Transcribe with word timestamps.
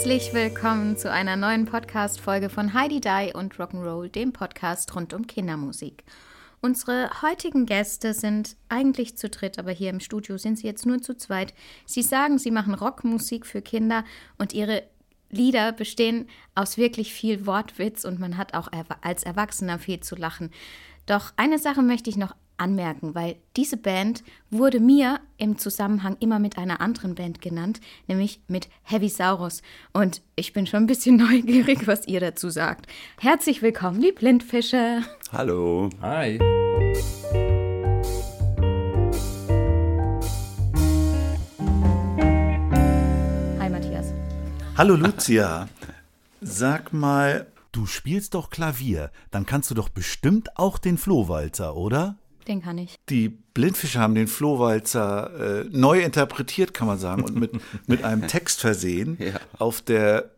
Herzlich 0.00 0.32
willkommen 0.32 0.96
zu 0.96 1.12
einer 1.12 1.36
neuen 1.36 1.66
Podcast-Folge 1.66 2.48
von 2.48 2.72
Heidi 2.72 3.02
Dai 3.02 3.34
und 3.34 3.56
Rock'n'Roll, 3.56 4.08
dem 4.08 4.32
Podcast 4.32 4.96
rund 4.96 5.12
um 5.12 5.26
Kindermusik. 5.26 6.04
Unsere 6.62 7.10
heutigen 7.20 7.66
Gäste 7.66 8.14
sind 8.14 8.56
eigentlich 8.70 9.18
zu 9.18 9.28
dritt, 9.28 9.58
aber 9.58 9.72
hier 9.72 9.90
im 9.90 10.00
Studio 10.00 10.38
sind 10.38 10.56
sie 10.56 10.66
jetzt 10.66 10.86
nur 10.86 11.02
zu 11.02 11.18
zweit. 11.18 11.52
Sie 11.84 12.00
sagen, 12.00 12.38
sie 12.38 12.50
machen 12.50 12.72
Rockmusik 12.72 13.44
für 13.44 13.60
Kinder 13.60 14.04
und 14.38 14.54
ihre 14.54 14.84
Lieder 15.28 15.70
bestehen 15.72 16.30
aus 16.54 16.78
wirklich 16.78 17.12
viel 17.12 17.44
Wortwitz 17.44 18.06
und 18.06 18.18
man 18.18 18.38
hat 18.38 18.54
auch 18.54 18.68
als 19.02 19.22
Erwachsener 19.24 19.78
viel 19.78 20.00
zu 20.00 20.16
lachen. 20.16 20.50
Doch 21.10 21.32
eine 21.36 21.58
Sache 21.58 21.82
möchte 21.82 22.08
ich 22.08 22.16
noch 22.16 22.36
anmerken, 22.56 23.16
weil 23.16 23.34
diese 23.56 23.76
Band 23.76 24.22
wurde 24.48 24.78
mir 24.78 25.18
im 25.38 25.58
Zusammenhang 25.58 26.16
immer 26.20 26.38
mit 26.38 26.56
einer 26.56 26.80
anderen 26.80 27.16
Band 27.16 27.42
genannt, 27.42 27.80
nämlich 28.06 28.40
mit 28.46 28.68
Heavy 28.84 29.08
Saurus. 29.08 29.62
Und 29.92 30.22
ich 30.36 30.52
bin 30.52 30.68
schon 30.68 30.84
ein 30.84 30.86
bisschen 30.86 31.16
neugierig, 31.28 31.88
was 31.88 32.06
ihr 32.06 32.20
dazu 32.20 32.48
sagt. 32.48 32.86
Herzlich 33.18 33.60
willkommen, 33.60 34.00
die 34.00 34.12
Blindfische. 34.12 35.02
Hallo. 35.32 35.90
Hi. 36.00 36.38
Hi, 43.58 43.68
Matthias. 43.68 44.12
Hallo 44.76 44.94
Lucia. 44.94 45.68
Sag 46.40 46.92
mal, 46.92 47.48
du 47.72 47.86
spielst 47.86 48.34
doch 48.34 48.50
Klavier, 48.50 49.10
dann 49.30 49.46
kannst 49.46 49.70
du 49.70 49.74
doch 49.74 49.88
bestimmt 49.88 50.56
auch 50.56 50.78
den 50.78 50.98
Flohwalzer, 50.98 51.76
oder? 51.76 52.16
Den 52.48 52.62
kann 52.62 52.78
ich. 52.78 52.96
Die 53.08 53.28
Blindfische 53.28 53.98
haben 54.00 54.14
den 54.14 54.26
Flohwalzer 54.26 55.60
äh, 55.62 55.68
neu 55.70 56.00
interpretiert, 56.02 56.74
kann 56.74 56.86
man 56.86 56.98
sagen, 56.98 57.22
und 57.22 57.36
mit, 57.36 57.52
mit 57.86 58.02
einem 58.04 58.26
Text 58.26 58.60
versehen 58.60 59.16
Ja. 59.20 59.38
auf 59.58 59.82
der 59.82 60.30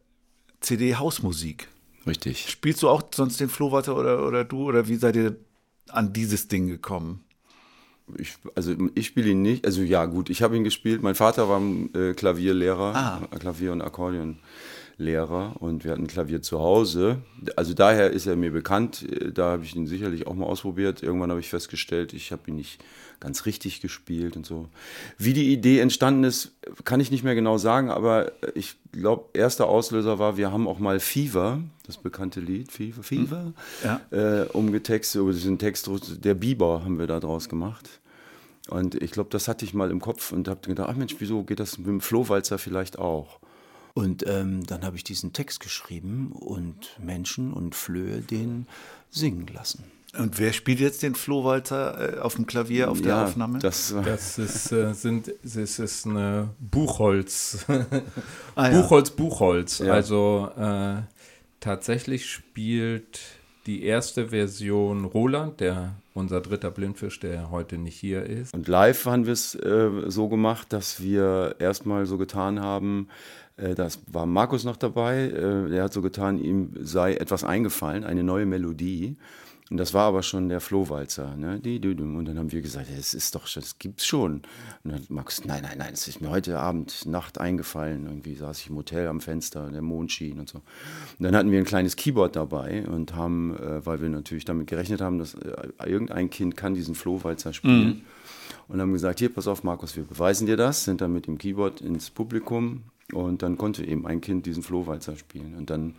CD 0.61 0.97
Hausmusik. 0.97 1.69
Richtig. 2.07 2.49
Spielst 2.51 2.83
du 2.83 2.89
auch 2.89 3.03
sonst 3.15 3.39
den 3.41 3.49
Flohwalzer 3.49 3.97
oder, 3.97 4.27
oder 4.27 4.45
du? 4.45 4.65
Oder 4.65 4.89
wie 4.89 4.97
seid 4.97 5.15
ihr 5.17 5.37
an 5.89 6.13
dieses 6.13 6.49
Ding 6.49 6.67
gekommen? 6.67 7.25
Ich, 8.19 8.35
also 8.57 8.75
ich 8.97 9.07
spiele 9.07 9.31
ihn 9.31 9.43
nicht. 9.43 9.65
Also 9.65 9.83
ja, 9.83 10.05
gut, 10.07 10.29
ich 10.29 10.43
habe 10.43 10.57
ihn 10.57 10.65
gespielt. 10.65 11.03
Mein 11.03 11.15
Vater 11.15 11.49
war 11.49 11.63
äh, 11.95 12.15
Klavierlehrer, 12.15 12.95
Ah. 12.97 13.21
Klavier- 13.39 13.71
und 13.73 13.81
Akkordeonlehrer 15.03 15.55
und 15.61 15.85
wir 15.85 15.93
hatten 15.93 16.07
Klavier 16.07 16.43
zu 16.43 16.61
Hause. 16.61 17.19
Also 17.57 17.75
daher 17.75 18.11
ist 18.11 18.27
er 18.27 18.37
mir 18.37 18.51
bekannt. 18.53 19.05
Da 19.35 19.53
habe 19.53 19.65
ich 19.65 19.75
ihn 19.75 19.87
sicherlich 19.87 20.27
auch 20.27 20.35
mal 20.35 20.47
ausprobiert. 20.47 21.03
Irgendwann 21.03 21.31
habe 21.31 21.41
ich 21.41 21.49
festgestellt, 21.51 22.13
ich 22.13 22.33
habe 22.33 22.43
ihn 22.47 22.57
nicht 22.57 22.81
ganz 23.21 23.47
richtig 23.47 23.81
gespielt 23.81 24.37
und 24.37 24.47
so. 24.47 24.69
Wie 25.19 25.33
die 25.33 25.53
Idee 25.53 25.79
entstanden 25.81 26.25
ist, 26.25 26.53
kann 26.85 27.01
ich 27.01 27.11
nicht 27.11 27.23
mehr 27.25 27.35
genau 27.35 27.57
sagen, 27.59 27.91
aber 27.91 28.33
ich 28.55 28.77
glaube, 28.93 29.27
erster 29.33 29.69
Auslöser 29.69 30.19
war, 30.19 30.37
wir 30.37 30.51
haben 30.51 30.67
auch 30.67 30.79
mal 30.81 30.99
Fever, 30.99 31.61
das 31.87 31.99
bekannte 31.99 32.41
Lied, 32.41 32.73
Fever, 32.73 33.03
Fever, 33.03 33.53
Ja. 33.85 34.01
äh, 34.11 34.47
umgetextet, 34.49 35.21
über 35.21 35.33
diesen 35.33 35.59
Text, 35.59 35.89
der 36.25 36.35
Biber 36.35 36.83
haben 36.85 36.99
wir 36.99 37.07
da 37.07 37.21
draus 37.21 37.49
gemacht. 37.49 38.01
Und 38.69 38.95
ich 39.01 39.11
glaube, 39.13 39.31
das 39.31 39.49
hatte 39.49 39.65
ich 39.65 39.75
mal 39.75 39.91
im 39.91 40.01
Kopf 40.01 40.33
und 40.33 40.49
habe 40.49 40.61
gedacht, 40.67 40.89
ach 40.91 40.97
Mensch, 40.97 41.17
wieso 41.19 41.43
geht 41.43 41.61
das 41.61 41.79
mit 41.79 41.87
dem 41.89 42.01
Flohwalzer 42.01 42.59
vielleicht 42.59 42.99
auch? 42.99 43.39
Und 43.95 44.27
ähm, 44.27 44.65
dann 44.67 44.85
habe 44.85 44.97
ich 44.97 45.05
diesen 45.05 45.33
Text 45.33 45.61
geschrieben 45.61 46.33
und 46.33 46.99
Menschen 46.99 47.53
und 47.53 47.75
Flöhe 47.75 48.21
den 48.21 48.67
singen 49.11 49.47
lassen. 49.53 49.85
Und 50.19 50.39
wer 50.39 50.53
spielt 50.53 50.81
jetzt 50.81 51.03
den 51.03 51.15
Flohwalzer 51.15 52.17
äh, 52.17 52.21
auf 52.21 52.35
dem 52.35 52.47
Klavier 52.47 52.91
auf 52.91 53.01
der 53.01 53.13
ja, 53.13 53.25
Aufnahme? 53.25 53.59
Das, 53.61 53.95
Das 54.05 54.39
ist, 54.39 54.71
äh, 54.71 54.93
sind, 54.93 55.33
das 55.43 55.79
ist 55.79 56.07
eine 56.07 56.51
Buchholz. 56.59 57.65
Ah, 58.55 58.71
ja. 58.71 58.83
Buchholz, 58.83 59.11
Buchholz. 59.11 59.79
Ja. 59.79 59.95
Also 59.95 60.51
äh, 60.59 60.97
tatsächlich 61.61 62.31
spielt 62.31 63.21
die 63.65 63.85
erste 63.85 64.29
Version 64.29 65.07
Roland, 65.07 65.61
der 65.61 65.95
unser 66.13 66.43
dritter 66.43 66.71
Blindfisch, 66.71 67.21
der 67.21 67.51
heute 67.51 67.79
nicht 67.79 67.97
hier 67.97 68.25
ist. 68.25 68.53
Und 68.53 68.69
live 68.69 69.07
haben 69.07 69.25
wir 69.25 69.33
es 69.33 69.55
äh, 69.55 69.89
so 70.09 70.29
gemacht, 70.29 70.73
dass 70.75 71.01
wir 71.01 71.57
erstmal 71.59 72.05
so 72.05 72.19
getan 72.19 72.61
haben, 72.61 73.09
äh, 73.09 73.42
das 73.57 74.01
war 74.07 74.27
Markus 74.27 74.65
noch 74.65 74.77
dabei, 74.77 75.25
äh, 75.25 75.69
der 75.69 75.85
hat 75.85 75.93
so 75.93 76.03
getan, 76.03 76.39
ihm 76.39 76.73
sei 76.81 77.15
etwas 77.15 77.45
eingefallen, 77.45 78.05
eine 78.05 78.23
neue 78.23 78.47
Melodie. 78.47 79.17
Und 79.71 79.79
das 79.79 79.95
war 79.95 80.03
aber 80.09 80.23
schon 80.23 80.51
der 80.51 80.61
Flohwalzer. 80.61 81.35
Ne? 81.35 81.55
Und 81.65 82.25
dann 82.27 82.37
haben 82.39 82.53
wir 82.53 82.61
gesagt, 82.61 82.89
das 82.95 83.15
ist 83.15 83.35
doch, 83.35 83.47
schon- 83.47 83.63
das 83.63 83.79
gibt's 83.79 84.05
schon. 84.05 84.33
Und 84.35 84.43
dann 84.85 84.95
hat 84.97 85.09
Markus, 85.09 85.47
nein, 85.47 85.63
nein, 85.63 85.79
nein, 85.79 85.95
es 85.95 86.07
ist 86.09 86.21
mir 86.21 86.29
heute 86.29 86.59
Abend, 86.59 87.07
Nacht 87.07 87.39
eingefallen. 87.41 88.05
Irgendwie 88.05 88.35
saß 88.35 88.61
ich 88.61 88.69
im 88.69 88.77
Hotel 88.77 89.07
am 89.09 89.21
Fenster, 89.23 89.71
der 89.71 89.81
Mond 89.81 90.13
schien 90.13 90.39
und 90.41 90.51
so. 90.51 90.59
Und 90.59 91.25
dann 91.25 91.35
hatten 91.35 91.51
wir 91.51 91.59
ein 91.59 91.65
kleines 91.65 91.97
Keyboard 91.97 92.37
dabei 92.37 92.87
und 92.87 93.15
haben, 93.15 93.57
äh, 93.57 93.87
weil 93.87 94.03
wir 94.03 94.11
natürlich 94.11 94.45
damit 94.45 94.67
gerechnet 94.67 95.01
haben, 95.01 95.19
dass 95.19 95.35
äh, 95.35 95.69
irgendein 95.87 96.29
Kind 96.29 96.55
kann 96.55 96.75
diesen 96.75 96.95
Flohwalzer 96.95 97.55
spielen. 97.55 98.03
Und 98.69 98.79
haben 98.81 98.93
gesagt, 98.93 99.21
hier, 99.21 99.33
pass 99.33 99.47
auf, 99.47 99.65
Markus, 99.65 99.97
wir 99.97 100.05
beweisen 100.05 100.47
dir 100.47 100.59
das, 100.59 100.85
sind 100.85 101.01
dann 101.01 101.15
mit 101.15 101.27
dem 101.27 101.39
Keyboard 101.39 101.81
ins 101.81 102.11
Publikum 102.11 102.83
und 103.13 103.43
dann 103.43 103.57
konnte 103.59 103.85
eben 103.85 104.07
ein 104.07 104.21
Kind 104.21 104.47
diesen 104.47 104.63
Flohwalzer 104.63 105.17
spielen. 105.17 105.55
Und 105.57 105.71
dann 105.71 105.95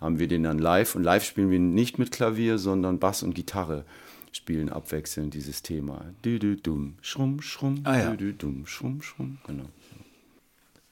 haben 0.00 0.18
wir 0.18 0.28
den 0.28 0.42
dann 0.42 0.58
live 0.58 0.94
und 0.94 1.02
live 1.02 1.24
spielen 1.24 1.50
wir 1.50 1.58
nicht 1.58 1.98
mit 1.98 2.10
Klavier, 2.10 2.58
sondern 2.58 2.98
Bass 2.98 3.22
und 3.22 3.34
Gitarre 3.34 3.84
spielen 4.32 4.68
abwechselnd 4.68 5.32
dieses 5.34 5.62
Thema. 5.62 6.06
Dü 6.24 6.38
dü 6.38 6.56
dum, 6.56 6.94
schrumm, 7.00 7.40
schrumm, 7.40 7.80
Ah, 7.84 7.96
ja. 7.98 8.10
dü 8.10 8.16
dü 8.16 8.32
dum, 8.34 8.66
schrumm, 8.66 9.00
schrumm. 9.02 9.38
Genau. 9.46 9.64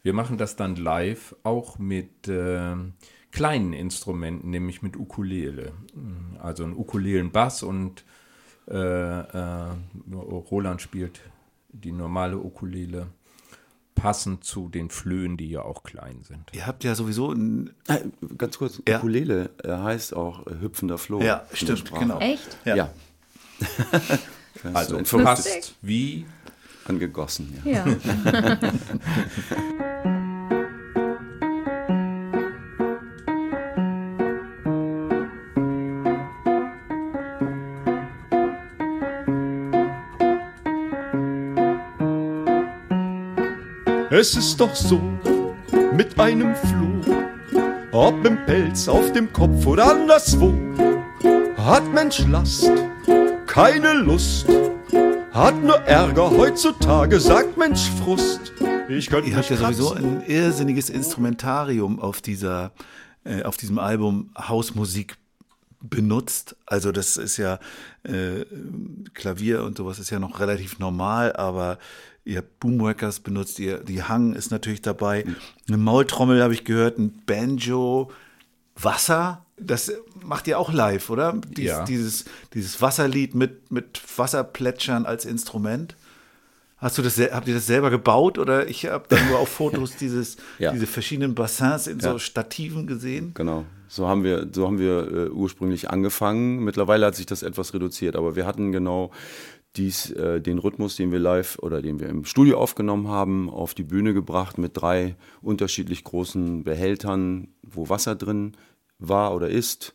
Wir 0.03 0.13
machen 0.15 0.37
das 0.39 0.57
dann 0.57 0.77
live 0.77 1.35
auch 1.43 1.79
mit 1.79 2.11
ähm, 2.29 2.95
kleinen 3.31 3.73
Instrumenten, 3.73 4.51
nämlich 4.51 4.83
mit 4.83 4.97
Ukulele. 4.97 5.73
Also 6.41 6.65
ein 6.65 6.73
Ukulelenbass 6.77 7.63
und 7.63 8.05
äh, 8.69 8.77
äh, 8.77 9.75
Roland 10.13 10.81
spielt 10.83 11.21
die 11.73 11.93
normale 11.93 12.37
Ukulele, 12.39 13.09
passend 13.95 14.45
zu 14.45 14.69
den 14.69 14.91
Flöhen, 14.91 15.37
die 15.37 15.51
ja 15.51 15.63
auch 15.63 15.83
klein 15.83 16.23
sind. 16.23 16.51
Ihr 16.53 16.67
habt 16.67 16.85
ja 16.85 16.95
sowieso 16.95 17.33
ein. 17.33 17.71
Ah, 17.89 17.99
ganz 18.39 18.59
kurz, 18.59 18.83
Ja. 18.89 18.99
Ukulele 18.99 19.51
äh, 19.63 19.69
heißt 19.71 20.15
auch 20.15 20.47
äh, 20.47 20.61
hüpfender 20.61 20.99
Floh. 20.99 21.21
Ja, 21.21 21.47
stimmt, 21.53 21.93
genau. 21.93 22.19
Echt? 22.19 22.59
Ja. 22.65 22.77
Ja. 22.77 22.91
Also 24.75 24.99
passt 25.19 25.75
wie 25.83 26.25
angegossen. 26.85 27.61
Ja. 27.65 27.85
Ja. 27.87 28.59
Es 44.15 44.37
ist 44.37 44.61
doch 44.61 44.75
so, 44.75 45.01
mit 45.97 46.21
einem 46.21 46.55
Floh, 46.55 47.17
ob 47.93 48.23
im 48.27 48.45
Pelz, 48.45 48.87
auf 48.87 49.11
dem 49.15 49.33
Kopf 49.33 49.65
oder 49.65 49.91
anderswo, 49.91 50.53
hat 51.57 51.91
Mensch 51.95 52.19
Last, 52.27 52.71
keine 53.47 53.95
Lust, 53.95 54.47
hat 55.31 55.63
nur 55.63 55.81
Ärger 55.87 56.31
heutzutage, 56.31 57.19
sagt 57.21 57.57
Mensch 57.57 57.89
Frust. 58.05 58.53
Ich 58.91 59.09
könnte 59.09 59.31
Ihr 59.31 59.37
habt 59.39 59.49
ja 59.49 59.57
sowieso 59.57 59.95
ein 59.95 60.23
irrsinniges 60.27 60.91
Instrumentarium 60.91 61.99
auf 61.99 62.21
dieser, 62.21 62.73
äh, 63.25 63.43
auf 63.45 63.57
diesem 63.57 63.79
Album 63.79 64.29
Hausmusik 64.37 65.17
benutzt. 65.83 66.57
Also 66.67 66.93
das 66.93 67.17
ist 67.17 67.37
ja 67.37 67.59
äh, 68.05 68.45
Klavier 69.15 69.63
und 69.65 69.77
sowas 69.77 69.99
ist 69.99 70.11
ja 70.11 70.19
noch 70.19 70.41
relativ 70.41 70.79
normal, 70.79 71.35
aber 71.35 71.79
ihr 72.25 72.39
habt 72.39 72.61
Boomworkers 72.61 73.21
benutzt, 73.21 73.59
ihr, 73.59 73.79
die 73.79 74.03
Hang 74.03 74.35
ist 74.35 74.51
natürlich 74.51 74.83
dabei. 74.83 75.25
Eine 75.69 75.77
Maultrommel 75.77 76.43
habe 76.43 76.55
ich 76.55 76.65
gehört, 76.65 76.99
ein 76.99 77.23
Banjo, 77.27 78.11
Wasser. 78.77 79.45
Das 79.59 79.93
macht 80.25 80.47
ihr 80.49 80.59
auch 80.59 80.73
live, 80.73 81.11
oder? 81.11 81.35
Dies, 81.57 81.67
Ja. 81.67 81.85
Dieses, 81.85 82.25
dieses 82.55 82.81
Wasserlied 82.81 83.35
mit, 83.35 83.71
mit 83.71 84.01
Wasserplätschern 84.17 85.05
als 85.07 85.25
Instrument. 85.25 85.95
Hast 86.79 86.99
du 86.99 87.03
das, 87.03 87.17
habt 87.19 87.47
ihr 87.47 87.55
das 87.55 87.67
selber 87.67 87.91
gebaut 87.91 88.39
oder 88.39 88.67
ich 88.67 88.87
habe 88.87 89.05
dann 89.09 89.29
nur 89.29 89.39
auf 89.39 89.49
Fotos 89.59 89.97
dieses, 89.97 90.37
Ja. 90.59 90.73
diese 90.73 90.87
verschiedenen 90.89 91.35
Bassins 91.35 91.87
in 91.87 92.01
so 92.01 92.09
Ja. 92.11 92.19
Stativen 92.19 92.87
gesehen? 92.89 93.33
Genau. 93.35 93.65
So 93.93 94.09
haben 94.09 94.25
wir, 94.25 94.49
so 94.51 94.67
haben 94.67 94.79
wir 94.79 95.13
äh, 95.13 95.29
ursprünglich 95.29 95.91
angefangen. 95.91 96.65
Mittlerweile 96.65 97.05
hat 97.05 97.15
sich 97.15 97.27
das 97.27 97.43
etwas 97.43 97.75
reduziert, 97.75 98.17
aber 98.17 98.37
wir 98.37 98.47
hatten 98.47 98.73
genau 98.73 99.11
dies, 99.77 100.11
äh, 100.13 100.41
den 100.41 100.57
Rhythmus, 100.57 100.97
den 100.97 101.13
wir 101.13 101.19
live 101.19 101.59
oder 101.59 101.83
den 101.83 102.01
wir 102.01 102.09
im 102.09 102.25
Studio 102.25 102.59
aufgenommen 102.59 103.09
haben, 103.09 103.51
auf 103.51 103.75
die 103.75 103.83
Bühne 103.83 104.15
gebracht 104.15 104.57
mit 104.57 104.81
drei 104.81 105.15
unterschiedlich 105.43 106.05
großen 106.05 106.65
Behältern, 106.65 107.49
wo 107.63 107.91
Wasser 107.91 108.15
drin 108.15 108.57
war 108.99 109.35
oder 109.35 109.51
ist. 109.51 109.93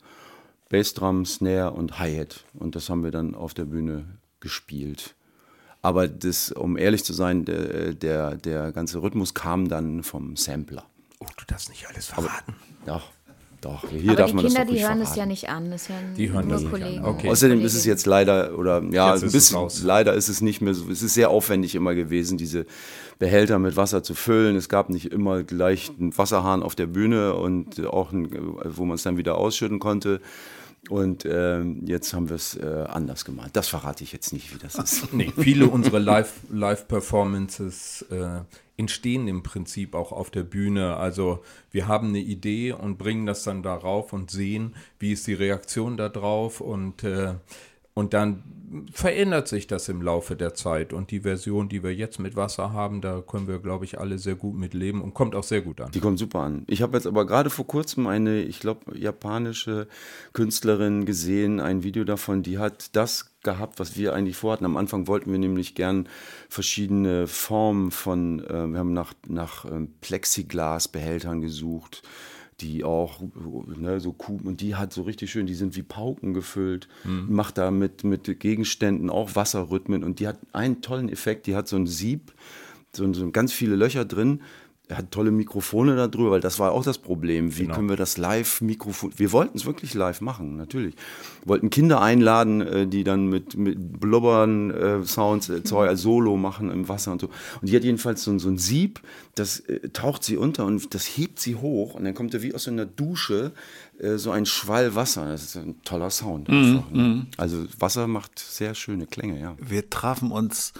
Bassdrum, 0.69 1.25
Snare 1.25 1.71
und 1.71 1.97
Hi-Hat. 1.97 2.45
Und 2.53 2.75
das 2.75 2.91
haben 2.91 3.03
wir 3.03 3.09
dann 3.09 3.33
auf 3.33 3.55
der 3.55 3.65
Bühne 3.65 4.19
gespielt. 4.39 5.15
Aber 5.81 6.07
das, 6.07 6.51
um 6.51 6.77
ehrlich 6.77 7.03
zu 7.03 7.13
sein, 7.13 7.45
der, 7.45 7.95
der, 7.95 8.35
der 8.35 8.71
ganze 8.73 9.01
Rhythmus 9.01 9.33
kam 9.33 9.69
dann 9.69 10.03
vom 10.03 10.35
Sampler. 10.35 10.85
Oh, 11.17 11.25
du 11.35 11.45
darfst 11.47 11.69
nicht 11.69 11.89
alles 11.89 12.05
verraten. 12.05 12.53
Doch, 12.85 13.09
doch. 13.61 13.89
Hier 13.89 14.11
Aber 14.11 14.15
darf 14.17 14.29
die 14.29 14.35
man 14.35 14.45
Kinder, 14.45 14.59
das 14.61 14.67
doch 14.69 14.73
die 14.75 14.83
hören 14.83 15.01
es 15.01 15.09
verraten. 15.09 15.19
ja 15.19 15.25
nicht 15.25 15.49
an. 15.49 15.71
Das 15.71 15.81
ist 15.83 15.89
ja 15.89 15.95
Die 16.15 16.31
hören 16.31 16.47
nur 16.47 16.53
das 16.53 16.61
nicht 16.63 16.73
an. 16.73 16.79
Kollegen. 16.81 17.05
Okay. 17.05 17.29
Außerdem 17.29 17.61
ist 17.65 17.73
es 17.73 17.85
jetzt 17.85 18.05
leider, 18.05 18.57
oder 18.57 18.83
ja, 18.91 19.13
Jetzt 19.13 19.23
ein 19.23 19.27
ist 19.27 19.33
es 19.33 19.33
bisschen, 19.33 19.57
raus. 19.57 19.81
leider 19.83 20.13
ist 20.13 20.29
es 20.29 20.41
nicht 20.41 20.61
mehr 20.61 20.73
so, 20.73 20.89
es 20.91 21.01
ist 21.01 21.13
sehr 21.13 21.29
aufwendig 21.29 21.75
immer 21.75 21.95
gewesen, 21.95 22.37
diese 22.37 22.65
Behälter 23.19 23.59
mit 23.59 23.75
Wasser 23.77 24.03
zu 24.03 24.13
füllen. 24.13 24.55
Es 24.55 24.69
gab 24.69 24.89
nicht 24.89 25.11
immer 25.11 25.43
gleich 25.43 25.91
einen 25.99 26.17
Wasserhahn 26.17 26.61
auf 26.63 26.75
der 26.75 26.87
Bühne 26.87 27.33
und 27.35 27.85
auch, 27.87 28.11
ein, 28.11 28.29
wo 28.63 28.85
man 28.85 28.95
es 28.95 29.03
dann 29.03 29.17
wieder 29.17 29.37
ausschütten 29.37 29.79
konnte. 29.79 30.21
Und 30.89 31.25
ähm, 31.29 31.83
jetzt 31.85 32.13
haben 32.13 32.29
wir 32.29 32.35
es 32.37 32.55
äh, 32.55 32.85
anders 32.87 33.25
gemacht. 33.25 33.49
Das 33.53 33.67
verrate 33.67 34.03
ich 34.03 34.13
jetzt 34.13 34.31
nicht, 34.31 34.53
wie 34.53 34.59
das 34.59 34.75
ist. 34.75 35.13
Nee, 35.13 35.31
viele 35.37 35.67
unserer 35.67 35.99
Live- 35.99 36.39
Live-Performances 36.49 38.03
äh, 38.09 38.41
entstehen 38.77 39.27
im 39.27 39.43
Prinzip 39.43 39.95
auch 39.95 40.11
auf 40.11 40.29
der 40.29 40.43
Bühne. 40.43 40.97
Also 40.97 41.43
wir 41.71 41.87
haben 41.87 42.09
eine 42.09 42.19
Idee 42.19 42.71
und 42.73 42.97
bringen 42.97 43.25
das 43.25 43.43
dann 43.43 43.63
darauf 43.63 44.13
und 44.13 44.31
sehen, 44.31 44.75
wie 44.99 45.13
ist 45.13 45.27
die 45.27 45.33
Reaktion 45.33 45.97
darauf 45.97 46.61
und, 46.61 47.03
äh, 47.03 47.33
und 47.97 48.13
dann 48.13 48.43
verändert 48.93 49.47
sich 49.47 49.65
das 49.65 49.89
im 49.89 50.03
Laufe 50.03 50.35
der 50.35 50.53
Zeit. 50.53 50.93
Und 50.93 51.09
die 51.09 51.21
Version, 51.21 51.67
die 51.67 51.81
wir 51.81 51.95
jetzt 51.95 52.19
mit 52.19 52.35
Wasser 52.35 52.73
haben, 52.73 53.01
da 53.01 53.21
können 53.21 53.47
wir, 53.47 53.57
glaube 53.57 53.85
ich, 53.85 53.99
alle 53.99 54.19
sehr 54.19 54.35
gut 54.35 54.55
mit 54.55 54.75
leben 54.75 55.01
und 55.01 55.15
kommt 55.15 55.33
auch 55.33 55.43
sehr 55.43 55.61
gut 55.61 55.81
an. 55.81 55.91
Die 55.93 55.99
kommt 55.99 56.19
super 56.19 56.41
an. 56.41 56.63
Ich 56.67 56.83
habe 56.83 56.95
jetzt 56.95 57.07
aber 57.07 57.25
gerade 57.25 57.49
vor 57.49 57.65
kurzem 57.65 58.05
eine, 58.05 58.43
ich 58.43 58.59
glaube, 58.59 58.95
japanische 58.95 59.87
Künstlerin 60.33 61.05
gesehen, 61.05 61.59
ein 61.59 61.81
Video 61.81 62.03
davon, 62.03 62.43
die 62.43 62.59
hat 62.59 62.95
das 62.95 63.31
gehabt, 63.41 63.79
was 63.79 63.97
wir 63.97 64.13
eigentlich 64.13 64.37
vorhatten. 64.37 64.65
Am 64.65 64.77
Anfang 64.77 65.07
wollten 65.07 65.31
wir 65.31 65.39
nämlich 65.39 65.73
gern 65.73 66.07
verschiedene 66.47 67.25
Formen 67.25 67.89
von, 67.89 68.45
äh, 68.45 68.67
wir 68.67 68.77
haben 68.77 68.93
nach, 68.93 69.13
nach 69.27 69.65
ähm, 69.65 69.95
Plexiglasbehältern 70.01 71.41
gesucht, 71.41 72.03
die 72.61 72.83
auch 72.83 73.21
ne, 73.77 73.99
so 73.99 74.13
Kuben 74.13 74.47
und 74.47 74.61
die 74.61 74.75
hat 74.75 74.91
so 74.91 75.03
richtig 75.03 75.31
schön, 75.31 75.45
die 75.45 75.53
sind 75.53 75.75
wie 75.75 75.83
Pauken 75.83 76.33
gefüllt, 76.33 76.87
macht 77.29 77.57
da 77.57 77.71
mit, 77.71 78.03
mit 78.03 78.39
Gegenständen 78.39 79.09
auch 79.09 79.35
Wasserrhythmen 79.35 80.03
und 80.03 80.19
die 80.19 80.27
hat 80.27 80.39
einen 80.53 80.81
tollen 80.81 81.09
Effekt, 81.09 81.45
die 81.47 81.55
hat 81.55 81.67
so 81.67 81.75
ein 81.75 81.87
Sieb, 81.87 82.33
so, 82.95 83.11
so 83.13 83.29
ganz 83.31 83.53
viele 83.53 83.75
Löcher 83.75 84.05
drin. 84.05 84.41
Er 84.89 84.99
hat 84.99 85.11
tolle 85.11 85.31
Mikrofone 85.31 85.97
da 85.97 86.07
drüber, 86.07 86.31
weil 86.31 86.39
das 86.39 86.59
war 86.59 86.71
auch 86.71 86.83
das 86.83 86.97
Problem. 86.97 87.57
Wie 87.57 87.63
Genau. 87.63 87.75
können 87.75 87.89
wir 87.89 87.97
das 87.97 88.15
live 88.17 88.61
Mikrofon? 88.61 89.11
Wir 89.17 89.33
wollten 89.33 89.57
es 89.57 89.65
wirklich 89.65 89.93
live 89.93 90.21
machen, 90.21 90.55
natürlich. 90.55 90.95
Wir 91.41 91.49
wollten 91.49 91.69
Kinder 91.69 92.01
einladen, 92.01 92.61
äh, 92.61 92.87
die 92.87 93.03
dann 93.03 93.27
mit, 93.27 93.57
mit 93.57 93.99
Blubbern, 93.99 94.71
äh, 94.71 95.03
Sounds, 95.03 95.49
äh, 95.49 95.61
Zeug, 95.63 95.89
als 95.89 96.01
Solo 96.03 96.37
machen 96.37 96.71
im 96.71 96.87
Wasser 96.87 97.11
und 97.11 97.19
so. 97.19 97.27
Und 97.59 97.67
die 97.69 97.75
hat 97.75 97.83
jedenfalls 97.83 98.23
so, 98.23 98.31
ein- 98.31 98.39
so 98.39 98.47
ein 98.47 98.57
Sieb, 98.57 99.01
das 99.35 99.59
äh, 99.59 99.89
taucht 99.89 100.23
sie 100.23 100.37
unter 100.37 100.65
und 100.65 100.93
das 100.93 101.05
hebt 101.05 101.39
sie 101.39 101.55
hoch 101.55 101.93
und 101.95 102.05
dann 102.05 102.13
kommt 102.13 102.33
da 102.33 102.41
wie 102.41 102.55
aus 102.55 102.63
so 102.63 102.71
einer 102.71 102.85
Dusche 102.85 103.51
äh, 103.99 104.15
so 104.15 104.31
ein 104.31 104.45
Schwall 104.45 104.95
Wasser. 104.95 105.25
Das 105.27 105.43
ist 105.43 105.57
ein 105.57 105.81
toller 105.83 106.11
Sound 106.11 106.49
einfach. 106.49 106.89
ne? 106.91 107.25
Also 107.35 107.65
Wasser 107.77 108.07
macht 108.07 108.39
sehr 108.39 108.73
schöne 108.73 109.05
Klänge, 109.05 109.37
ja. 109.41 109.57
Wir 109.59 109.89
trafen 109.89 110.31
uns, 110.31 110.71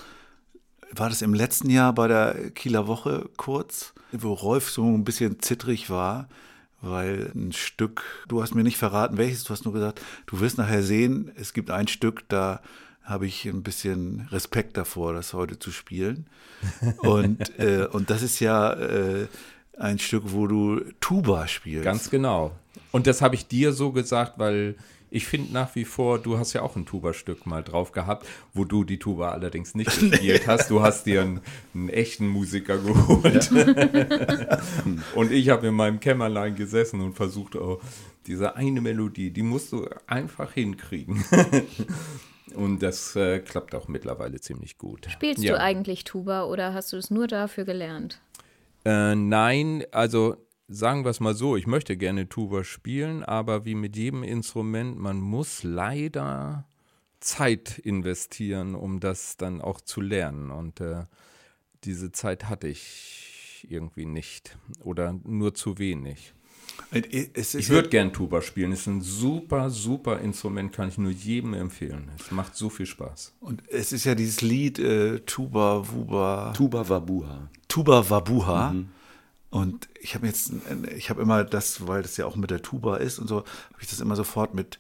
war 0.94 1.10
das 1.10 1.22
im 1.22 1.34
letzten 1.34 1.70
Jahr 1.70 1.94
bei 1.94 2.08
der 2.08 2.52
Kieler 2.52 2.88
Woche 2.88 3.30
kurz, 3.38 3.94
wo 4.12 4.34
Rolf 4.34 4.70
so 4.70 4.86
ein 4.86 5.04
bisschen 5.04 5.40
zittrig 5.40 5.90
war, 5.90 6.28
weil 6.82 7.32
ein 7.36 7.52
Stück, 7.52 8.04
du 8.28 8.42
hast 8.42 8.56
mir 8.56 8.64
nicht 8.64 8.78
verraten, 8.78 9.18
welches, 9.18 9.44
du 9.44 9.54
hast 9.54 9.66
nur 9.66 9.74
gesagt, 9.74 10.02
du 10.26 10.40
wirst 10.40 10.58
nachher 10.58 10.84
sehen, 10.84 11.32
es 11.36 11.54
gibt 11.54 11.72
ein 11.72 11.88
Stück, 11.88 12.28
da 12.30 12.62
habe 13.04 13.26
ich 13.26 13.46
ein 13.46 13.64
bisschen 13.64 14.28
Respekt 14.32 14.76
davor, 14.76 15.14
das 15.14 15.34
heute 15.34 15.58
zu 15.60 15.72
spielen. 15.72 16.28
Und, 16.98 17.58
äh, 17.60 17.88
und 17.92 18.10
das 18.10 18.24
ist 18.24 18.40
ja 18.40 18.74
äh, 18.74 19.28
ein 19.78 20.00
Stück, 20.00 20.24
wo 20.26 20.48
du 20.48 20.82
Tuba 21.00 21.48
spielst. 21.48 21.86
Ganz 21.86 22.10
genau. 22.10 22.52
Und 22.92 23.06
das 23.06 23.22
habe 23.22 23.36
ich 23.36 23.48
dir 23.48 23.74
so 23.74 23.92
gesagt, 23.92 24.40
weil 24.40 24.76
ich 25.10 25.26
finde 25.28 25.54
nach 25.54 25.74
wie 25.76 25.86
vor, 25.86 26.20
du 26.20 26.38
hast 26.38 26.54
ja 26.54 26.62
auch 26.62 26.76
ein 26.76 26.86
Tuba-Stück 26.86 27.46
mal 27.46 27.64
drauf 27.64 27.92
gehabt, 27.92 28.28
wo 28.54 28.66
du 28.66 28.84
die 28.84 29.00
Tuba 29.00 29.32
allerdings 29.32 29.74
nicht 29.76 29.88
gespielt 30.00 30.48
hast. 30.48 30.70
Du 30.70 30.82
hast 30.82 31.06
dir 31.06 31.22
einen, 31.22 31.42
einen 31.74 31.90
echten 31.90 32.28
Musiker 32.28 32.78
geholt. 32.78 33.50
und 35.16 35.32
ich 35.32 35.50
habe 35.50 35.68
in 35.68 35.74
meinem 35.76 36.00
Kämmerlein 36.00 36.56
gesessen 36.56 37.02
und 37.02 37.14
versucht, 37.14 37.56
oh, 37.56 37.80
diese 38.26 38.56
eine 38.56 38.82
Melodie, 38.82 39.32
die 39.32 39.44
musst 39.44 39.72
du 39.72 39.88
einfach 40.08 40.52
hinkriegen. 40.54 41.24
und 42.56 42.84
das 42.84 43.16
äh, 43.16 43.40
klappt 43.40 43.74
auch 43.76 43.88
mittlerweile 43.88 44.42
ziemlich 44.42 44.78
gut. 44.78 45.08
Spielst 45.10 45.44
Ja. 45.44 45.54
du 45.54 45.60
eigentlich 45.62 46.04
Tuba 46.04 46.44
oder 46.44 46.74
hast 46.74 46.92
du 46.94 46.98
es 46.98 47.10
nur 47.10 47.28
dafür 47.28 47.64
gelernt? 47.64 48.20
Äh, 48.86 49.16
nein, 49.16 49.84
also 49.92 50.36
sagen 50.68 51.06
wir 51.06 51.12
es 51.12 51.20
mal 51.20 51.34
so, 51.34 51.56
ich 51.56 51.68
möchte 51.68 51.98
gerne 51.98 52.30
Tuba 52.30 52.64
spielen, 52.64 53.24
aber 53.24 53.66
wie 53.66 53.76
mit 53.76 53.96
jedem 53.96 54.24
Instrument, 54.24 54.98
man 54.98 55.20
muss 55.20 55.64
leider 55.64 56.66
Zeit 57.20 57.80
investieren, 57.80 58.76
um 58.76 59.00
das 59.00 59.38
dann 59.38 59.62
auch 59.62 59.82
zu 59.82 60.02
lernen. 60.02 60.52
Und 60.52 60.82
äh, 60.82 61.06
diese 61.84 62.12
Zeit 62.12 62.46
hatte 62.50 62.68
ich 62.68 63.66
irgendwie 63.70 64.06
nicht 64.06 64.58
oder 64.82 65.20
nur 65.24 65.54
zu 65.54 65.78
wenig. 65.78 66.34
Es 66.92 67.56
ist 67.56 67.56
Ich 67.56 67.70
würde 67.70 67.90
gern 67.90 68.14
Tuba 68.14 68.42
spielen. 68.42 68.72
Es 68.72 68.82
ist 68.82 68.88
ein 68.88 69.02
super, 69.02 69.70
super 69.70 70.20
Instrument, 70.20 70.74
kann 70.74 70.90
ich 70.90 70.98
nur 70.98 71.12
jedem 71.12 71.54
empfehlen. 71.54 72.12
Es 72.20 72.30
macht 72.32 72.56
so 72.56 72.70
viel 72.70 72.86
Spaß. 72.86 73.34
Und 73.40 73.64
es 73.70 73.92
ist 73.92 74.06
ja 74.06 74.14
dieses 74.14 74.42
Lied 74.42 74.78
äh, 74.78 75.20
Tuba 75.22 75.90
Wuba 75.92 76.54
Tuba 76.56 76.88
Wabuha. 76.88 77.50
Tuba 77.68 78.10
Wabuha. 78.10 78.74
Mhm. 78.74 78.90
Und 79.50 79.88
ich 80.02 80.16
habe 80.16 80.28
jetzt, 80.28 80.52
ich 80.96 81.10
habe 81.10 81.22
immer 81.22 81.44
das, 81.44 81.88
weil 81.88 82.02
das 82.02 82.18
ja 82.18 82.26
auch 82.26 82.36
mit 82.36 82.52
der 82.52 82.62
Tuba 82.62 82.98
ist 82.98 83.18
und 83.20 83.28
so, 83.28 83.38
habe 83.38 83.82
ich 83.82 83.88
das 83.88 84.02
immer 84.02 84.16
sofort 84.16 84.54
mit 84.54 84.78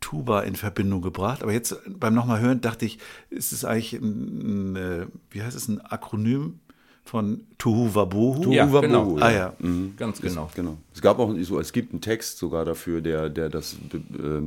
Tuba 0.00 0.42
in 0.42 0.54
Verbindung 0.54 1.02
gebracht. 1.02 1.42
Aber 1.42 1.52
jetzt 1.52 1.76
beim 1.88 2.14
nochmal 2.14 2.40
hören 2.40 2.60
dachte 2.60 2.84
ich, 2.84 2.98
ist 3.30 3.52
es 3.52 3.64
eigentlich 3.64 3.94
ein, 3.94 4.74
ein, 4.74 4.76
äh, 4.76 5.06
wie 5.30 5.42
heißt 5.42 5.56
es, 5.56 5.68
ein 5.68 5.80
Akronym 5.80 6.60
von 7.08 7.46
Tuhu 7.58 7.94
Wabohu? 7.94 8.52
Ja, 8.52 8.66
Tuba 8.66 8.80
genau. 8.80 9.06
Wabuhu, 9.06 9.18
Ah 9.20 9.32
ja. 9.32 9.52
Ganz 9.96 10.20
genau. 10.20 10.50
Genau. 10.54 10.76
Es 10.94 11.00
gab 11.00 11.18
auch 11.18 11.34
so, 11.42 11.60
es 11.60 11.72
gibt 11.72 11.92
einen 11.92 12.00
Text 12.00 12.38
sogar 12.38 12.64
dafür, 12.64 13.00
der, 13.00 13.28
der 13.28 13.48
das, 13.48 13.74
äh, 13.74 14.42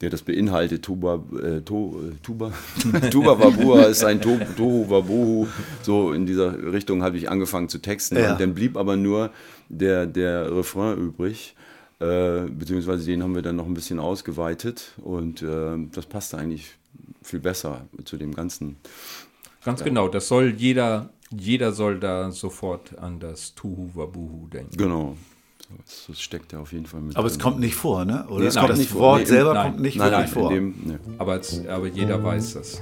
der 0.00 0.10
das 0.10 0.22
beinhaltet. 0.22 0.82
Tuba, 0.82 1.22
äh, 1.42 1.60
to, 1.62 2.00
äh, 2.02 2.14
Tuba, 2.22 2.52
Tuba 3.10 3.38
Wabua 3.38 3.84
ist 3.84 4.04
ein 4.04 4.20
to, 4.20 4.38
Tohu 4.56 4.90
Wabohu. 4.90 5.46
So 5.82 6.12
in 6.12 6.26
dieser 6.26 6.72
Richtung 6.72 7.02
habe 7.02 7.16
ich 7.16 7.30
angefangen 7.30 7.68
zu 7.68 7.78
texten. 7.78 8.16
Ja. 8.16 8.32
Und 8.32 8.40
dann 8.40 8.54
blieb 8.54 8.76
aber 8.76 8.96
nur 8.96 9.30
der, 9.68 10.06
der 10.06 10.54
Refrain 10.54 10.98
übrig. 10.98 11.54
Äh, 12.00 12.46
beziehungsweise 12.50 13.04
den 13.04 13.22
haben 13.22 13.34
wir 13.34 13.42
dann 13.42 13.56
noch 13.56 13.66
ein 13.66 13.74
bisschen 13.74 14.00
ausgeweitet 14.00 14.92
und 15.02 15.42
äh, 15.42 15.76
das 15.92 16.06
passte 16.06 16.38
eigentlich 16.38 16.78
viel 17.22 17.40
besser 17.40 17.86
zu 18.04 18.16
dem 18.16 18.34
Ganzen. 18.34 18.76
Ganz 19.64 19.84
genau. 19.84 20.08
Das 20.08 20.26
soll 20.26 20.54
jeder, 20.56 21.10
jeder 21.36 21.72
soll 21.72 21.98
da 22.00 22.30
sofort 22.32 22.98
an 22.98 23.20
das 23.20 23.54
Tuhu 23.54 23.90
Wabuhu 23.94 24.48
denken. 24.48 24.76
Genau. 24.76 25.16
Das, 25.84 26.06
das 26.08 26.20
steckt 26.20 26.52
ja 26.52 26.58
auf 26.58 26.72
jeden 26.72 26.86
Fall 26.86 27.00
mit. 27.00 27.16
Aber 27.16 27.28
es 27.28 27.38
kommt 27.38 27.60
nicht 27.60 27.76
vor, 27.76 28.04
ne? 28.04 28.26
Oder 28.28 28.40
Nee, 28.40 28.46
es 28.48 28.54
das 28.54 28.66
kommt 28.66 28.78
nicht 28.78 28.90
vor. 28.90 29.00
Wort 29.00 29.20
Nee, 29.20 29.26
selber 29.26 29.54
nein. 29.54 29.70
kommt 29.70 29.80
nicht 29.82 29.96
Nein, 29.98 30.10
wirklich 30.10 30.34
nein, 30.34 30.42
vor. 30.42 30.50
dem, 30.50 30.74
ne. 30.84 31.00
Aber, 31.18 31.36
es- 31.38 31.66
aber 31.68 31.86
jeder 31.86 32.22
weiß 32.24 32.54
das. 32.54 32.80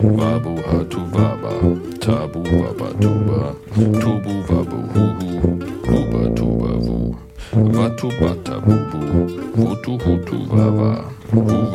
Wabu 0.00 0.56
hatu 0.70 1.00
waba, 1.12 1.52
tabu 2.00 2.40
waba 2.42 2.88
tuba, 3.00 3.54
tubu 4.00 4.34
wabu 4.48 4.76
huhu, 4.94 5.30
huba 5.86 6.22
tuba 6.34 6.70
wu, 6.86 7.14
watu 7.78 8.08
bata 8.20 8.58
bubu, 8.60 9.30
wutu 9.56 9.92
hutu 9.98 10.36
waba, 10.50 11.04
huwa 11.32 11.71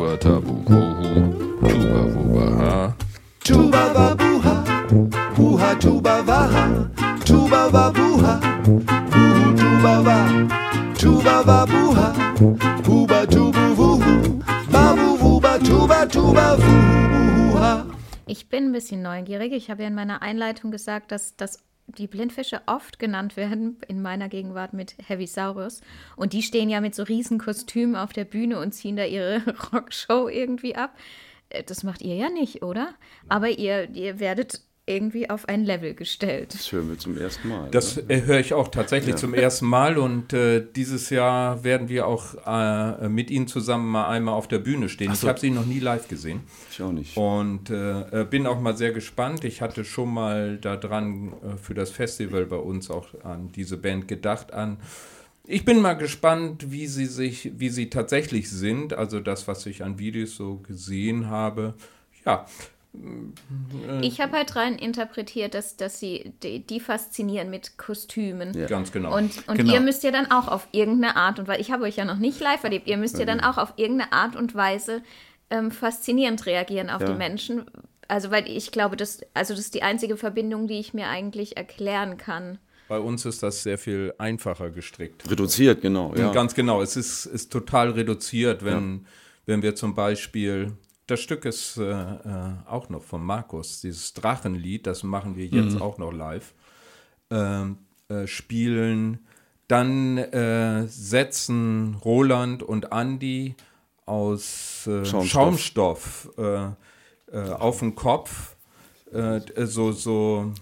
Ich 19.68 19.70
habe 19.70 19.82
ja 19.82 19.88
in 19.88 19.94
meiner 19.94 20.22
Einleitung 20.22 20.70
gesagt, 20.70 21.12
dass, 21.12 21.36
dass 21.36 21.62
die 21.88 22.06
Blindfische 22.06 22.62
oft 22.64 22.98
genannt 22.98 23.36
werden, 23.36 23.76
in 23.86 24.00
meiner 24.00 24.30
Gegenwart 24.30 24.72
mit 24.72 24.94
Heavisaurus. 25.06 25.82
Und 26.16 26.32
die 26.32 26.40
stehen 26.40 26.70
ja 26.70 26.80
mit 26.80 26.94
so 26.94 27.02
riesen 27.02 27.36
Kostümen 27.38 27.94
auf 27.94 28.14
der 28.14 28.24
Bühne 28.24 28.60
und 28.60 28.72
ziehen 28.72 28.96
da 28.96 29.04
ihre 29.04 29.42
Rockshow 29.74 30.26
irgendwie 30.26 30.74
ab. 30.74 30.96
Äh, 31.50 31.64
Das 31.64 31.82
macht 31.82 32.00
ihr 32.00 32.14
ja 32.14 32.30
nicht, 32.30 32.62
oder? 32.62 32.94
Aber 33.28 33.50
ihr, 33.50 33.90
ihr 33.90 34.18
werdet 34.20 34.62
irgendwie 34.88 35.30
auf 35.30 35.48
ein 35.48 35.64
Level 35.64 35.94
gestellt. 35.94 36.54
Das 36.54 36.72
hören 36.72 36.88
wir 36.88 36.98
zum 36.98 37.16
ersten 37.16 37.48
Mal. 37.48 37.70
Das 37.70 37.98
äh, 38.08 38.22
höre 38.22 38.40
ich 38.40 38.54
auch 38.54 38.68
tatsächlich 38.68 39.16
zum 39.16 39.34
ersten 39.34 39.66
Mal 39.66 39.98
und 39.98 40.32
äh, 40.32 40.64
dieses 40.74 41.10
Jahr 41.10 41.62
werden 41.64 41.88
wir 41.88 42.06
auch 42.06 42.34
äh, 42.46 43.08
mit 43.08 43.30
Ihnen 43.30 43.46
zusammen 43.46 43.90
mal 43.90 44.08
einmal 44.08 44.34
auf 44.34 44.48
der 44.48 44.58
Bühne 44.58 44.88
stehen. 44.88 45.12
Ich 45.12 45.24
habe 45.24 45.38
Sie 45.38 45.50
noch 45.50 45.66
nie 45.66 45.80
live 45.80 46.08
gesehen 46.08 46.40
ich 46.70 46.82
auch 46.82 46.92
nicht. 46.92 47.16
und 47.16 47.70
äh, 47.70 48.22
äh, 48.22 48.24
bin 48.24 48.46
auch 48.46 48.60
mal 48.60 48.76
sehr 48.76 48.92
gespannt. 48.92 49.44
Ich 49.44 49.60
hatte 49.60 49.84
schon 49.84 50.12
mal 50.12 50.58
daran 50.58 51.32
äh, 51.32 51.56
für 51.56 51.74
das 51.74 51.90
Festival 51.90 52.46
bei 52.46 52.56
uns 52.56 52.90
auch 52.90 53.08
an 53.24 53.50
diese 53.52 53.76
Band 53.76 54.08
gedacht 54.08 54.52
an. 54.52 54.78
Ich 55.44 55.64
bin 55.64 55.80
mal 55.80 55.94
gespannt, 55.94 56.70
wie 56.70 56.86
sie 56.86 57.06
sich, 57.06 57.52
wie 57.56 57.70
sie 57.70 57.88
tatsächlich 57.88 58.50
sind. 58.50 58.92
Also 58.92 59.20
das, 59.20 59.48
was 59.48 59.64
ich 59.66 59.82
an 59.82 59.98
Videos 59.98 60.36
so 60.36 60.56
gesehen 60.56 61.28
habe. 61.28 61.74
Ja, 62.26 62.46
Ich 64.02 64.20
habe 64.20 64.36
halt 64.36 64.54
rein 64.56 64.76
interpretiert, 64.76 65.54
dass, 65.54 65.76
dass 65.76 66.00
sie 66.00 66.32
die, 66.42 66.60
die 66.66 66.80
faszinieren 66.80 67.50
mit 67.50 67.78
Kostümen. 67.78 68.52
ganz 68.68 68.92
genau. 68.92 69.16
Und, 69.16 69.46
und 69.48 69.56
Genau. 69.56 69.72
ihr 69.74 69.80
müsst 69.80 70.02
ja 70.04 70.10
dann 70.10 70.30
auch 70.30 70.48
auf 70.48 70.68
irgendeine 70.72 71.16
Art 71.16 71.38
und 71.38 71.48
Weise, 71.48 71.60
ich 71.60 71.70
habe 71.70 71.84
euch 71.84 71.96
ja 71.96 72.04
noch 72.04 72.18
nicht 72.18 72.40
live 72.40 72.62
erlebt, 72.64 72.86
ihr 72.88 72.96
müsst 72.96 73.18
ja 73.18 73.24
dann 73.24 73.40
auch 73.40 73.58
auf 73.58 73.74
irgendeine 73.76 74.12
Art 74.12 74.36
und 74.36 74.54
Weise 74.54 75.02
ähm, 75.50 75.70
faszinierend 75.70 76.44
reagieren 76.46 76.90
auf 76.90 77.00
Ja. 77.02 77.08
die 77.08 77.14
Menschen. 77.14 77.64
Also, 78.06 78.30
weil 78.30 78.48
ich 78.48 78.70
glaube, 78.72 78.96
das, 78.96 79.20
also 79.34 79.52
das 79.54 79.60
ist 79.64 79.74
die 79.74 79.82
einzige 79.82 80.16
Verbindung, 80.16 80.66
die 80.66 80.78
ich 80.78 80.94
mir 80.94 81.08
eigentlich 81.08 81.56
erklären 81.56 82.16
kann. 82.16 82.58
Bei 82.88 82.98
uns 82.98 83.26
ist 83.26 83.42
das 83.42 83.62
sehr 83.62 83.76
viel 83.76 84.14
einfacher 84.16 84.70
gestrickt. 84.70 85.30
Reduziert, 85.30 85.82
genau. 85.82 86.14
Ja. 86.16 86.32
Ganz 86.32 86.54
genau. 86.54 86.80
Es 86.80 86.96
ist, 86.96 87.26
ist 87.26 87.52
total 87.52 87.90
reduziert, 87.90 88.64
wenn, 88.64 89.04
wenn 89.44 89.60
wir 89.60 89.74
zum 89.74 89.94
Beispiel, 89.94 90.72
das 91.08 91.20
Stück 91.20 91.44
ist 91.46 91.78
äh, 91.78 91.90
äh, 91.90 92.16
auch 92.66 92.90
noch 92.90 93.02
von 93.02 93.24
Markus, 93.24 93.80
dieses 93.80 94.12
Drachenlied, 94.12 94.86
das 94.86 95.02
machen 95.02 95.36
wir 95.36 95.46
jetzt 95.46 95.80
auch 95.80 95.98
noch 95.98 96.12
live, 96.12 96.54
ähm, 97.30 97.78
äh, 98.08 98.26
spielen. 98.26 99.26
Dann 99.68 100.18
äh, 100.18 100.86
setzen 100.86 101.96
Roland 102.04 102.62
und 102.62 102.92
Andy 102.92 103.56
aus 104.06 104.86
äh, 104.86 105.04
Schaumstoff. 105.04 105.30
Schaumstoff, 105.30 106.30
äh, 106.36 106.70
auf 107.32 107.80
den 107.80 107.94
Kopf 107.94 108.54
so, 109.10 109.92
so 109.92 110.52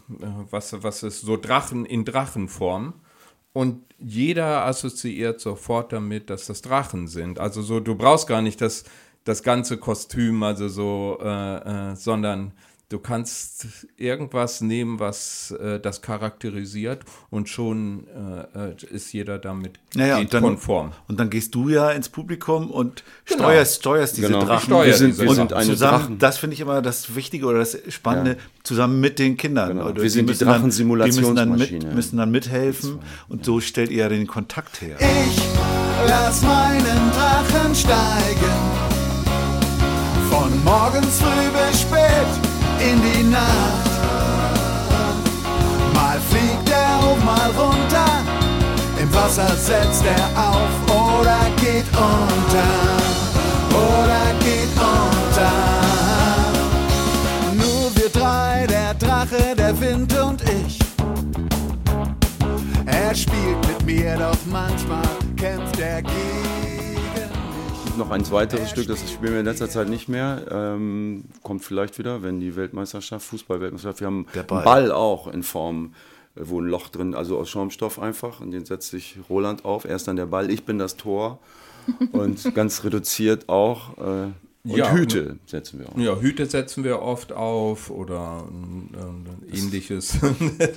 was, 0.50 0.82
was 0.82 1.02
ist, 1.02 1.20
so 1.22 1.36
Drachen 1.36 1.84
in 1.84 2.04
Drachenform. 2.04 2.94
Und 3.52 3.82
jeder 3.98 4.66
assoziiert 4.66 5.40
sofort 5.40 5.92
damit, 5.92 6.30
dass 6.30 6.46
das 6.46 6.62
Drachen 6.62 7.08
sind. 7.08 7.40
Also 7.40 7.62
so, 7.62 7.80
du 7.80 7.94
brauchst 7.94 8.26
gar 8.28 8.42
nicht 8.42 8.60
das, 8.60 8.84
das 9.26 9.42
ganze 9.42 9.76
Kostüm, 9.76 10.42
also 10.42 10.68
so, 10.68 11.18
äh, 11.22 11.90
äh, 11.90 11.94
sondern 11.96 12.52
du 12.88 13.00
kannst 13.00 13.66
irgendwas 13.96 14.60
nehmen, 14.60 15.00
was 15.00 15.50
äh, 15.50 15.80
das 15.80 16.00
charakterisiert 16.02 17.00
und 17.30 17.48
schon 17.48 18.06
äh, 18.54 18.68
äh, 18.70 18.76
ist 18.94 19.12
jeder 19.12 19.40
damit 19.40 19.80
Naja, 19.96 20.18
und 20.18 20.32
dann, 20.32 20.44
konform. 20.44 20.92
Und 21.08 21.18
dann 21.18 21.28
gehst 21.28 21.52
du 21.56 21.68
ja 21.68 21.90
ins 21.90 22.08
Publikum 22.08 22.70
und 22.70 23.02
Genau. 23.24 23.42
steuerst, 23.42 23.80
steuerst 23.80 24.16
diese 24.16 24.28
Genau. 24.28 24.44
Drachen. 24.44 24.56
Ich 24.58 24.64
steuere 24.66 24.86
wir 24.86 24.94
sind, 24.94 25.08
diese 25.08 25.22
wir 25.22 25.30
und 25.30 25.34
sind 25.34 25.52
eine 25.54 25.66
zusammen, 25.66 25.98
Drachen. 25.98 26.18
das 26.20 26.38
finde 26.38 26.54
ich 26.54 26.60
immer 26.60 26.80
das 26.80 27.16
Wichtige 27.16 27.46
oder 27.46 27.58
das 27.58 27.76
Spannende, 27.88 28.36
zusammen 28.62 29.00
mit 29.00 29.18
den 29.18 29.36
Kindern. 29.36 29.70
Genau. 29.76 29.92
Wir 29.96 30.08
sind 30.08 30.26
die 30.26 30.30
müssen 30.30 30.44
dann- 30.46 30.54
Drachensimulationsmaschine. 30.54 31.44
Die 31.44 31.56
müssen 31.56 31.78
dann, 31.80 31.88
mit, 31.88 31.94
müssen 31.96 32.16
dann 32.18 32.30
mithelfen 32.30 32.98
und 33.28 33.44
so 33.44 33.58
stellt 33.60 33.90
ihr 33.90 34.08
den 34.08 34.28
Kontakt 34.28 34.80
her. 34.80 34.96
Ich 35.00 35.42
lass 36.06 36.40
meinen 36.42 37.10
Drachen 37.10 37.74
steigen. 37.74 38.75
Morgens 40.66 41.20
früh 41.20 41.48
bis 41.54 41.82
spät 41.82 42.30
in 42.80 43.00
die 43.00 43.22
Nacht. 43.22 43.88
Mal 45.94 46.18
fliegt 46.28 46.68
er 46.68 47.00
hoch, 47.02 47.24
mal 47.24 47.50
runter. 47.56 48.10
Im 49.00 49.14
Wasser 49.14 49.46
setzt 49.54 50.04
er 50.04 50.26
auf 50.36 50.74
oder 50.90 51.38
geht 51.60 51.86
unter. 51.96 52.72
Oder 53.70 54.24
geht 54.40 54.74
unter. 54.74 55.52
Nur 57.54 57.94
wir 57.94 58.08
drei, 58.08 58.66
der 58.66 58.94
Drache, 58.94 59.54
der 59.56 59.80
Wind 59.80 60.18
und 60.18 60.42
ich. 60.42 60.80
Er 62.86 63.14
spielt 63.14 63.64
mit 63.68 63.86
mir, 63.86 64.16
doch 64.16 64.38
manchmal 64.50 65.06
kämpft 65.36 65.78
er 65.78 66.02
gegen 66.02 66.65
noch 67.96 68.10
ein 68.10 68.30
weiteres 68.30 68.70
Stück, 68.70 68.86
das 68.86 69.10
spielen 69.10 69.32
wir 69.32 69.40
in 69.40 69.46
letzter 69.46 69.68
Zeit 69.68 69.88
nicht 69.88 70.08
mehr. 70.08 70.42
Ähm, 70.50 71.24
kommt 71.42 71.64
vielleicht 71.64 71.98
wieder, 71.98 72.22
wenn 72.22 72.40
die 72.40 72.56
Weltmeisterschaft, 72.56 73.26
Fußball-Weltmeisterschaft, 73.26 74.00
wir 74.00 74.06
haben 74.06 74.26
Der 74.34 74.42
Ball. 74.42 74.58
einen 74.58 74.64
Ball 74.64 74.92
auch 74.92 75.26
in 75.28 75.42
Form, 75.42 75.94
äh, 76.34 76.40
wo 76.44 76.60
ein 76.60 76.66
Loch 76.66 76.88
drin, 76.88 77.14
also 77.14 77.38
aus 77.38 77.48
Schaumstoff 77.48 77.98
einfach, 77.98 78.40
und 78.40 78.50
den 78.50 78.64
setzt 78.64 78.90
sich 78.90 79.18
Roland 79.28 79.64
auf. 79.64 79.84
Er 79.84 79.96
ist 79.96 80.06
dann 80.08 80.16
der 80.16 80.26
Ball, 80.26 80.50
ich 80.50 80.64
bin 80.64 80.78
das 80.78 80.96
Tor. 80.96 81.38
Und 82.10 82.52
ganz 82.56 82.82
reduziert 82.82 83.48
auch. 83.48 83.96
Äh, 83.98 84.30
und 84.68 84.76
Ja, 84.76 84.90
Hüte 84.90 85.38
setzen 85.46 85.78
wir 85.78 85.88
auch. 85.88 85.96
Ja, 85.96 86.16
Hüte 86.20 86.44
setzen 86.46 86.82
wir 86.82 87.00
oft 87.00 87.32
auf 87.32 87.88
oder 87.90 88.44
äh, 89.52 89.56
ähnliches 89.56 90.18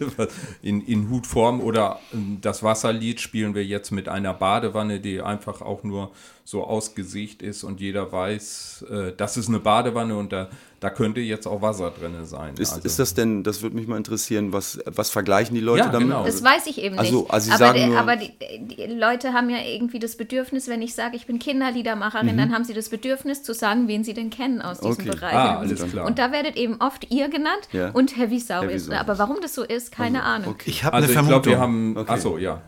in, 0.62 0.82
in 0.86 1.10
Hutform 1.10 1.60
oder 1.62 2.00
ähm, 2.14 2.38
das 2.42 2.62
Wasserlied 2.62 3.20
spielen 3.20 3.56
wir 3.56 3.66
jetzt 3.66 3.90
mit 3.90 4.08
einer 4.08 4.36
Badewanne, 4.36 5.00
die 5.00 5.22
einfach 5.22 5.62
auch 5.62 5.84
nur 5.84 6.12
so 6.50 6.64
ausgesicht 6.64 7.44
ist 7.44 7.64
und 7.64 7.80
jeder 7.80 8.12
weiß, 8.12 8.86
äh, 8.90 9.14
das 9.16 9.38
ist 9.38 9.50
eine 9.50 9.60
Badewanne 9.60 10.18
und 10.18 10.32
da, 10.34 10.50
da 10.80 10.90
könnte 10.90 11.20
jetzt 11.22 11.46
auch 11.46 11.62
Wasser 11.62 11.92
drin 11.92 12.14
sein. 12.26 12.56
Ist, 12.58 12.74
Also- 12.74 12.86
ist 12.88 12.98
das 12.98 13.14
denn, 13.14 13.44
das 13.44 13.62
würde 13.62 13.76
mich 13.76 13.86
mal 13.86 13.98
interessieren, 13.98 14.52
was, 14.52 14.80
was 14.86 15.12
vergleichen 15.12 15.54
die 15.54 15.62
Leute 15.62 15.84
Ja, 15.86 15.90
damit? 15.90 16.08
genau. 16.08 16.26
Das 16.26 16.44
weiß 16.44 16.66
ich 16.66 16.80
eben 16.80 16.96
nicht. 16.96 17.06
Also- 17.06 17.28
also 17.28 17.46
Sie 17.46 17.52
aber 17.52 17.60
sagen 17.60 17.78
der- 17.78 17.88
nur- 17.90 18.00
aber 18.00 18.16
die, 18.16 18.32
die 18.62 18.86
Leute 18.88 19.34
haben 19.34 19.52
ja 19.52 19.58
irgendwie 19.64 20.00
das 20.00 20.16
Bedürfnis, 20.16 20.68
wenn 20.68 20.82
ich 20.82 20.96
sage, 20.96 21.18
ich 21.18 21.28
bin 21.28 21.38
Kinderliedermacherin, 21.38 22.36
dann 22.36 22.52
haben 22.52 22.64
sie 22.64 22.74
das 22.74 22.90
Bedürfnis 22.90 23.44
zu 23.44 23.54
sagen, 23.54 23.88
wen 23.88 24.04
sie 24.04 24.16
denn 24.16 24.32
kennen 24.32 24.62
aus 24.64 24.80
diesem 24.80 24.94
Okay. 25.08 25.10
Bereich. 25.12 25.34
Ah, 25.34 25.60
alles 25.60 25.86
klar. 25.92 26.08
Und 26.08 26.18
da 26.18 26.32
werdet 26.32 26.56
eben 26.58 26.78
oft 26.82 27.12
ihr 27.12 27.30
genannt 27.30 27.68
Ja. 27.74 27.90
und 27.92 28.18
Heavy. 28.18 28.30
Heavy 28.30 28.40
Saurus. 28.40 28.90
Aber 28.90 29.18
warum 29.18 29.38
das 29.42 29.56
so 29.56 29.64
ist, 29.64 29.92
keine 29.92 30.22
Ahnung. 30.24 30.56
Ich 30.66 30.84
habe 30.84 30.96
also 30.98 31.06
eine 31.06 31.12
ich 31.12 31.14
Vermutung. 31.14 31.42
glaube, 31.44 31.50
wir 31.58 31.60
haben. 31.60 31.98
Okay. 31.98 32.12
Achso, 32.12 32.38
ja. 32.38 32.62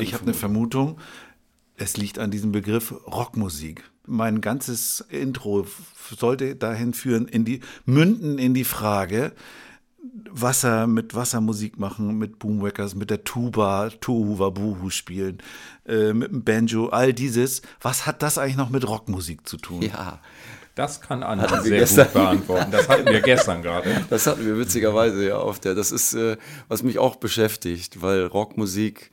Ich 0.00 0.12
habe 0.14 0.22
eine 0.24 0.34
Vermutung, 0.34 0.98
es 1.78 1.96
liegt 1.96 2.18
an 2.18 2.30
diesem 2.30 2.52
Begriff 2.52 2.92
Rockmusik. 3.06 3.82
Mein 4.06 4.40
ganzes 4.40 5.04
Intro 5.10 5.66
sollte 6.16 6.56
dahin 6.56 6.94
führen, 6.94 7.28
in 7.28 7.44
die, 7.44 7.60
münden 7.84 8.38
in 8.38 8.54
die 8.54 8.64
Frage, 8.64 9.32
Wasser 10.30 10.86
mit 10.86 11.14
Wassermusik 11.14 11.78
machen, 11.78 12.18
mit 12.18 12.38
Boomwackers, 12.38 12.94
mit 12.94 13.10
der 13.10 13.24
Tuba, 13.24 13.90
Tohu 14.00 14.38
Wabuhu 14.38 14.90
spielen, 14.90 15.38
äh, 15.86 16.12
mit 16.12 16.30
dem 16.30 16.44
Banjo, 16.44 16.88
all 16.88 17.12
dieses. 17.12 17.62
Was 17.80 18.06
hat 18.06 18.22
das 18.22 18.38
eigentlich 18.38 18.56
noch 18.56 18.70
mit 18.70 18.86
Rockmusik 18.88 19.46
zu 19.46 19.56
tun? 19.58 19.82
Ja, 19.82 20.20
Das 20.74 21.00
kann 21.00 21.22
Anna 21.22 21.42
Hatten 21.42 21.56
wir 21.56 21.62
sehr 21.62 21.80
gestern. 21.80 22.04
gut 22.06 22.12
beantworten. 22.14 22.70
Das 22.70 22.88
hatten 22.88 23.06
wir 23.06 23.20
gestern 23.20 23.62
gerade. 23.62 23.90
Das 24.10 24.26
hatten 24.26 24.46
wir 24.46 24.58
witzigerweise 24.58 25.26
ja 25.28 25.36
auf 25.38 25.60
der. 25.60 25.74
Das 25.74 25.92
ist, 25.92 26.14
äh, 26.14 26.36
was 26.68 26.82
mich 26.82 26.98
auch 26.98 27.16
beschäftigt, 27.16 28.00
weil 28.00 28.24
Rockmusik 28.26 29.10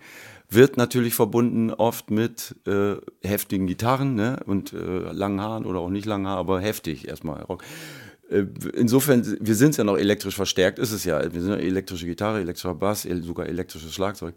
wird 0.50 0.78
natürlich 0.78 1.14
verbunden 1.14 1.72
oft 1.72 2.12
mit 2.12 2.56
äh, 2.68 2.96
heftigen 3.24 3.68
Gitarren 3.68 4.16
ne? 4.16 4.40
und 4.46 4.74
äh, 4.74 4.78
langen 4.78 5.42
Haaren 5.42 5.66
oder 5.66 5.80
auch 5.80 5.90
nicht 5.90 6.06
langen 6.06 6.28
Haaren, 6.28 6.40
aber 6.40 6.62
heftig 6.62 7.08
erstmal 7.08 7.42
Rock. 7.44 7.64
Äh, 8.30 8.46
Insofern, 8.74 9.38
wir 9.40 9.56
sind 9.56 9.78
ja 9.78 9.84
noch 9.84 9.98
elektrisch 9.98 10.36
verstärkt, 10.36 10.80
ist 10.80 10.92
es 10.92 11.06
ja. 11.06 11.22
Wir 11.34 11.42
sind 11.42 11.52
ja 11.52 11.58
elektrische 11.58 12.06
Gitarre, 12.06 12.40
elektrischer 12.40 12.76
Bass, 12.76 13.08
sogar 13.22 13.48
elektrisches 13.48 13.94
Schlagzeug. 13.94 14.36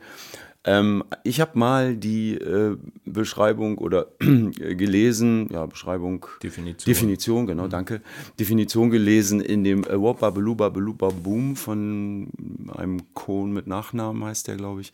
Ähm, 0.65 1.05
ich 1.25 1.41
habe 1.41 1.59
mal 1.59 1.97
die 1.97 2.35
äh, 2.35 2.77
Beschreibung 3.05 3.79
oder 3.79 4.09
gelesen, 4.19 5.49
ja, 5.53 5.67
Beschreibung, 5.67 6.27
Definition. 6.43 6.93
Definition, 6.93 7.47
genau, 7.47 7.69
danke. 7.69 8.03
Definition 8.39 8.91
gelesen 8.91 9.41
in 9.41 9.65
dem 9.65 9.85
äh, 9.85 10.01
Woppa 10.01 10.31
Beluba 10.31 10.69
Beluba 10.69 11.11
Boom 11.11 11.57
von 11.57 12.29
einem 12.77 13.15
Kohn 13.15 13.53
mit 13.53 13.67
Nachnamen, 13.67 14.25
heißt 14.25 14.49
der, 14.49 14.57
glaube 14.57 14.81
ich. 14.81 14.93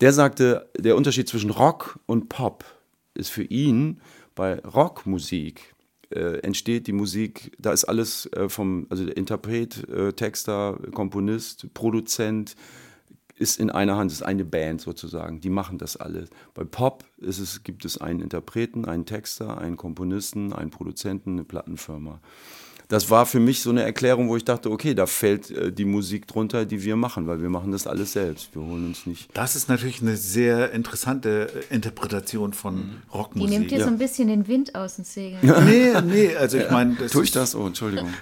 Der 0.00 0.12
sagte, 0.12 0.68
der 0.78 0.96
Unterschied 0.96 1.28
zwischen 1.28 1.50
Rock 1.50 1.98
und 2.06 2.28
Pop 2.28 2.64
ist 3.14 3.30
für 3.30 3.44
ihn 3.44 4.00
bei 4.34 4.58
Rockmusik 4.60 5.74
äh, 6.10 6.38
entsteht 6.40 6.86
die 6.86 6.92
Musik, 6.92 7.52
da 7.58 7.72
ist 7.72 7.84
alles 7.84 8.26
äh, 8.32 8.48
vom, 8.48 8.86
also 8.90 9.04
der 9.04 9.16
Interpret, 9.16 9.88
äh, 9.88 10.12
Texter, 10.12 10.78
Komponist, 10.94 11.72
Produzent, 11.74 12.54
ist 13.38 13.60
in 13.60 13.70
einer 13.70 13.96
Hand, 13.96 14.10
ist 14.10 14.22
eine 14.22 14.44
Band 14.44 14.80
sozusagen, 14.80 15.40
die 15.40 15.50
machen 15.50 15.78
das 15.78 15.96
alles. 15.96 16.30
Bei 16.54 16.64
Pop 16.64 17.04
ist 17.18 17.38
es, 17.38 17.62
gibt 17.62 17.84
es 17.84 17.98
einen 17.98 18.20
Interpreten, 18.20 18.86
einen 18.86 19.04
Texter, 19.04 19.58
einen 19.58 19.76
Komponisten, 19.76 20.52
einen 20.52 20.70
Produzenten, 20.70 21.32
eine 21.32 21.44
Plattenfirma. 21.44 22.20
Das 22.88 23.10
war 23.10 23.26
für 23.26 23.40
mich 23.40 23.60
so 23.62 23.70
eine 23.70 23.82
Erklärung, 23.82 24.28
wo 24.28 24.36
ich 24.36 24.44
dachte, 24.44 24.70
okay, 24.70 24.94
da 24.94 25.06
fällt 25.06 25.50
äh, 25.50 25.72
die 25.72 25.84
Musik 25.84 26.28
drunter, 26.28 26.64
die 26.64 26.84
wir 26.84 26.94
machen, 26.96 27.26
weil 27.26 27.42
wir 27.42 27.48
machen 27.48 27.72
das 27.72 27.86
alles 27.86 28.12
selbst. 28.12 28.54
Wir 28.54 28.62
holen 28.62 28.86
uns 28.86 29.06
nicht. 29.06 29.28
Das 29.34 29.56
ist 29.56 29.68
natürlich 29.68 30.02
eine 30.02 30.16
sehr 30.16 30.70
interessante 30.72 31.50
äh, 31.70 31.74
Interpretation 31.74 32.52
von 32.52 32.76
Die 32.76 33.16
Rockmusik. 33.16 33.58
nimmt 33.58 33.70
dir 33.72 33.80
so 33.82 33.88
ein 33.88 33.98
bisschen 33.98 34.28
den 34.28 34.46
Wind 34.46 34.74
aus 34.74 34.96
den 34.96 35.04
Segeln. 35.04 35.40
Nee, 35.66 35.92
nee, 36.02 36.36
also 36.36 36.58
ich 36.58 36.70
meine, 36.70 36.94
das 36.94 37.10
Tue 37.10 37.24
ich 37.24 37.32
das? 37.32 37.54
Oh, 37.56 37.66
Entschuldigung. 37.66 38.12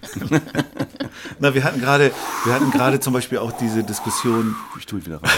Na, 1.41 1.55
wir 1.55 1.63
hatten 1.65 1.81
gerade, 1.81 2.11
wir 2.45 2.55
hatten 2.55 2.71
gerade 2.71 3.01
zum 3.01 3.13
Beispiel 3.13 3.39
auch 3.39 3.53
diese 3.53 3.83
Diskussion, 3.85 4.57
Ich 4.79 4.87
tue 4.87 5.05
wieder 5.05 5.23
rein. 5.23 5.31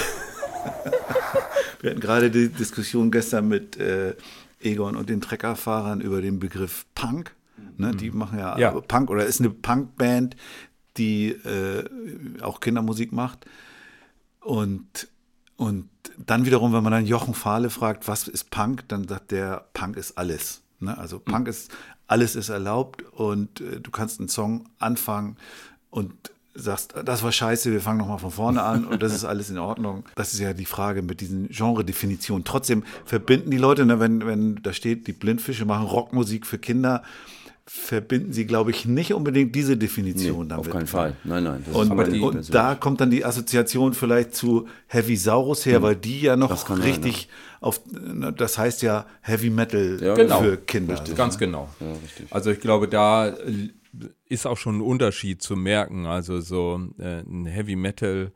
wir 1.80 1.90
hatten 1.90 2.00
gerade 2.00 2.30
die 2.30 2.49
Diskussion 2.49 3.11
gestern 3.11 3.49
mit 3.49 3.76
äh, 3.78 4.14
Egon 4.62 4.97
und 4.97 5.09
den 5.09 5.21
Treckerfahrern 5.21 6.00
über 6.00 6.21
den 6.23 6.38
Begriff 6.38 6.87
Punk. 6.95 7.33
Ne, 7.78 7.95
die 7.95 8.11
machen 8.11 8.38
ja, 8.38 8.59
Ja. 8.59 8.71
Punk 8.73 9.11
oder 9.11 9.26
ist 9.26 9.40
eine 9.40 9.50
Punkband, 9.50 10.37
die 10.97 11.28
äh, 11.28 11.85
auch 12.40 12.61
Kindermusik 12.61 13.12
macht. 13.12 13.47
Und, 14.40 15.09
und 15.56 15.88
dann 16.18 16.47
wiederum, 16.47 16.73
wenn 16.73 16.83
man 16.83 16.92
dann 16.92 17.06
Jochen 17.06 17.35
Fahle 17.35 17.71
fragt, 17.71 18.09
was 18.09 18.28
ist 18.28 18.50
Punk, 18.50 18.88
dann 18.88 19.09
sagt 19.09 19.30
der, 19.33 19.66
Punk 19.75 19.97
ist 19.97 20.16
alles. 20.16 20.62
Ne? 20.80 20.97
Also 20.97 21.18
Punk 21.18 21.49
ist, 21.49 21.71
alles 22.06 22.37
ist 22.37 22.49
erlaubt 22.49 23.02
und 23.12 23.61
äh, 23.61 23.80
du 23.80 23.90
kannst 23.90 24.21
einen 24.21 24.28
Song 24.28 24.68
anfangen 24.78 25.37
und 25.90 26.12
sagst, 26.54 26.95
das 27.04 27.23
war 27.23 27.33
scheiße, 27.33 27.71
wir 27.71 27.80
fangen 27.80 27.99
nochmal 27.99 28.18
von 28.18 28.30
vorne 28.30 28.62
an 28.62 28.87
und 28.87 29.02
das 29.02 29.14
ist 29.14 29.25
alles 29.26 29.50
in 29.50 29.59
Ordnung. 29.59 30.04
Das 30.14 30.33
ist 30.33 30.40
ja 30.40 30.52
die 30.52 30.64
Frage 30.64 31.02
mit 31.02 31.21
diesen 31.21 31.49
Genre-Definitionen. 31.49 32.45
Trotzdem 32.45 32.85
verbinden 33.04 33.50
die 33.50 33.59
Leute, 33.59 33.85
ne, 33.85 34.00
wenn, 34.00 34.26
wenn 34.26 34.56
da 34.62 34.73
steht, 34.73 35.06
die 35.06 35.12
Blindfische 35.12 35.64
machen 35.64 35.87
Rockmusik 35.87 36.47
für 36.47 36.59
Kinder, 36.59 37.02
verbinden 37.68 38.32
sie, 38.32 38.46
glaube 38.46 38.70
ich, 38.70 38.87
nicht 38.87 39.12
unbedingt 39.12 39.54
diese 39.54 39.73
Nee, 39.73 39.78
Definition 39.78 40.49
damit. 40.49 40.66
auf 40.66 40.73
keinen 40.73 40.87
Fall. 40.87 41.16
Nein, 41.25 41.42
nein. 41.44 41.64
Das 41.66 41.75
Und, 41.75 42.12
die- 42.12 42.20
und 42.20 42.54
da 42.54 42.76
kommt 42.76 43.00
dann 43.00 43.11
die 43.11 43.25
Assoziation 43.25 43.92
vielleicht 43.92 44.35
zu 44.35 44.68
Heavy 44.87 45.16
Saurus 45.16 45.66
her, 45.66 45.82
weil 45.82 45.96
die 45.96 46.20
ja 46.20 46.37
Das 46.37 46.68
noch 46.68 46.78
richtig 46.85 47.28
auf, 47.61 47.80
das 48.37 48.56
heißt 48.58 48.82
ja 48.82 49.06
Heavy 49.20 49.50
Metal 49.50 49.99
Ja, 50.00 50.14
Genau. 50.14 50.40
für 50.42 50.56
Kinder. 50.58 51.02
Ganz 51.16 51.38
genau. 51.38 51.68
Ja, 51.80 51.92
richtig. 51.92 52.26
Also 52.30 52.50
ich 52.52 52.61
glaube, 52.61 52.87
da 52.87 53.28
äh, 53.30 53.70
ist 54.28 54.46
auch 54.46 54.58
schon 54.58 54.78
ein 54.78 54.82
Unterschied 54.82 55.42
zu 55.42 55.56
merken. 55.56 56.06
Also 56.06 56.40
so 56.40 56.80
äh, 56.99 57.20
ein 57.23 57.46
Heavy 57.46 57.75
Metal 57.75 58.30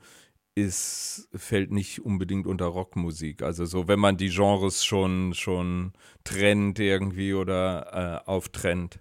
ist, 0.54 1.28
fällt 1.35 1.71
nicht 1.71 2.04
unbedingt 2.04 2.47
unter 2.47 2.66
Rockmusik. 2.66 3.42
Also 3.42 3.64
so, 3.64 3.88
wenn 3.88 4.00
man 4.00 4.16
die 4.16 4.30
Genres 4.30 4.85
schon, 4.85 5.35
schon 5.35 5.92
trennt 6.25 6.78
irgendwie 6.78 7.35
oder 7.35 8.23
äh, 8.25 8.28
auftrennt. 8.28 9.00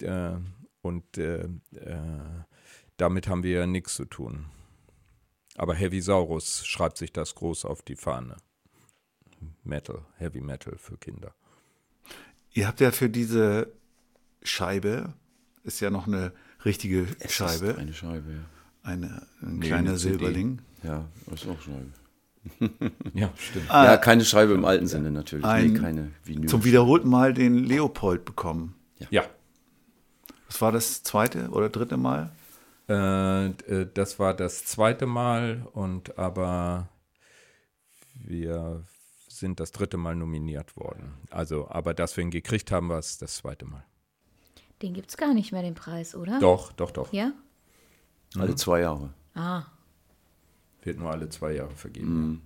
Äh, 0.00 0.36
und 0.82 1.18
äh, 1.18 1.44
äh, 1.74 1.98
damit 2.96 3.28
haben 3.28 3.42
wir 3.42 3.60
ja 3.60 3.66
nichts 3.66 3.94
zu 3.94 4.04
tun. 4.04 4.46
Aber 5.56 5.74
Heavy 5.74 6.00
Saurus 6.00 6.66
schreibt 6.66 6.98
sich 6.98 7.12
das 7.12 7.34
groß 7.34 7.64
auf 7.64 7.82
die 7.82 7.96
Fahne. 7.96 8.36
Metal, 9.64 10.04
Heavy 10.16 10.40
Metal 10.40 10.76
für 10.78 10.96
Kinder. 10.96 11.34
Ihr 12.52 12.66
habt 12.66 12.80
ja 12.80 12.90
für 12.90 13.10
diese 13.10 13.72
Scheibe, 14.42 15.14
ist 15.64 15.80
ja 15.80 15.90
noch 15.90 16.06
eine 16.06 16.32
richtige 16.64 17.06
Es 17.18 17.32
Scheibe, 17.32 17.66
Ist 17.66 17.78
eine 17.78 17.92
Scheibe, 17.92 18.32
ja. 18.32 18.55
Eine, 18.86 19.26
ein 19.42 19.58
Nee, 19.58 19.66
kleiner. 19.66 19.96
Silberling. 19.96 20.60
Ja, 20.82 21.04
das 21.26 21.42
ist 21.42 21.48
auch 21.50 21.60
Scheibe. 21.60 21.90
Ja, 23.12 23.30
stimmt. 23.36 23.68
ja, 23.68 23.96
keine 23.96 24.24
Scheibe 24.24 24.52
im 24.52 24.64
alten 24.64 24.86
Sinne 24.86 25.10
natürlich. 25.10 25.44
ein- 25.44 25.72
nee, 25.72 25.78
keine 25.80 26.12
Vinyl. 26.24 26.48
Zum 26.48 26.64
wiederholten 26.64 27.08
Mal 27.08 27.34
den 27.34 27.64
Leopold 27.64 28.24
bekommen. 28.24 28.74
Ja. 29.10 29.22
Das 30.46 30.60
war 30.62 30.70
das 30.70 31.02
zweite 31.02 31.48
oder 31.50 31.68
dritte 31.70 31.96
Mal? 31.96 32.30
Äh, 32.88 33.46
äh, 33.46 33.88
das 33.92 34.20
war 34.20 34.32
das 34.32 34.64
zweite 34.64 35.06
Mal 35.06 35.66
und 35.72 36.18
aber 36.18 36.88
wir 38.14 38.84
sind 39.28 39.58
das 39.58 39.72
dritte 39.72 39.96
Mal 39.96 40.14
nominiert 40.14 40.76
worden. 40.76 41.14
Also, 41.30 41.68
aber 41.68 41.94
dass 41.94 42.16
wir 42.16 42.22
ihn 42.22 42.30
gekriegt 42.30 42.70
haben, 42.70 42.88
war 42.88 42.98
es 43.00 43.18
das 43.18 43.34
zweite 43.36 43.64
Mal. 43.66 43.84
Den 44.82 44.94
gibt 44.94 45.10
es 45.10 45.16
gar 45.16 45.34
nicht 45.34 45.50
mehr, 45.52 45.62
den 45.62 45.74
Preis, 45.74 46.14
oder? 46.14 46.38
Doch, 46.38 46.72
doch, 46.72 46.90
doch. 46.92 47.12
Ja? 47.12 47.32
Alle 48.38 48.54
zwei 48.54 48.80
Jahre. 48.80 49.10
Ah, 49.34 49.62
Wird 50.82 50.98
nur 50.98 51.10
alle 51.10 51.28
zwei 51.28 51.52
Jahre 51.52 51.74
vergeben. 51.74 52.42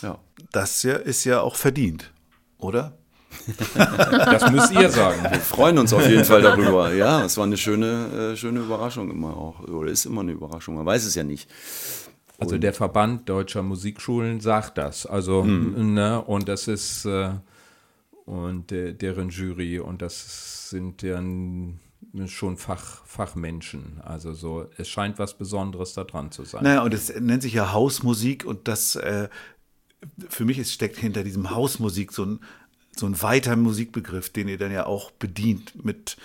Ja. 0.00 0.18
Das 0.52 0.82
ja, 0.82 0.96
ist 0.96 1.24
ja 1.24 1.40
auch 1.40 1.56
verdient, 1.56 2.12
oder? 2.58 2.96
Das 3.74 4.50
müsst 4.50 4.72
ihr 4.72 4.90
sagen. 4.90 5.22
Wir 5.22 5.40
freuen 5.40 5.78
uns 5.78 5.92
auf 5.92 6.06
jeden 6.06 6.24
Fall 6.24 6.42
darüber. 6.42 6.92
Ja, 6.92 7.24
es 7.24 7.36
war 7.36 7.44
eine 7.44 7.56
schöne, 7.56 8.32
äh, 8.32 8.36
schöne 8.36 8.60
Überraschung 8.60 9.10
immer 9.10 9.36
auch. 9.36 9.60
Oder 9.60 9.90
ist 9.90 10.04
immer 10.04 10.20
eine 10.20 10.32
Überraschung. 10.32 10.74
Man 10.74 10.84
weiß 10.86 11.04
es 11.04 11.14
ja 11.14 11.24
nicht. 11.24 11.48
Also 12.38 12.58
der 12.58 12.74
Verband 12.74 13.28
deutscher 13.28 13.62
Musikschulen 13.62 14.40
sagt 14.40 14.76
das. 14.76 15.06
Also, 15.06 15.44
ne, 15.44 16.20
und 16.22 16.48
das 16.48 16.68
ist 16.68 17.04
äh, 17.04 17.30
und 18.24 18.72
äh, 18.72 18.92
deren 18.94 19.30
Jury 19.30 19.78
und 19.78 20.02
das 20.02 20.70
sind 20.70 21.02
dann 21.02 21.80
schon 22.26 22.56
Fach, 22.56 23.04
Fachmenschen. 23.06 24.00
Also 24.02 24.32
so, 24.32 24.66
es 24.76 24.88
scheint 24.88 25.18
was 25.18 25.34
Besonderes 25.34 25.94
da 25.94 26.04
dran 26.04 26.30
zu 26.30 26.44
sein. 26.44 26.64
Naja, 26.64 26.82
und 26.82 26.92
es 26.94 27.12
nennt 27.20 27.42
sich 27.42 27.54
ja 27.54 27.72
Hausmusik 27.72 28.44
und 28.44 28.68
das 28.68 28.96
äh, 28.96 29.28
für 30.28 30.44
mich 30.44 30.58
ist, 30.58 30.72
steckt 30.72 30.96
hinter 30.96 31.24
diesem 31.24 31.50
Hausmusik 31.50 32.12
so 32.12 32.24
ein, 32.24 32.40
so 32.96 33.06
ein 33.06 33.20
weiter 33.22 33.56
Musikbegriff, 33.56 34.30
den 34.30 34.48
ihr 34.48 34.58
dann 34.58 34.72
ja 34.72 34.86
auch 34.86 35.10
bedient 35.12 35.84
mit 35.84 36.16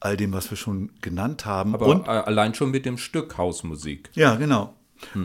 all 0.00 0.16
dem, 0.16 0.32
was 0.32 0.50
wir 0.50 0.56
schon 0.56 0.90
genannt 1.00 1.46
haben. 1.46 1.74
Aber 1.74 1.86
und 1.86 2.08
allein 2.08 2.54
schon 2.54 2.70
mit 2.70 2.84
dem 2.86 2.98
Stück 2.98 3.38
Hausmusik. 3.38 4.10
ja, 4.14 4.34
genau. 4.36 4.74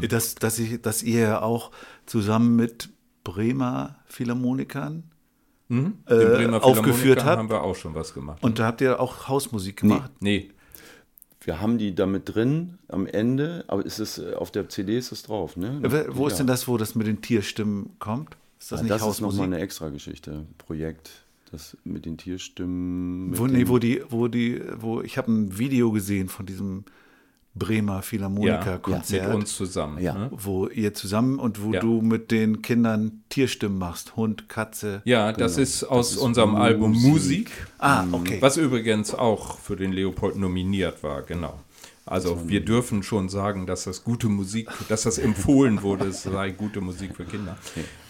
Dass, 0.10 0.34
dass, 0.34 0.58
ich, 0.58 0.82
dass 0.82 1.04
ihr 1.04 1.20
ja 1.20 1.41
auch 1.43 1.70
zusammen 2.08 2.56
mit 2.56 2.89
Bremer 3.24 4.00
Philharmonikern 4.08 5.04
Den 5.69 5.93
äh, 6.06 6.15
Bremer 6.25 6.63
aufgeführt 6.63 7.25
habt. 7.25 7.38
haben 7.38 7.49
wir 7.49 7.62
auch 7.62 7.75
schon 7.75 7.93
was 7.95 8.13
gemacht. 8.13 8.41
Und 8.43 8.60
da 8.60 8.65
habt 8.65 8.80
ihr 8.82 8.99
auch 8.99 9.27
Hausmusik 9.27 9.77
gemacht. 9.82 10.12
nee, 10.21 10.49
Wir 11.41 11.60
haben 11.62 11.77
die 11.77 11.93
damit 11.95 12.34
drin 12.34 12.77
am 12.88 13.06
Ende, 13.06 13.63
aber 13.67 13.86
ist 13.86 13.99
es 13.99 14.17
äh, 14.17 14.34
auf 14.34 14.51
der 14.51 14.69
CD 14.69 14.97
ist 14.97 15.12
es 15.12 15.23
drauf, 15.23 15.58
ne? 15.58 15.80
Äh, 15.84 16.06
Wo 16.15 16.27
ist 16.27 16.34
Ja. 16.34 16.38
denn 16.39 16.47
das, 16.47 16.67
wo 16.67 16.77
das 16.77 16.95
mit 16.95 17.08
den 17.08 17.21
Tierstimmen 17.21 17.91
kommt? 17.99 18.38
Ist 18.60 18.71
das 18.71 18.80
Ah, 18.80 18.84
nicht 18.84 18.91
das 18.91 19.01
ist 19.01 19.08
Hausmusik? 19.08 19.39
nochmal 19.41 19.53
eine 19.56 19.63
extra 19.63 19.89
Geschichte. 19.89 20.45
Projekt, 20.58 21.10
das 21.51 21.77
mit 21.84 22.06
den 22.06 22.17
Tierstimmen. 22.17 23.30
Mit 23.32 23.39
Wo, 23.39 23.47
nee, 23.47 23.67
wo 23.67 23.77
die, 23.77 24.01
wo 24.10 24.27
die, 24.27 24.62
wo 24.80 25.01
ich 25.01 25.17
habe 25.17 25.32
ein 25.32 25.58
Video 25.60 25.91
gesehen 25.91 26.27
von 26.30 26.45
diesem 26.45 26.86
Bremer 27.58 27.96
ja, 27.96 28.02
Philharmoniker-Konzert, 28.02 29.28
mit 29.28 29.36
uns 29.36 29.56
zusammen. 29.56 30.02
Ja. 30.02 30.13
Ne? 30.13 30.30
wo 30.32 30.67
ihr 30.67 30.93
zusammen 30.93 31.39
und 31.39 31.62
wo 31.63 31.74
Ja. 31.74 31.80
du 31.80 32.02
mit 32.02 32.32
den 32.32 32.62
Kindern 32.62 33.24
Tierstimmen 33.30 33.78
machst, 33.78 34.15
Hund, 34.15 34.50
Katze. 34.50 35.02
Ja, 35.06 35.32
das 35.32 35.58
ist 35.58 35.84
aus 35.84 36.17
unserem 36.17 36.56
Album 36.56 36.91
Musik, 36.93 37.52
Ah, 37.80 38.06
okay. 38.12 38.38
was 38.41 38.58
übrigens 38.58 39.13
auch 39.13 39.58
für 39.60 39.76
den 39.76 39.91
Leopold 39.91 40.36
nominiert 40.36 41.04
war, 41.04 41.22
genau. 41.24 41.60
Also 42.06 42.48
wir 42.48 42.63
dürfen 42.63 43.04
schon 43.04 43.28
sagen, 43.28 43.65
dass 43.67 43.84
das 43.84 44.04
gute 44.06 44.30
Musik, 44.30 44.70
dass 44.88 45.04
das 45.04 45.17
empfohlen 45.17 45.82
wurde, 45.82 46.06
es 46.06 46.24
sei 46.24 46.52
gute 46.52 46.80
Musik 46.80 47.15
für 47.17 47.26
Kinder. 47.26 47.58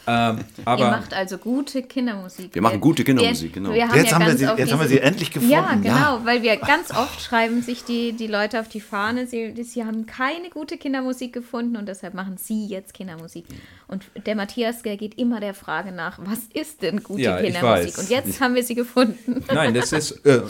Ähm, 0.08 0.40
ihr 0.58 0.68
aber 0.68 0.90
macht 0.92 1.14
also 1.14 1.38
gute 1.38 1.84
Kindermusik. 1.84 2.56
Wir 2.56 2.62
machen 2.62 2.80
gute 2.80 3.04
Kindermusik, 3.04 3.54
wir, 3.56 3.62
genau. 3.62 3.74
Wir 3.74 3.88
haben 3.90 3.98
Jetzt 3.98 4.12
ja 4.12 4.16
haben 4.20 4.26
wir 4.26 4.38
sie- 4.38 4.46
jetzt 4.58 4.72
haben 4.72 4.80
wir 4.80 4.88
sie 4.88 5.00
endlich 5.00 5.32
gefunden, 5.32 5.54
Ja, 5.54 5.74
genau, 5.76 5.90
ja. 6.18 6.22
weil 6.24 6.42
wir 6.44 6.56
ganz 6.58 6.92
oft 6.92 7.22
schreiben 7.22 7.62
sich 7.62 7.84
die, 7.84 8.14
die 8.14 8.28
Leute 8.28 8.60
auf 8.62 8.70
die 8.70 8.80
Fahne, 8.82 9.28
sie, 9.28 9.54
sie 9.64 9.84
haben 9.84 10.06
keine 10.06 10.50
gute 10.50 10.78
Kindermusik 10.78 11.34
gefunden 11.34 11.76
und 11.76 11.88
deshalb 11.88 12.14
machen 12.14 12.38
sie 12.38 12.66
jetzt 12.68 12.94
Kindermusik. 12.94 13.46
Und 13.90 14.04
der 14.26 14.36
Matthias, 14.36 14.82
der 14.82 14.98
geht 14.98 15.18
immer 15.18 15.40
der 15.40 15.54
Frage 15.54 15.94
nach, 15.94 16.20
was 16.20 16.40
ist 16.54 16.82
denn 16.82 17.04
gute 17.04 17.22
Ja, 17.22 17.38
Kindermusik? 17.38 17.98
Und 17.98 18.10
jetzt 18.10 18.42
haben 18.42 18.54
wir 18.54 18.64
sie 18.64 18.76
gefunden. 18.76 19.46
Nein, 19.54 19.74
das 19.74 19.94
ist. 19.94 20.26
Äh, 20.26 20.42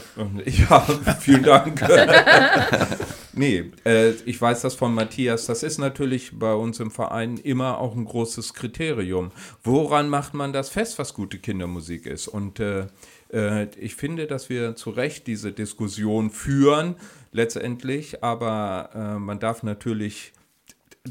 ja, 0.46 0.80
vielen 1.20 1.44
Dank. 1.44 1.80
nee, 3.34 3.72
äh, 3.86 4.12
ich 4.26 4.42
weiß 4.42 4.62
das 4.62 4.74
von 4.74 4.96
Matthias. 4.96 5.46
Das 5.46 5.62
ist 5.62 5.78
natürlich 5.78 6.32
bei 6.34 6.52
uns 6.52 6.80
im 6.80 6.90
Verein 6.90 7.38
immer 7.38 7.78
auch 7.78 7.96
ein 7.96 8.06
großes 8.06 8.56
Kriterium. 8.56 9.32
Woran 9.64 10.10
macht 10.10 10.34
man 10.34 10.52
das 10.52 10.70
fest, 10.70 10.98
was 10.98 11.14
gute 11.14 11.38
Kindermusik 11.38 12.08
ist? 12.08 12.28
Und 12.28 12.60
äh, 12.60 12.88
äh, 13.32 13.68
ich 13.78 13.96
finde, 13.96 14.26
dass 14.26 14.50
wir 14.50 14.76
zu 14.76 14.90
Recht 14.90 15.28
diese 15.28 15.52
Diskussion 15.52 16.32
führen, 16.32 16.96
letztendlich. 17.32 18.24
Aber 18.24 18.90
äh, 18.96 19.20
man 19.20 19.40
darf 19.40 19.62
natürlich. 19.62 20.34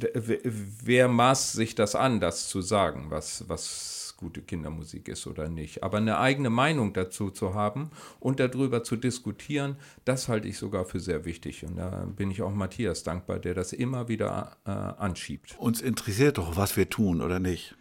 Wer 0.03 1.09
maßt 1.09 1.53
sich 1.53 1.75
das 1.75 1.95
an, 1.95 2.21
das 2.21 2.49
zu 2.49 2.61
sagen, 2.61 3.07
was, 3.11 3.49
was 3.49 3.97
gute 4.17 4.41
Kindermusik 4.41 5.09
ist 5.09 5.27
oder 5.27 5.49
nicht. 5.49 5.83
Aber 5.83 5.99
eine 5.99 6.19
eigene 6.19 6.51
Meinung 6.51 6.93
dazu 6.93 7.31
zu 7.31 7.55
haben 7.55 7.91
und 8.19 8.41
darüber 8.41 8.83
zu 8.83 8.97
diskutieren, 8.97 9.77
das 10.05 10.29
halte 10.29 10.49
ich 10.49 10.59
sogar 10.59 10.85
für 10.85 11.01
sehr 11.01 11.25
wichtig. 11.25 11.65
Und 11.65 11.77
da 11.77 12.07
bin 12.17 12.31
ich 12.31 12.43
auch 12.43 12.53
Matthias 12.53 13.03
dankbar, 13.03 13.39
der 13.39 13.55
das 13.55 13.73
immer 13.73 14.09
wieder 14.09 14.57
äh, 14.65 14.71
anschiebt. 14.71 15.57
Uns 15.59 15.81
interessiert 15.81 16.39
doch, 16.39 16.57
was 16.57 16.77
wir 16.77 16.89
tun, 16.89 17.21
oder 17.21 17.39
nicht? 17.39 17.75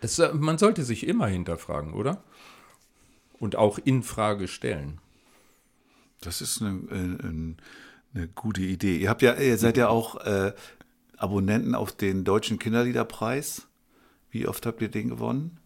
Das, 0.00 0.18
äh, 0.18 0.32
man 0.34 0.58
sollte 0.58 0.84
sich 0.84 1.06
immer 1.06 1.28
hinterfragen, 1.28 1.94
oder? 1.94 2.22
Und 3.38 3.56
auch 3.56 3.78
in 3.78 4.02
Frage 4.02 4.48
stellen. 4.48 4.98
Das 6.20 6.40
ist 6.40 6.60
eine, 6.60 6.80
eine, 6.90 7.56
eine, 8.14 8.28
gute 8.28 8.62
Idee. 8.62 8.98
Ihr 8.98 9.08
habt 9.08 9.22
ja, 9.22 9.34
ihr 9.34 9.58
seid 9.58 9.76
ja 9.76 9.88
auch 9.88 10.24
äh, 10.24 10.52
Abonnenten 11.22 11.74
auf 11.74 11.92
den 11.92 12.24
Deutschen 12.24 12.58
Kinderliederpreis. 12.58 13.68
Wie 14.30 14.46
oft 14.48 14.66
habt 14.66 14.82
ihr 14.82 14.88
den 14.88 15.08
gewonnen? 15.08 15.58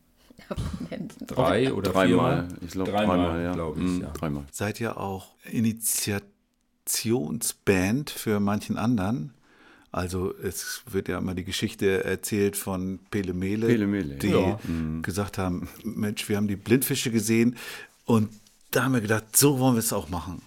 Drei 1.27 1.73
oder 1.73 1.93
dreimal. 1.93 2.49
Ich 2.61 2.73
glaube 2.73 2.91
dreimal, 2.91 3.17
dreimal, 3.17 3.43
ja. 3.43 3.53
glaube 3.55 3.81
ich. 3.81 3.87
Mhm, 3.87 4.03
Ja. 4.03 4.11
Dreimal. 4.11 4.45
Seid 4.53 4.81
ihr 4.81 4.99
auch 4.99 5.35
Initiationsband 5.45 8.11
für 8.11 8.39
manchen 8.39 8.77
anderen? 8.77 9.33
Also 9.93 10.35
es 10.37 10.83
wird 10.91 11.09
ja 11.09 11.17
immer 11.19 11.35
die 11.35 11.45
Geschichte 11.45 12.05
erzählt 12.05 12.55
von 12.57 12.99
Pele 13.11 13.33
Mele, 13.33 13.67
Pele 13.67 13.87
Mele, 13.87 14.17
die 14.17 14.29
ja. 14.29 14.61
gesagt 15.01 15.39
haben, 15.39 15.69
Mensch, 15.85 16.29
wir 16.29 16.37
haben 16.37 16.49
die 16.49 16.57
Blindfische 16.57 17.11
gesehen 17.11 17.57
und 18.05 18.29
da 18.73 18.85
haben 18.85 18.93
wir 18.93 19.01
gedacht, 19.01 19.35
so 19.35 19.59
wollen 19.59 19.75
wir 19.75 19.81
es 19.81 19.95
auch 19.95 20.11
machen. 20.11 20.43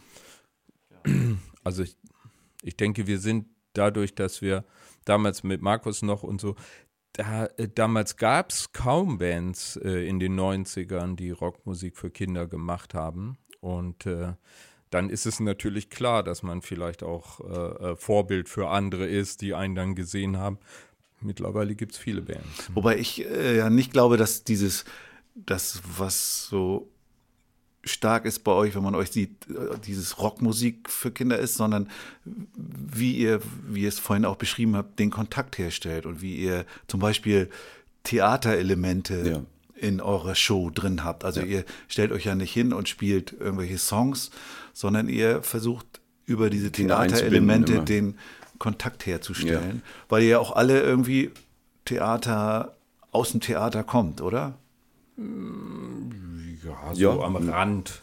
Also 1.63 1.81
ich, 1.81 1.97
ich 2.61 2.77
denke, 2.77 3.07
wir 3.07 3.17
sind 3.17 3.47
dadurch, 3.73 4.13
dass 4.13 4.43
wir 4.43 4.65
damals 5.09 5.43
mit 5.43 5.61
Markus 5.61 6.01
noch 6.01 6.23
und 6.23 6.39
so, 6.39 6.55
da, 7.13 7.47
äh, 7.57 7.67
damals 7.67 8.17
gab 8.17 8.51
es 8.51 8.71
kaum 8.71 9.17
Bands 9.17 9.77
äh, 9.77 10.07
in 10.07 10.19
den 10.19 10.39
90ern, 10.39 11.15
die 11.15 11.31
Rockmusik 11.31 11.97
für 11.97 12.11
Kinder 12.11 12.47
gemacht 12.47 12.93
haben. 12.93 13.37
Und 13.59 14.05
äh, 14.05 14.33
dann 14.89 15.09
ist 15.09 15.25
es 15.25 15.39
natürlich 15.39 15.89
klar, 15.89 16.23
dass 16.23 16.43
man 16.43 16.61
vielleicht 16.61 17.03
auch 17.03 17.39
äh, 17.41 17.91
äh, 17.91 17.95
Vorbild 17.95 18.47
für 18.49 18.69
andere 18.69 19.07
ist, 19.07 19.41
die 19.41 19.53
einen 19.53 19.75
dann 19.75 19.95
gesehen 19.95 20.37
haben. 20.37 20.59
Mittlerweile 21.21 21.75
gibt 21.75 21.93
es 21.93 21.97
viele 21.97 22.21
Bands. 22.21 22.69
Wobei 22.73 22.97
ich 22.97 23.25
äh, 23.25 23.57
ja 23.57 23.69
nicht 23.69 23.91
glaube, 23.91 24.17
dass 24.17 24.43
dieses, 24.43 24.85
das, 25.35 25.81
was 25.97 26.47
so 26.47 26.89
stark 27.83 28.25
ist 28.25 28.43
bei 28.43 28.51
euch, 28.51 28.75
wenn 28.75 28.83
man 28.83 28.95
euch 28.95 29.11
sieht, 29.11 29.47
äh, 29.49 29.77
dieses 29.85 30.19
Rockmusik 30.19 30.89
für 30.89 31.11
Kinder 31.11 31.39
ist, 31.39 31.55
sondern 31.55 31.89
wie 32.25 33.13
ihr, 33.17 33.41
wie 33.67 33.81
ihr 33.83 33.89
es 33.89 33.99
vorhin 33.99 34.25
auch 34.25 34.35
beschrieben 34.35 34.75
habt, 34.75 34.99
den 34.99 35.09
Kontakt 35.11 35.57
herstellt 35.57 36.05
und 36.05 36.21
wie 36.21 36.35
ihr 36.35 36.65
zum 36.87 36.99
Beispiel 36.99 37.49
Theaterelemente 38.03 39.29
Ja. 39.29 39.43
in 39.75 40.01
eurer 40.01 40.35
Show 40.35 40.69
drin 40.69 41.03
habt. 41.03 41.23
Also 41.23 41.41
ihr 41.41 41.63
stellt 41.87 42.11
euch 42.11 42.25
ja 42.25 42.35
nicht 42.35 42.51
hin 42.53 42.73
und 42.73 42.89
spielt 42.89 43.33
irgendwelche 43.39 43.77
Songs, 43.77 44.31
sondern 44.73 45.07
ihr 45.09 45.41
versucht 45.43 45.85
über 46.25 46.49
diese 46.49 46.71
Theaterelemente 46.71 47.81
den 47.83 48.17
Kontakt 48.57 49.05
herzustellen, 49.05 49.81
weil 50.09 50.23
ihr 50.23 50.29
ja 50.29 50.39
auch 50.39 50.55
alle 50.55 50.81
irgendwie 50.81 51.31
Theater 51.85 52.75
aus 53.11 53.31
dem 53.31 53.39
Theater 53.41 53.83
kommt, 53.83 54.21
oder? 54.21 54.57
Ja, 56.69 56.93
so 56.95 57.01
Ja. 57.01 57.19
am 57.25 57.35
Rand. 57.35 58.01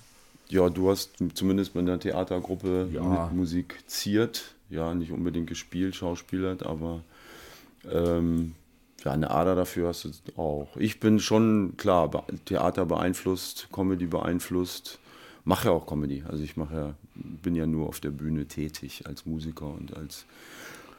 Ja, 0.48 0.68
du 0.68 0.90
hast 0.90 1.11
zumindest 1.35 1.74
mit 1.74 1.88
einer 1.88 1.98
Theatergruppe 1.98 2.88
Ja. 2.92 3.31
musiziert. 3.35 4.55
Ja, 4.70 4.94
nicht 4.94 5.12
unbedingt 5.12 5.46
gespielt, 5.48 5.94
schauspielert, 5.96 6.64
aber 6.66 7.00
ähm, 7.90 8.55
ja, 9.05 9.12
eine 9.12 9.31
Ader 9.31 9.55
dafür 9.55 9.88
hast 9.88 10.05
du 10.05 10.11
auch. 10.40 10.76
Ich 10.76 10.98
bin 10.98 11.20
schon, 11.20 11.74
klar, 11.76 12.11
Theater 12.46 12.85
beeinflusst, 12.87 13.68
Comedy 13.72 14.07
beeinflusst. 14.07 14.98
Mache 15.44 15.68
ja 15.68 15.74
auch 15.74 15.87
Comedy. 15.87 16.24
Also 16.29 16.42
ich 16.42 16.57
mache 16.57 16.74
ja, 16.74 16.94
bin 17.14 17.55
ja 17.55 17.66
nur 17.66 17.88
auf 17.88 18.00
der 18.00 18.11
Bühne 18.11 18.46
tätig 18.46 19.05
als 19.07 19.26
Musiker 19.26 19.66
und 19.66 19.96
als 19.96 20.24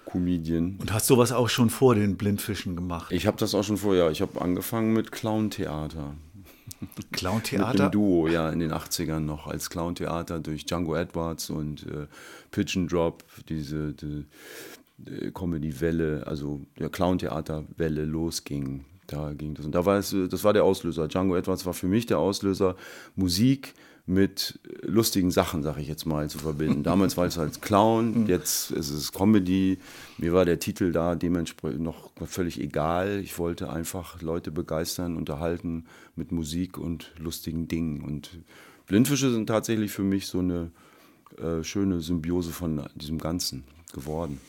Comedian. 0.06 0.76
Und 0.80 0.94
hast 0.94 1.08
sowas 1.08 1.34
auch 1.34 1.50
schon 1.50 1.70
vor 1.70 1.96
den 1.96 2.16
Blindfischen 2.16 2.78
gemacht? 2.78 3.12
Ich 3.12 3.28
habe 3.28 3.36
das 3.38 3.54
auch 3.54 3.64
schon 3.64 3.76
vorher. 3.78 4.10
Ich 4.12 4.22
habe 4.22 4.40
angefangen 4.40 4.94
mit 4.94 5.12
Clown-Theater. 5.12 6.14
Mit 6.80 6.90
einem 6.98 7.12
Clown-Theater? 7.12 7.90
Duo, 7.90 8.28
ja, 8.28 8.50
in 8.50 8.60
den 8.60 8.72
80ern 8.72 9.20
noch 9.20 9.48
als 9.48 9.70
Clown-Theater 9.70 10.40
durch 10.40 10.66
Django 10.66 10.96
Edwards 10.96 11.50
und 11.50 11.86
äh, 11.88 12.08
Pigeon 12.52 12.88
Drop, 12.88 13.24
diese 13.50 13.94
die, 13.94 14.26
die 14.98 15.32
Comedy-Welle, 15.32 16.26
also 16.28 16.62
der 16.78 16.90
Clown-Theater-Welle 16.90 18.06
losging. 18.06 18.86
Da 19.08 19.32
ging 19.34 19.54
das. 19.54 19.66
Und 19.66 19.74
da 19.74 19.86
war 19.86 19.98
es, 19.98 20.14
äh, 20.14 20.28
das 20.28 20.44
war 20.44 20.54
der 20.54 20.64
Auslöser. 20.64 21.08
Django 21.08 21.36
Edwards 21.36 21.66
war 21.66 21.74
für 21.74 21.88
mich 21.88 22.06
der 22.06 22.20
Auslöser, 22.20 22.76
Musik 23.16 23.74
mit 24.08 24.58
lustigen 24.84 25.32
Sachen, 25.32 25.64
sag 25.64 25.78
ich 25.78 25.88
jetzt 25.90 26.06
mal, 26.06 26.30
zu 26.30 26.40
verbinden. 26.40 26.82
Damals 26.82 27.18
war 27.18 27.26
es 27.26 27.38
als 27.38 27.60
Clown, 27.60 28.26
jetzt 28.28 28.72
ist 28.72 28.90
es 28.90 29.12
Comedy. 29.12 29.80
Mir 30.18 30.32
war 30.32 30.46
der 30.46 30.60
Titel 30.60 30.94
da 30.94 31.16
dementsprechend 31.16 31.82
noch 31.82 32.12
völlig 32.26 32.60
egal. 32.60 33.20
Ich 33.20 33.38
wollte 33.38 33.70
einfach 33.70 34.22
Leute 34.22 34.50
begeistern, 34.50 35.18
unterhalten 35.18 35.88
mit 36.16 36.32
Musik 36.32 36.78
und 36.78 37.12
lustigen 37.20 37.68
Dingen. 37.68 38.02
Und 38.02 38.40
Blindfische 38.86 39.30
sind 39.30 39.48
tatsächlich 39.48 39.92
für 39.92 40.04
mich 40.04 40.28
so 40.28 40.40
eine 40.40 40.72
äh, 41.38 41.62
schöne 41.64 42.00
Symbiose 42.00 42.52
von 42.52 42.88
diesem 42.96 43.18
Ganzen 43.18 43.66
geworden. 43.94 44.40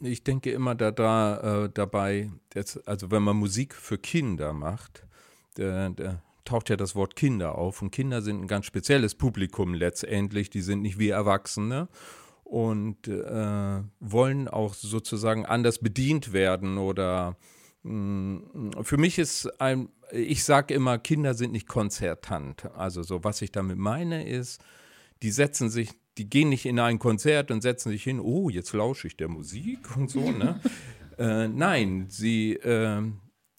Ich 0.00 0.22
denke 0.22 0.52
immer 0.52 0.76
da, 0.76 0.92
da 0.92 1.64
äh, 1.64 1.70
dabei, 1.74 2.30
dass, 2.50 2.78
also 2.86 3.10
wenn 3.10 3.24
man 3.24 3.36
Musik 3.36 3.74
für 3.74 3.98
Kinder 3.98 4.52
macht, 4.52 5.04
da, 5.54 5.88
da 5.88 6.22
taucht 6.48 6.70
ja 6.70 6.76
das 6.76 6.94
Wort 6.94 7.14
Kinder 7.14 7.56
auf 7.56 7.82
und 7.82 7.90
Kinder 7.90 8.22
sind 8.22 8.40
ein 8.42 8.48
ganz 8.48 8.66
spezielles 8.66 9.14
Publikum 9.14 9.74
letztendlich, 9.74 10.50
die 10.50 10.62
sind 10.62 10.82
nicht 10.82 10.98
wie 10.98 11.10
Erwachsene 11.10 11.88
und 12.44 13.06
äh, 13.06 13.82
wollen 14.00 14.48
auch 14.48 14.74
sozusagen 14.74 15.44
anders 15.44 15.78
bedient 15.78 16.32
werden 16.32 16.78
oder 16.78 17.36
mh, 17.82 18.82
für 18.82 18.96
mich 18.96 19.18
ist 19.18 19.60
ein, 19.60 19.90
ich 20.10 20.44
sage 20.44 20.72
immer, 20.72 20.98
Kinder 20.98 21.34
sind 21.34 21.52
nicht 21.52 21.68
konzertant. 21.68 22.64
Also 22.74 23.02
so, 23.02 23.22
was 23.22 23.42
ich 23.42 23.52
damit 23.52 23.76
meine 23.76 24.26
ist, 24.26 24.62
die 25.22 25.30
setzen 25.30 25.68
sich, 25.68 25.90
die 26.16 26.30
gehen 26.30 26.48
nicht 26.48 26.64
in 26.64 26.78
ein 26.78 26.98
Konzert 26.98 27.50
und 27.50 27.60
setzen 27.62 27.90
sich 27.90 28.02
hin, 28.02 28.20
oh, 28.20 28.48
jetzt 28.48 28.72
lausche 28.72 29.06
ich 29.06 29.16
der 29.16 29.28
Musik 29.28 29.96
und 29.96 30.10
so, 30.10 30.30
ne? 30.30 30.60
äh, 31.18 31.48
nein, 31.48 32.06
sie, 32.08 32.54
äh, 32.54 33.02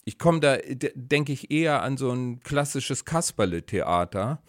ich 0.10 0.18
komme 0.18 0.40
da, 0.40 0.58
denke 0.96 1.32
ich, 1.32 1.52
eher 1.52 1.84
an 1.84 1.96
so 1.96 2.10
ein 2.12 2.40
klassisches 2.40 3.06
Kasperle-Theater, 3.06 4.42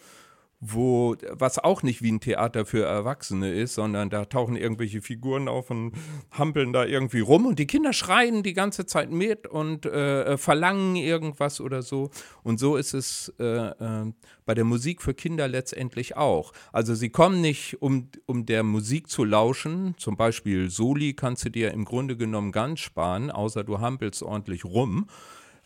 wo, 0.58 1.16
was 1.32 1.58
auch 1.58 1.82
nicht 1.82 2.00
wie 2.00 2.12
ein 2.12 2.20
Theater 2.20 2.64
für 2.64 2.84
Erwachsene 2.84 3.52
ist, 3.52 3.74
sondern 3.74 4.08
da 4.08 4.24
tauchen 4.24 4.56
irgendwelche 4.56 5.02
Figuren 5.02 5.48
auf 5.48 5.70
und 5.70 5.92
hampeln 6.30 6.72
da 6.72 6.86
irgendwie 6.86 7.20
rum 7.20 7.44
und 7.44 7.58
die 7.58 7.66
Kinder 7.66 7.92
schreien 7.92 8.42
die 8.42 8.54
ganze 8.54 8.86
Zeit 8.86 9.10
mit 9.10 9.46
und 9.46 9.84
äh, 9.84 10.38
verlangen 10.38 10.96
irgendwas 10.96 11.60
oder 11.60 11.82
so. 11.82 12.10
Und 12.42 12.58
so 12.58 12.76
ist 12.76 12.94
es 12.94 13.34
äh, 13.38 13.44
äh, 13.44 14.12
bei 14.46 14.54
der 14.54 14.64
Musik 14.64 15.02
für 15.02 15.12
Kinder 15.12 15.46
letztendlich 15.46 16.16
auch. 16.16 16.52
Also 16.72 16.94
sie 16.94 17.10
kommen 17.10 17.42
nicht, 17.42 17.82
um, 17.82 18.08
um 18.24 18.46
der 18.46 18.62
Musik 18.62 19.10
zu 19.10 19.24
lauschen, 19.24 19.94
zum 19.98 20.16
Beispiel 20.16 20.70
Soli 20.70 21.12
kannst 21.12 21.44
du 21.44 21.50
dir 21.50 21.70
im 21.72 21.84
Grunde 21.84 22.16
genommen 22.16 22.50
ganz 22.50 22.80
sparen, 22.80 23.30
außer 23.30 23.62
du 23.62 23.80
hampelst 23.80 24.22
ordentlich 24.22 24.64
rum. 24.64 25.06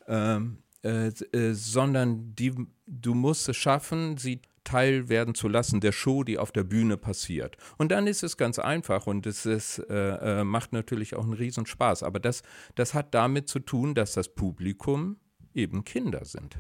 Ähm, 0.07 0.59
äh, 0.85 1.09
äh, 1.09 1.55
sondern 1.55 2.35
die, 2.37 2.53
du 2.87 3.15
musst 3.15 3.49
es 3.49 3.57
schaffen, 3.57 4.19
sie 4.19 4.43
Teil 4.65 5.09
werden 5.09 5.35
zu 5.35 5.49
lassen 5.49 5.81
der 5.81 5.93
Show, 5.93 6.25
die 6.25 6.39
auf 6.39 6.53
der 6.53 6.65
Bühne 6.65 6.97
passiert. 6.97 7.57
Und 7.79 7.91
dann 7.91 8.07
ist 8.07 8.23
es 8.23 8.37
ganz 8.37 8.59
einfach 8.59 9.07
und 9.07 9.27
es 9.27 9.47
ist, 9.47 9.79
äh, 9.79 10.41
äh, 10.41 10.45
macht 10.45 10.73
natürlich 10.73 11.15
auch 11.15 11.25
einen 11.25 11.35
Riesenspaß. 11.35 12.03
Aber 12.03 12.19
das, 12.19 12.43
das 12.75 12.95
hat 12.95 13.15
damit 13.15 13.49
zu 13.49 13.61
tun, 13.61 13.95
dass 13.95 14.15
das 14.15 14.35
Publikum 14.35 15.17
eben 15.55 15.85
Kinder 15.85 16.25
sind. 16.25 16.59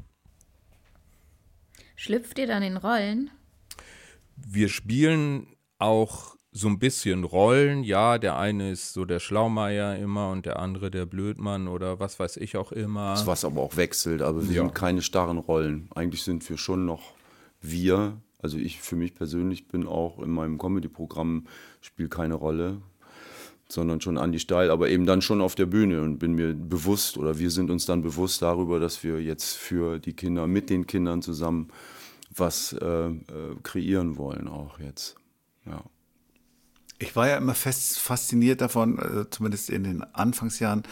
Schlüpft 1.97 2.39
ihr 2.39 2.47
dann 2.47 2.63
in 2.63 2.77
Rollen? 2.77 3.31
Wir 4.37 4.69
spielen 4.69 5.57
auch 5.79 6.37
so 6.57 6.69
ein 6.69 6.79
bisschen 6.79 7.25
Rollen. 7.25 7.83
Ja, 7.83 8.17
der 8.17 8.39
eine 8.39 8.71
ist 8.71 8.93
so 8.93 9.05
der 9.05 9.19
Schlaumeier 9.19 9.97
immer 9.97 10.31
und 10.31 10.47
der 10.47 10.61
andere 10.61 10.89
der 10.89 11.05
Blödmann 11.05 11.67
oder 11.67 11.99
was 11.99 12.21
weiß 12.21 12.37
ich 12.37 12.57
auch 12.57 12.71
immer. 12.71 13.21
Was 13.27 13.45
aber 13.45 13.61
auch 13.61 13.77
wechselt, 13.77 14.23
aber 14.23 14.49
wir 14.49 14.55
Ja. 14.57 14.63
sind 14.63 14.75
keine 14.75 15.03
starren 15.03 15.39
Rollen. 15.39 15.89
Eigentlich 15.97 16.23
sind 16.23 16.49
wir 16.49 16.57
schon 16.57 16.87
noch 16.87 17.15
wir. 17.61 18.17
Also 18.41 18.57
ich 18.57 18.81
für 18.81 18.95
mich 18.95 19.15
persönlich 19.15 19.67
bin 19.67 19.87
auch 19.87 20.21
in 20.21 20.31
meinem 20.31 20.57
Comedy-Programm, 20.59 21.47
spiele 21.81 22.09
keine 22.09 22.35
Rolle, 22.35 22.81
sondern 23.69 24.01
schon 24.01 24.17
Andi 24.17 24.39
Steil, 24.39 24.71
aber 24.71 24.91
eben 24.91 25.07
dann 25.07 25.23
schon 25.23 25.41
auf 25.41 25.57
der 25.57 25.67
Bühne 25.67 26.03
und 26.03 26.19
bin 26.19 26.35
mir 26.35 26.55
bewusst 26.55 27.17
oder 27.17 27.37
wir 27.41 27.51
sind 27.51 27.69
uns 27.71 27.85
dann 27.85 28.03
bewusst 28.03 28.43
darüber, 28.43 28.79
dass 28.79 29.03
wir 29.03 29.21
jetzt 29.21 29.57
für 29.57 29.99
die 29.99 30.13
Kinder, 30.13 30.47
mit 30.47 30.71
den 30.71 30.87
Kindern 30.87 31.21
zusammen 31.21 31.69
was 32.37 32.75
äh, 32.75 33.07
äh, 33.09 33.13
kreieren 33.65 34.17
wollen 34.19 34.47
auch 34.47 34.79
jetzt. 34.79 35.17
Ja. 35.67 35.83
Ich 36.99 37.17
war 37.17 37.29
ja 37.29 37.37
immer 37.37 37.55
fest 37.55 37.99
fasziniert 37.99 38.61
davon, 38.61 38.99
äh, 38.99 39.31
zumindest 39.31 39.71
in 39.71 39.85
den 39.85 40.03
Anfangsjahren, 40.15 40.85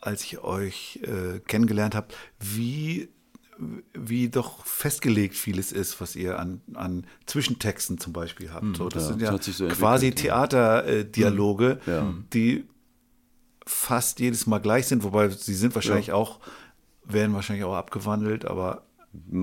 als 0.00 0.22
ich 0.24 0.38
euch 0.38 1.00
äh, 1.02 1.40
kennengelernt 1.40 1.94
habe, 1.94 2.08
wie, 2.38 3.08
wie 3.92 4.28
doch 4.28 4.64
festgelegt 4.64 5.34
vieles 5.34 5.72
ist, 5.72 6.00
was 6.00 6.16
ihr 6.16 6.38
an, 6.38 6.60
an 6.74 7.04
Zwischentexten 7.26 7.98
zum 7.98 8.12
Beispiel 8.12 8.52
habt. 8.52 8.76
so, 8.76 8.88
das 8.88 9.02
ja, 9.02 9.08
sind 9.08 9.22
das 9.22 9.30
ja 9.30 9.42
sich 9.42 9.56
so 9.56 9.68
quasi 9.68 10.08
ja. 10.08 10.14
Theaterdialoge, 10.14 11.80
Ja. 11.86 12.14
die 12.32 12.64
fast 13.66 14.20
jedes 14.20 14.46
Mal 14.46 14.58
gleich 14.58 14.86
sind, 14.86 15.02
wobei 15.04 15.28
sie 15.28 15.54
sind 15.54 15.74
wahrscheinlich 15.74 16.12
auch, 16.12 16.40
werden 17.04 17.34
wahrscheinlich 17.34 17.64
auch 17.64 17.74
abgewandelt, 17.74 18.44
aber 18.44 18.84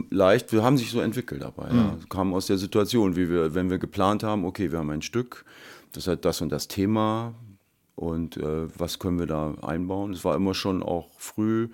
leicht, 0.10 0.52
wir 0.52 0.64
haben 0.64 0.78
sich 0.78 0.92
so 0.92 1.00
entwickelt 1.02 1.42
dabei. 1.42 1.70
Ja. 1.74 1.98
Kamen 2.10 2.34
aus 2.34 2.48
der 2.48 2.58
Situation, 2.58 3.16
wie 3.16 3.30
wir, 3.30 3.54
wenn 3.54 3.70
wir 3.70 3.78
geplant 3.78 4.24
haben, 4.24 4.46
okay, 4.46 4.72
wir 4.72 4.80
haben 4.80 4.90
ein 4.90 5.02
Stück, 5.02 5.46
das 5.94 6.08
hat 6.08 6.26
das 6.26 6.42
und 6.42 6.50
das 6.50 6.68
Thema 6.68 7.34
und 7.96 8.38
äh, 8.38 8.68
was 8.80 9.00
können 9.00 9.18
wir 9.18 9.26
da 9.26 9.56
einbauen. 9.62 10.14
Es 10.14 10.24
war 10.24 10.36
immer 10.36 10.54
schon 10.54 10.84
auch 10.84 11.10
früh 11.18 11.70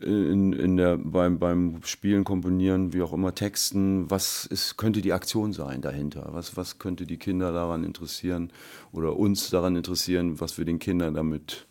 in, 0.00 0.52
in 0.52 0.76
der, 0.76 0.98
beim, 0.98 1.38
beim 1.38 1.80
Spielen, 1.84 2.24
Komponieren, 2.24 2.92
wie 2.92 3.00
auch 3.00 3.14
immer, 3.14 3.34
Texten, 3.34 4.10
was 4.10 4.44
ist, 4.44 4.76
könnte 4.76 5.00
die 5.00 5.14
Aktion 5.14 5.54
sein 5.54 5.80
dahinter? 5.80 6.28
Was, 6.32 6.56
was 6.58 6.78
könnte 6.78 7.06
die 7.06 7.16
Kinder 7.16 7.52
daran 7.52 7.84
interessieren 7.84 8.52
oder 8.92 9.16
uns 9.16 9.48
daran 9.48 9.74
interessieren, 9.76 10.38
was 10.40 10.58
wir 10.58 10.66
den 10.66 10.78
Kindern 10.78 11.14
damit, 11.14 11.66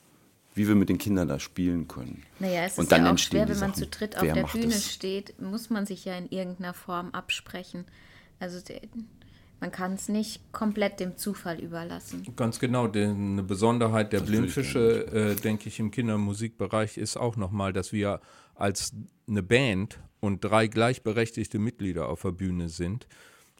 wie 0.55 0.67
wir 0.67 0.73
mit 0.73 0.89
den 0.89 0.97
Kindern 0.97 1.27
da 1.27 1.37
spielen 1.39 1.87
können? 1.87 2.23
Naja, 2.39 2.63
es 2.65 2.79
Und 2.79 2.85
ist 2.85 2.91
dann 2.91 3.05
ja 3.05 3.13
auch 3.13 3.17
schwer, 3.19 3.47
wenn 3.47 3.59
man 3.59 3.75
Sachen. 3.75 3.83
zu 3.83 3.87
dritt 3.87 4.17
auf 4.17 4.23
Wer 4.23 4.33
der 4.33 4.43
Bühne 4.45 4.73
es? 4.73 4.91
steht, 4.91 5.39
muss 5.39 5.69
man 5.69 5.85
sich 5.85 6.05
ja 6.05 6.17
in 6.17 6.27
irgendeiner 6.29 6.73
Form 6.73 7.11
absprechen. 7.11 7.85
Also 8.39 8.59
man 9.59 9.71
kann 9.71 9.93
es 9.93 10.09
nicht 10.09 10.51
komplett 10.51 10.99
dem 10.99 11.17
Zufall 11.17 11.59
überlassen. 11.59 12.25
Ganz 12.35 12.59
genau, 12.59 12.87
denn 12.87 13.33
eine 13.33 13.43
Besonderheit 13.43 14.13
der 14.13 14.21
Das 14.21 14.29
Blindfische, 14.29 15.07
äh, 15.07 15.35
denke 15.35 15.69
ich, 15.69 15.79
im 15.79 15.91
Kindermusikbereich 15.91 16.97
ist 16.97 17.17
auch 17.17 17.35
nochmal, 17.35 17.73
dass 17.73 17.91
wir 17.91 18.19
als 18.53 18.93
eine 19.27 19.43
Band 19.43 19.99
und 20.19 20.41
drei 20.43 20.67
gleichberechtigte 20.67 21.59
Mitglieder 21.59 22.09
auf 22.09 22.21
der 22.21 22.31
Bühne 22.31 22.69
sind. 22.69 23.07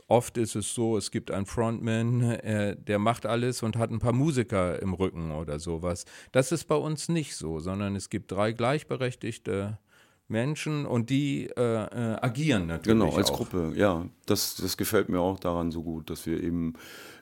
Oft 0.08 0.38
ist 0.38 0.56
es 0.56 0.76
so, 0.76 0.98
es 0.98 1.10
gibt 1.10 1.32
einen 1.32 1.48
Frontman, 1.48 2.22
äh, 2.22 2.76
der 2.76 3.00
macht 3.00 3.26
alles 3.26 3.64
und 3.64 3.76
hat 3.76 3.90
ein 3.90 4.00
paar 4.00 4.14
Musiker 4.14 4.80
im 4.80 4.94
Rücken 4.94 5.32
oder 5.32 5.58
sowas. 5.58 6.06
Das 6.32 6.52
ist 6.52 6.66
bei 6.66 6.76
uns 6.76 7.10
nicht 7.10 7.36
so, 7.36 7.60
sondern 7.60 7.96
es 7.96 8.10
gibt 8.10 8.32
drei 8.32 8.52
gleichberechtigte 8.52 9.80
Menschen 10.28 10.86
und 10.86 11.10
die 11.10 11.48
äh, 11.56 11.62
äh, 11.62 12.18
agieren 12.20 12.66
natürlich. 12.68 13.00
Genau, 13.00 13.16
als 13.16 13.30
auch. 13.30 13.38
Gruppe, 13.38 13.74
ja. 13.76 14.06
Das, 14.26 14.56
das 14.56 14.76
gefällt 14.76 15.08
mir 15.10 15.20
auch 15.20 15.40
daran 15.40 15.72
so 15.72 15.84
gut, 15.84 16.10
dass 16.10 16.26
wir 16.26 16.42
eben 16.42 16.74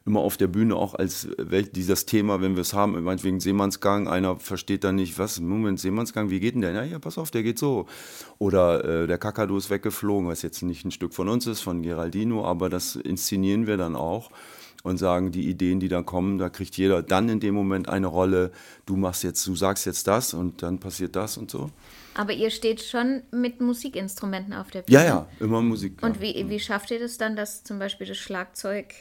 immer 0.06 0.22
auf 0.22 0.38
der 0.38 0.48
Bühne 0.48 0.76
auch 0.76 0.96
als 0.96 1.28
wel- 1.38 1.72
dieses 1.72 2.06
Thema, 2.06 2.42
wenn 2.42 2.56
wir 2.56 2.62
es 2.62 2.74
haben, 2.74 3.02
meinetwegen 3.04 3.40
Seemannsgang, 3.40 4.08
einer 4.08 4.38
versteht 4.38 4.84
dann 4.84 4.96
nicht, 4.96 5.20
was, 5.20 5.40
Moment, 5.40 5.80
Seemannsgang, 5.80 6.30
wie 6.30 6.40
geht 6.40 6.56
denn 6.56 6.62
der? 6.62 6.72
Ja, 6.72 6.84
ja, 6.84 7.00
pass 7.00 7.18
auf, 7.18 7.32
der 7.32 7.44
geht 7.44 7.60
so. 7.60 7.88
Oder 8.38 9.04
äh, 9.04 9.08
der 9.08 9.18
Kakadu 9.18 9.58
ist 9.58 9.70
weggeflogen, 9.70 10.28
was 10.30 10.42
jetzt 10.42 10.62
nicht 10.62 10.86
ein 10.86 10.92
Stück 10.92 11.14
von 11.14 11.28
uns 11.28 11.46
ist, 11.46 11.62
von 11.62 11.82
Geraldino, 11.82 12.46
aber 12.46 12.70
das 12.70 12.96
inszenieren 12.96 13.68
wir 13.68 13.78
dann 13.78 13.96
auch 13.96 14.32
und 14.84 14.98
sagen, 14.98 15.32
die 15.32 15.50
Ideen, 15.50 15.80
die 15.80 15.88
da 15.90 16.02
kommen, 16.02 16.38
da 16.38 16.50
kriegt 16.50 16.78
jeder 16.78 17.02
dann 17.02 17.30
in 17.30 17.40
dem 17.40 17.56
Moment 17.56 17.88
eine 17.88 18.08
Rolle, 18.08 18.52
du 18.86 18.98
machst 18.98 19.24
jetzt, 19.24 19.46
du 19.48 19.56
sagst 19.56 19.86
jetzt 19.86 20.08
das 20.08 20.34
und 20.34 20.62
dann 20.64 20.80
passiert 20.80 21.16
das 21.16 21.38
und 21.38 21.52
so. 21.52 21.70
Aber 22.16 22.34
ihr 22.34 22.52
steht 22.52 22.82
schon 22.82 23.24
mit 23.32 23.62
Musikinstrumenten 23.62 24.54
auf 24.54 24.70
der 24.70 24.84
Bühne. 24.84 25.00
Ja, 25.00 25.06
ja, 25.06 25.28
immer 25.40 25.62
Musik. 25.62 26.02
Und 26.02 26.18
ja. 26.18 26.22
wie, 26.22 26.50
wie 26.50 26.60
schafft 26.60 26.92
ihr 26.92 27.00
das 27.00 27.18
dann, 27.18 27.36
dass 27.36 27.64
zum 27.64 27.80
Beispiel 27.80 28.08
das 28.08 28.18
Schlagzeug. 28.18 28.94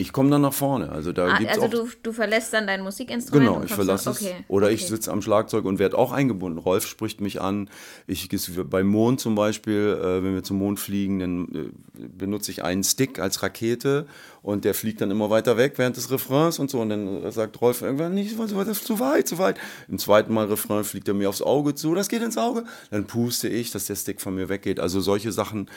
Ich 0.00 0.14
komme 0.14 0.30
dann 0.30 0.40
nach 0.40 0.54
vorne. 0.54 0.90
Also 0.90 1.12
da 1.12 1.26
Ah, 1.26 1.38
gibt's 1.38 1.58
also 1.58 1.84
du, 1.84 1.90
du 2.02 2.12
verlässt 2.12 2.54
dann 2.54 2.66
dein 2.66 2.82
Musikinstrument? 2.82 3.50
Genau, 3.50 3.62
ich 3.62 3.72
verlasse 3.72 4.10
es. 4.10 4.22
okay, 4.22 4.34
Oder 4.48 4.70
ich 4.70 4.80
okay. 4.82 4.94
sitze 4.94 5.12
am 5.12 5.20
Schlagzeug 5.20 5.66
und 5.66 5.78
werde 5.78 5.98
auch 5.98 6.12
eingebunden. 6.12 6.58
Rolf 6.58 6.86
spricht 6.86 7.20
mich 7.20 7.40
an. 7.42 7.68
Ich 8.06 8.28
beim 8.70 8.86
Mond 8.86 9.20
zum 9.20 9.34
Beispiel, 9.34 9.98
äh, 10.00 10.24
wenn 10.24 10.32
wir 10.32 10.42
zum 10.42 10.56
Mond 10.56 10.80
fliegen, 10.80 11.18
dann 11.18 11.48
äh, 11.54 12.08
benutze 12.08 12.50
ich 12.50 12.64
einen 12.64 12.82
Stick 12.82 13.18
als 13.18 13.42
Rakete 13.42 14.06
und 14.42 14.64
der 14.64 14.72
fliegt 14.72 15.02
dann 15.02 15.10
immer 15.10 15.28
weiter 15.28 15.58
weg 15.58 15.74
während 15.76 15.98
des 15.98 16.10
Refrains 16.10 16.58
und 16.58 16.70
so. 16.70 16.80
Und 16.80 16.88
dann 16.88 17.22
äh, 17.22 17.30
sagt 17.30 17.60
Rolf 17.60 17.82
irgendwann 17.82 18.14
nicht, 18.14 18.38
das 18.38 18.52
ist 18.52 18.86
zu 18.86 19.00
weit, 19.00 19.28
zu 19.28 19.36
weit. 19.36 19.60
Im 19.88 19.98
zweiten 19.98 20.32
Mal 20.32 20.46
Refrain 20.46 20.84
fliegt 20.84 21.08
er 21.08 21.14
mir 21.14 21.28
aufs 21.28 21.42
Auge 21.42 21.74
zu, 21.74 21.94
das 21.94 22.08
geht 22.08 22.22
ins 22.22 22.38
Auge. 22.38 22.64
Dann 22.90 23.06
puste 23.06 23.48
ich, 23.48 23.70
dass 23.70 23.84
der 23.84 23.96
Stick 23.96 24.22
von 24.22 24.34
mir 24.34 24.48
weggeht. 24.48 24.80
Also 24.80 25.00
solche 25.00 25.30
Sachen 25.30 25.68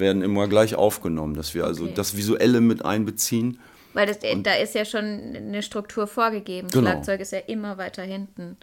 werden 0.00 0.22
immer 0.22 0.48
gleich 0.48 0.74
aufgenommen, 0.74 1.34
dass 1.34 1.54
wir 1.54 1.64
also 1.64 1.84
Okay. 1.84 1.92
das 1.94 2.16
Visuelle 2.16 2.60
mit 2.60 2.84
einbeziehen. 2.84 3.58
Weil 3.94 4.06
das, 4.06 4.18
da 4.42 4.54
ist 4.54 4.74
ja 4.74 4.84
schon 4.84 5.04
eine 5.34 5.62
Struktur 5.62 6.06
vorgegeben. 6.06 6.68
Genau. 6.68 6.90
Schlagzeug 6.90 7.20
ist 7.20 7.32
ja 7.32 7.38
immer 7.38 7.78
weiter 7.78 8.02
hinten. 8.02 8.56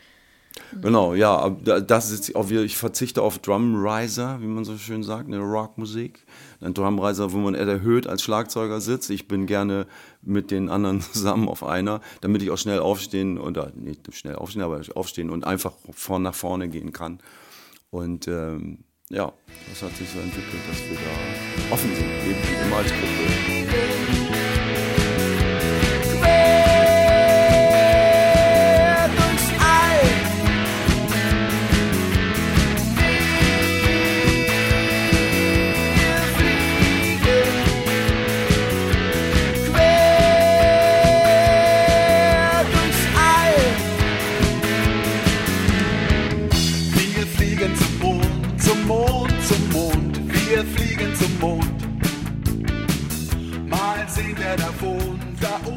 Genau, 0.82 1.13
ja, 1.13 1.50
das 1.50 2.12
ist 2.12 2.34
auch 2.36 2.50
wieder, 2.50 2.62
ich 2.62 2.78
verzichte 2.78 3.21
auf 3.21 3.39
Drum 3.39 3.76
Riser, 3.86 4.39
wie 4.41 4.45
man 4.48 4.63
so 4.63 4.78
schön 4.78 5.04
sagt, 5.04 5.28
eine 5.28 5.39
Rockmusik. 5.39 6.26
Ein 6.62 6.74
Drum 6.74 7.00
Riser, 7.00 7.34
wo 7.34 7.38
man 7.38 7.56
erhöht 7.56 8.08
als 8.08 8.24
Schlagzeuger 8.24 8.80
sitzt. 8.80 9.10
Ich 9.10 9.28
bin 9.28 9.48
gerne 9.48 9.86
mit 10.21 10.52
den 10.52 10.69
anderen 10.69 11.02
zusammen 11.13 11.50
auf 11.50 11.63
einer, 11.63 12.02
damit 12.21 12.41
ich 12.41 12.52
auch 12.52 12.58
schnell 12.58 12.80
aufstehen 12.80 13.38
oder 13.38 13.71
nicht 13.76 14.13
schnell 14.15 14.36
aufstehen, 14.36 14.62
aber 14.62 14.82
aufstehen 14.95 15.30
und 15.30 15.45
einfach 15.45 15.74
vorn 15.91 16.24
nach 16.24 16.36
vorne 16.36 16.69
gehen 16.69 16.93
kann. 16.93 17.19
Und 17.89 18.28
ähm, 18.28 18.86
ja, 19.10 19.32
das 19.70 19.82
hat 19.82 19.96
sich 19.96 20.10
so 20.10 20.20
entwickelt, 20.20 20.62
dass 20.70 20.82
wir 20.89 20.98
da 20.98 21.74
offen 21.74 21.96
sind, 21.96 22.10
eben 22.28 22.65
immer 22.68 22.78
als 22.78 22.91
Gruppe. 22.91 23.94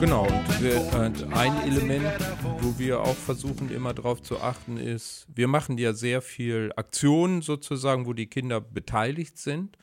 Genau, 0.01 0.23
und 0.23 0.63
wir, 0.63 0.77
äh, 0.77 1.35
ein 1.35 1.63
Element, 1.67 2.07
wo 2.61 2.79
wir 2.79 3.01
auch 3.01 3.17
versuchen 3.17 3.71
immer 3.71 3.95
darauf 3.95 4.23
zu 4.23 4.41
achten, 4.41 4.77
ist, 4.77 5.27
wir 5.35 5.49
machen 5.49 5.77
ja 5.77 5.93
sehr 5.93 6.23
viel 6.23 6.73
Aktionen 6.77 7.43
sozusagen, 7.43 8.07
wo 8.07 8.13
die 8.13 8.27
Kinder 8.27 8.61
beteiligt 8.61 9.39
sind. 9.39 9.77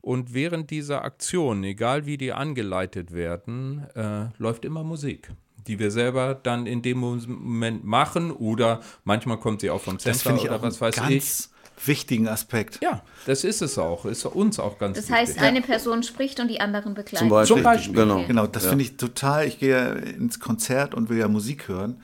Und 0.00 0.34
während 0.34 0.70
dieser 0.70 1.04
Aktion, 1.04 1.62
egal 1.62 2.06
wie 2.06 2.16
die 2.16 2.32
angeleitet 2.32 3.12
werden, 3.12 3.86
äh, 3.94 4.26
läuft 4.38 4.64
immer 4.64 4.82
Musik, 4.82 5.30
die 5.66 5.78
wir 5.78 5.90
selber 5.90 6.34
dann 6.34 6.66
in 6.66 6.82
dem 6.82 6.98
Moment 6.98 7.84
machen 7.84 8.32
oder 8.32 8.80
manchmal 9.04 9.38
kommt 9.38 9.60
sie 9.60 9.70
auch 9.70 9.82
vom 9.82 9.98
Center 9.98 10.40
oder 10.40 10.56
auch 10.56 10.62
was 10.62 10.80
weiß 10.80 10.96
ich. 11.10 11.48
Wichtigen 11.86 12.28
Aspekt. 12.28 12.78
Ja, 12.82 13.02
das 13.26 13.44
ist 13.44 13.62
es 13.62 13.78
auch. 13.78 14.04
Ist 14.04 14.24
uns 14.26 14.58
auch 14.58 14.78
ganz 14.78 14.96
Das 14.96 15.08
wichtig. 15.10 15.28
heißt, 15.36 15.38
eine 15.40 15.62
Person 15.62 16.02
spricht 16.02 16.40
und 16.40 16.48
die 16.48 16.60
anderen 16.60 16.94
begleiten. 16.94 17.18
Zum 17.18 17.28
Beispiel, 17.28 17.56
Zum 17.56 17.62
Beispiel. 17.64 17.94
genau. 17.94 18.24
Genau, 18.26 18.46
das 18.46 18.66
finde 18.66 18.84
ich 18.84 18.96
total. 18.96 19.46
Ich 19.46 19.58
gehe 19.58 19.70
ja 19.70 19.92
ins 19.92 20.40
Konzert 20.40 20.94
und 20.94 21.08
will 21.08 21.18
ja 21.18 21.28
Musik 21.28 21.68
hören. 21.68 22.00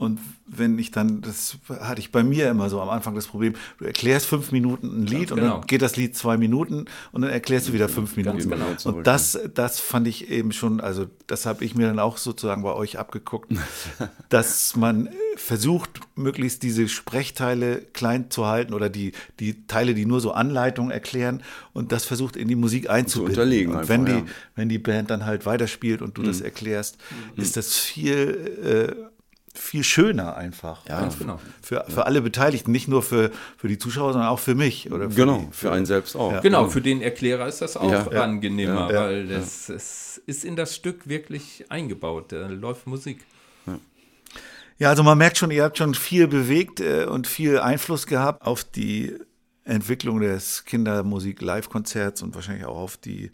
Und 0.00 0.18
wenn 0.46 0.78
ich 0.78 0.92
dann, 0.92 1.20
das 1.20 1.58
hatte 1.68 2.00
ich 2.00 2.10
bei 2.10 2.22
mir 2.22 2.48
immer 2.48 2.70
so 2.70 2.80
am 2.80 2.88
Anfang 2.88 3.14
das 3.14 3.26
Problem, 3.26 3.52
du 3.76 3.84
erklärst 3.84 4.24
fünf 4.24 4.50
Minuten 4.50 5.02
ein 5.02 5.06
Lied 5.06 5.30
und 5.30 5.40
genau. 5.40 5.58
dann 5.58 5.66
geht 5.66 5.82
das 5.82 5.96
Lied 5.96 6.16
zwei 6.16 6.38
Minuten 6.38 6.86
und 7.12 7.20
dann 7.20 7.30
erklärst 7.30 7.68
du 7.68 7.74
wieder 7.74 7.86
fünf 7.86 8.16
Minuten. 8.16 8.48
genau 8.48 8.64
Und 8.84 9.06
das, 9.06 9.38
das 9.52 9.78
fand 9.78 10.08
ich 10.08 10.30
eben 10.30 10.52
schon, 10.52 10.80
also 10.80 11.04
das 11.26 11.44
habe 11.44 11.66
ich 11.66 11.74
mir 11.74 11.86
dann 11.86 11.98
auch 11.98 12.16
sozusagen 12.16 12.62
bei 12.62 12.72
euch 12.72 12.98
abgeguckt, 12.98 13.52
dass 14.30 14.74
man 14.74 15.10
versucht, 15.36 16.00
möglichst 16.14 16.62
diese 16.62 16.88
Sprechteile 16.88 17.82
klein 17.92 18.30
zu 18.30 18.46
halten 18.46 18.72
oder 18.72 18.88
die, 18.88 19.12
die 19.38 19.66
Teile, 19.66 19.92
die 19.92 20.06
nur 20.06 20.22
so 20.22 20.32
Anleitungen 20.32 20.92
erklären 20.92 21.42
und 21.74 21.92
das 21.92 22.06
versucht 22.06 22.36
in 22.36 22.48
die 22.48 22.56
Musik 22.56 22.88
einzubinden. 22.88 23.34
unterlegen 23.34 23.72
und 23.72 23.80
einfach, 23.80 23.90
wenn 23.90 24.06
die, 24.06 24.12
ja. 24.12 24.24
wenn 24.54 24.70
die 24.70 24.78
Band 24.78 25.10
dann 25.10 25.26
halt 25.26 25.44
weiterspielt 25.44 26.00
und 26.00 26.16
du 26.16 26.22
das 26.22 26.40
erklärst, 26.40 26.96
ist 27.36 27.58
das 27.58 27.76
viel, 27.76 28.96
äh, 28.96 29.09
viel 29.54 29.82
schöner 29.82 30.36
einfach. 30.36 30.86
Ja, 30.88 31.08
genau. 31.18 31.40
Für, 31.60 31.84
für 31.88 32.06
alle 32.06 32.22
Beteiligten, 32.22 32.70
nicht 32.70 32.88
nur 32.88 33.02
für, 33.02 33.30
für 33.56 33.68
die 33.68 33.78
Zuschauer, 33.78 34.12
sondern 34.12 34.30
auch 34.30 34.38
für 34.38 34.54
mich. 34.54 34.90
Oder 34.92 35.10
für 35.10 35.16
Genau, 35.16 35.38
die, 35.38 35.48
für 35.52 35.72
einen 35.72 35.86
selbst 35.86 36.16
auch. 36.16 36.40
Genau, 36.40 36.68
für 36.68 36.80
den 36.80 37.02
Erklärer 37.02 37.48
ist 37.48 37.60
das 37.60 37.76
auch 37.76 37.90
Ja, 37.90 38.06
ja, 38.10 38.22
angenehmer, 38.22 38.88
ja, 38.88 38.92
ja, 38.92 39.00
weil 39.00 39.26
das, 39.26 39.68
es 39.68 40.22
ist 40.26 40.44
in 40.44 40.56
das 40.56 40.76
Stück 40.76 41.08
wirklich 41.08 41.64
eingebaut. 41.68 42.32
Da 42.32 42.46
läuft 42.46 42.86
Musik. 42.86 43.24
Ja, 44.78 44.88
also 44.88 45.02
man 45.02 45.18
merkt 45.18 45.36
schon, 45.36 45.50
ihr 45.50 45.64
habt 45.64 45.76
schon 45.76 45.94
viel 45.94 46.26
bewegt 46.26 46.80
äh, 46.80 47.04
und 47.04 47.26
viel 47.26 47.58
Einfluss 47.58 48.06
gehabt 48.06 48.42
auf 48.46 48.64
die 48.64 49.14
Entwicklung 49.62 50.20
des 50.20 50.64
Kindermusik-Live-Konzerts 50.64 52.22
und 52.22 52.34
wahrscheinlich 52.34 52.64
auch 52.64 52.78
auf 52.78 52.96
die 52.96 53.30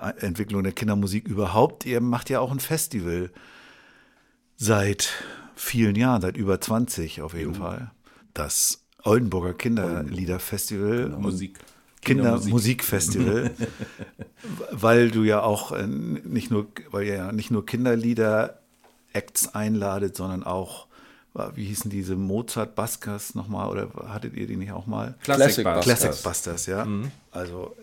äh, 0.00 0.10
Entwicklung 0.18 0.64
der 0.64 0.72
Kindermusik 0.72 1.28
überhaupt. 1.28 1.86
Ihr 1.86 2.00
macht 2.00 2.30
ja 2.30 2.40
auch 2.40 2.50
ein 2.50 2.58
Festival 2.58 3.30
seit 4.56 5.12
vielen 5.54 5.96
Jahren, 5.96 6.22
seit 6.22 6.36
über 6.36 6.60
20 6.60 7.22
auf 7.22 7.34
jeden 7.34 7.54
Fall. 7.54 7.90
Das 8.34 8.84
Oldenburger 9.02 9.54
Kinderliederfestival. 9.54 11.12
und 11.14 11.22
Musik. 11.22 11.58
Kindermusik. 12.02 12.44
Kindermusikfestival, 12.44 13.50
weil 14.70 15.10
du 15.10 15.24
ja 15.24 15.42
auch 15.42 15.72
äh, 15.72 15.86
nicht 15.86 16.50
nur, 16.50 16.68
weil 16.90 17.06
ja 17.06 17.32
nicht 17.32 17.50
nur 17.50 17.66
Kinderlieder 17.66 18.60
Acts 19.12 19.54
einladet, 19.54 20.16
sondern 20.16 20.44
auch 20.44 20.86
wie 21.54 21.66
hießen 21.66 21.90
diese 21.90 22.16
Mozart 22.16 22.74
Baskers 22.74 23.34
nochmal 23.34 23.68
oder 23.68 23.90
hattet 24.08 24.34
ihr 24.34 24.46
die 24.46 24.56
nicht 24.56 24.72
auch 24.72 24.86
mal? 24.86 25.16
Classic 25.22 25.64
Classic 25.64 25.64
Busters. 25.64 26.00
Classic 26.00 26.24
Busters, 26.24 26.66
ja. 26.66 26.84
Mhm. 26.84 27.10
Also 27.30 27.76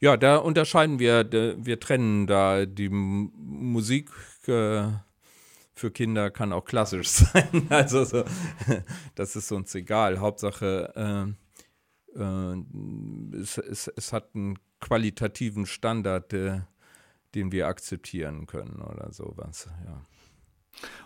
Ja, 0.00 0.16
da 0.16 0.36
unterscheiden 0.38 0.98
wir, 0.98 1.30
wir 1.30 1.78
trennen 1.78 2.26
da 2.26 2.66
die 2.66 2.88
Musik 2.88 4.10
äh, 4.48 4.88
für 5.76 5.90
Kinder 5.90 6.30
kann 6.30 6.52
auch 6.52 6.64
klassisch 6.64 7.08
sein. 7.10 7.66
Also 7.68 8.04
so, 8.04 8.24
das 9.14 9.36
ist 9.36 9.52
uns 9.52 9.74
egal. 9.74 10.18
Hauptsache, 10.18 11.34
äh, 12.16 12.20
äh, 12.20 13.38
es, 13.40 13.58
es, 13.58 13.88
es 13.88 14.12
hat 14.12 14.34
einen 14.34 14.58
qualitativen 14.80 15.66
Standard, 15.66 16.32
äh, 16.32 16.62
den 17.34 17.52
wir 17.52 17.68
akzeptieren 17.68 18.46
können 18.46 18.80
oder 18.80 19.12
sowas. 19.12 19.68
Ja, 19.84 20.04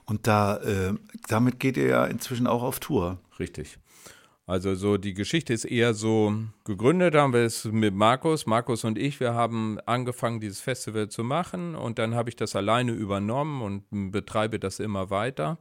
und 0.04 0.26
da 0.26 0.56
äh, 0.58 0.94
damit 1.28 1.60
geht 1.60 1.76
ihr 1.76 1.86
ja 1.86 2.06
inzwischen 2.06 2.46
auch 2.46 2.62
auf 2.62 2.80
Tour. 2.80 3.18
richtig. 3.38 3.78
Also 4.50 4.74
so 4.74 4.96
die 4.96 5.14
Geschichte 5.14 5.52
ist 5.52 5.64
eher 5.64 5.94
so 5.94 6.34
gegründet 6.64 7.14
haben 7.14 7.32
wir 7.32 7.42
es 7.42 7.66
mit 7.66 7.94
Markus, 7.94 8.46
Markus 8.46 8.82
und 8.82 8.98
ich, 8.98 9.20
wir 9.20 9.32
haben 9.32 9.78
angefangen 9.86 10.40
dieses 10.40 10.60
Festival 10.60 11.08
zu 11.08 11.22
machen 11.22 11.76
und 11.76 12.00
dann 12.00 12.16
habe 12.16 12.30
ich 12.30 12.34
das 12.34 12.56
alleine 12.56 12.90
übernommen 12.90 13.62
und 13.62 14.10
betreibe 14.10 14.58
das 14.58 14.80
immer 14.80 15.08
weiter. 15.08 15.58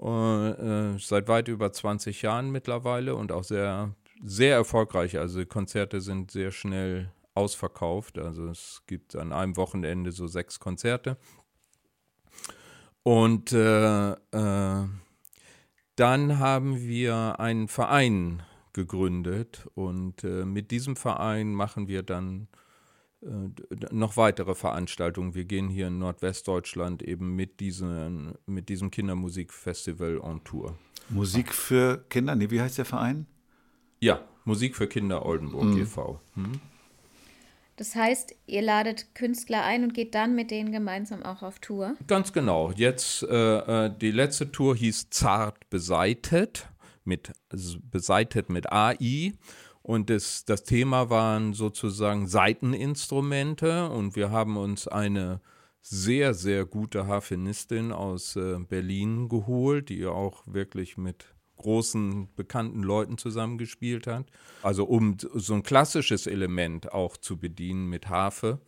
Äh, 0.00 0.06
äh, 0.06 0.98
seit 0.98 1.28
weit 1.28 1.48
über 1.48 1.70
20 1.70 2.22
Jahren 2.22 2.50
mittlerweile 2.50 3.14
und 3.14 3.30
auch 3.30 3.44
sehr 3.44 3.94
sehr 4.24 4.54
erfolgreich. 4.56 5.18
Also 5.18 5.44
Konzerte 5.44 6.00
sind 6.00 6.30
sehr 6.30 6.50
schnell 6.50 7.12
ausverkauft. 7.34 8.16
Also 8.16 8.48
es 8.48 8.84
gibt 8.86 9.16
an 9.16 9.34
einem 9.34 9.58
Wochenende 9.58 10.12
so 10.12 10.26
sechs 10.26 10.58
Konzerte. 10.60 11.18
Und 13.02 13.52
äh, 13.52 14.12
äh, 14.12 14.84
dann 15.98 16.38
haben 16.38 16.80
wir 16.80 17.40
einen 17.40 17.66
Verein 17.66 18.42
gegründet 18.72 19.66
und 19.74 20.22
äh, 20.22 20.44
mit 20.44 20.70
diesem 20.70 20.94
Verein 20.94 21.52
machen 21.52 21.88
wir 21.88 22.04
dann 22.04 22.46
äh, 23.22 23.26
noch 23.90 24.16
weitere 24.16 24.54
Veranstaltungen. 24.54 25.34
Wir 25.34 25.44
gehen 25.44 25.68
hier 25.68 25.88
in 25.88 25.98
Nordwestdeutschland 25.98 27.02
eben 27.02 27.34
mit, 27.34 27.58
diesen, 27.58 28.34
mit 28.46 28.68
diesem 28.68 28.92
Kindermusikfestival 28.92 30.18
on 30.18 30.44
Tour. 30.44 30.78
Musik 31.08 31.52
für 31.52 32.04
Kinder, 32.08 32.36
nee, 32.36 32.50
wie 32.50 32.60
heißt 32.60 32.78
der 32.78 32.84
Verein? 32.84 33.26
Ja, 33.98 34.20
Musik 34.44 34.76
für 34.76 34.86
Kinder 34.86 35.26
Oldenburg 35.26 35.76
e.V. 35.76 36.20
Das 37.78 37.94
heißt, 37.94 38.34
ihr 38.46 38.62
ladet 38.62 39.14
Künstler 39.14 39.62
ein 39.62 39.84
und 39.84 39.94
geht 39.94 40.16
dann 40.16 40.34
mit 40.34 40.50
denen 40.50 40.72
gemeinsam 40.72 41.22
auch 41.22 41.44
auf 41.44 41.60
Tour. 41.60 41.94
Ganz 42.08 42.32
genau. 42.32 42.72
Jetzt, 42.72 43.22
äh, 43.22 43.86
äh, 43.86 43.96
die 43.96 44.10
letzte 44.10 44.50
Tour 44.50 44.74
hieß 44.74 45.10
Zart 45.10 45.70
beseitet, 45.70 46.68
mit, 47.04 47.32
beseitet 47.48 48.50
mit 48.50 48.72
AI. 48.72 49.32
Und 49.82 50.10
das, 50.10 50.44
das 50.44 50.64
Thema 50.64 51.08
waren 51.08 51.52
sozusagen 51.54 52.26
Saiteninstrumente. 52.26 53.88
Und 53.90 54.16
wir 54.16 54.32
haben 54.32 54.56
uns 54.56 54.88
eine 54.88 55.40
sehr, 55.80 56.34
sehr 56.34 56.64
gute 56.64 57.06
Harfenistin 57.06 57.92
aus 57.92 58.34
äh, 58.34 58.58
Berlin 58.58 59.28
geholt, 59.28 59.88
die 59.88 60.04
auch 60.04 60.42
wirklich 60.46 60.96
mit 60.96 61.26
großen 61.58 62.34
bekannten 62.34 62.82
Leuten 62.82 63.18
zusammengespielt 63.18 64.06
hat. 64.06 64.26
Also 64.62 64.84
um 64.84 65.16
so 65.18 65.54
ein 65.54 65.62
klassisches 65.62 66.26
Element 66.26 66.92
auch 66.92 67.16
zu 67.16 67.38
bedienen 67.38 67.88
mit 67.88 68.08
Harfe. 68.08 68.60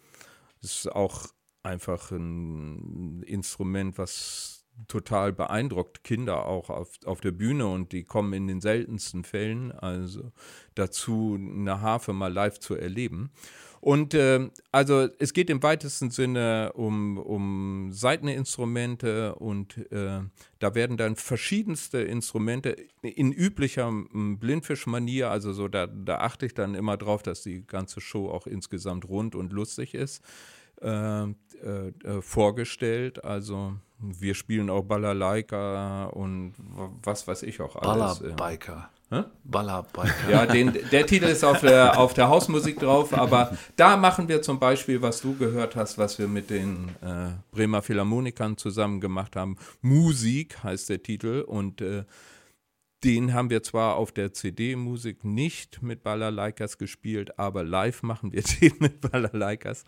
Das 0.61 0.73
ist 0.73 0.93
auch 0.93 1.27
einfach 1.63 2.11
ein 2.11 3.23
Instrument, 3.23 3.99
was 3.99 4.61
total 4.89 5.33
beeindruckt 5.33 6.05
Kinder 6.05 6.47
auch 6.47 6.71
auf, 6.71 6.99
auf 7.05 7.21
der 7.21 7.33
Bühne 7.33 7.67
und 7.67 7.93
die 7.93 8.05
kommen 8.05 8.33
in 8.33 8.49
den 8.49 8.61
seltensten 8.61 9.25
Fällen 9.25 9.73
also 9.73 10.33
dazu, 10.75 11.37
eine 11.39 11.81
Harfe 11.81 12.13
mal 12.13 12.33
live 12.33 12.59
zu 12.59 12.75
erleben. 12.75 13.31
Und 13.81 14.13
äh, 14.13 14.51
also 14.73 15.09
es 15.19 15.33
geht 15.33 15.49
im 15.49 15.63
weitesten 15.63 16.11
Sinne 16.11 16.73
um, 16.75 17.17
um 17.17 17.93
Saiteninstrumente 17.93 19.35
und 19.37 19.79
äh, 19.91 20.21
da 20.59 20.75
werden 20.75 20.99
dann 20.99 21.17
verschiedenste 21.17 22.03
Instrumente 22.03 22.77
in 23.01 23.33
üblicher 23.33 23.91
Blindfischmanier, 24.13 25.31
also 25.31 25.55
so 25.55 25.67
da, 25.67 25.87
da 25.87 26.19
achte 26.19 26.45
ich 26.45 26.53
dann 26.53 26.75
immer 26.75 26.99
drauf, 26.99 27.23
dass 27.23 27.43
die 27.43 27.67
ganze 27.67 28.03
Show 28.03 28.29
auch 28.29 28.47
insgesamt 28.47 29.09
rund 29.09 29.35
und 29.35 29.51
lustig 29.51 29.95
ist, 29.95 30.23
äh, 30.83 31.23
äh, 31.23 31.29
äh, 31.65 32.21
vorgestellt. 32.21 33.25
Also 33.25 33.77
wir 33.99 34.35
spielen 34.35 34.69
auch 34.69 34.85
Balalaika 34.85 36.07
und 36.07 36.53
was 37.03 37.27
weiß 37.27 37.45
ich 37.45 37.63
auch 37.63 37.77
alles. 37.77 38.21
äh. 38.21 38.91
Hä? 39.13 39.25
Ballerbiker. 39.43 40.31
Ja, 40.31 40.47
den, 40.47 40.73
der 40.93 41.05
Titel 41.05 41.25
ist 41.25 41.45
auf 41.45 41.61
der, 41.61 41.99
auf 41.99 42.15
der 42.15 42.29
Hausmusik 42.29 42.79
drauf, 42.79 43.13
aber 43.13 43.59
da 43.75 43.97
machen 43.97 44.29
wir 44.29 44.41
zum 44.41 44.61
Beispiel, 44.61 45.03
was 45.03 45.21
du 45.21 45.37
gehört 45.37 45.75
hast, 45.75 45.99
was 45.99 46.21
wir 46.21 46.29
mit 46.29 46.49
den 46.49 46.91
äh, 47.03 47.31
Bremer 47.51 47.83
Philharmonikern 47.83 48.57
zusammen 48.57 49.01
gemacht 49.01 49.35
haben. 49.35 49.57
Musik 49.81 50.63
heißt 50.63 50.89
der 50.91 51.03
Titel 51.03 51.45
und 51.45 51.81
äh, 51.81 52.05
den 53.03 53.35
haben 53.35 53.51
wir 53.51 53.65
zwar 53.65 53.97
auf 53.97 54.13
der 54.13 54.33
CD-Musik 54.33 55.25
nicht 55.25 55.83
mit 55.83 56.05
Balalaikas 56.05 56.79
gespielt, 56.79 57.37
aber 57.37 57.65
live 57.65 58.05
machen 58.05 58.33
wir 58.33 58.43
den 58.61 58.75
mit 58.79 59.01
Balalaikas. 59.01 59.85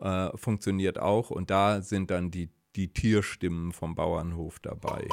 Äh, 0.00 0.34
funktioniert 0.34 0.98
auch 0.98 1.28
und 1.28 1.50
da 1.50 1.82
sind 1.82 2.10
dann 2.10 2.30
die, 2.30 2.48
die 2.74 2.88
Tierstimmen 2.88 3.72
vom 3.72 3.94
Bauernhof 3.94 4.60
dabei. 4.60 5.06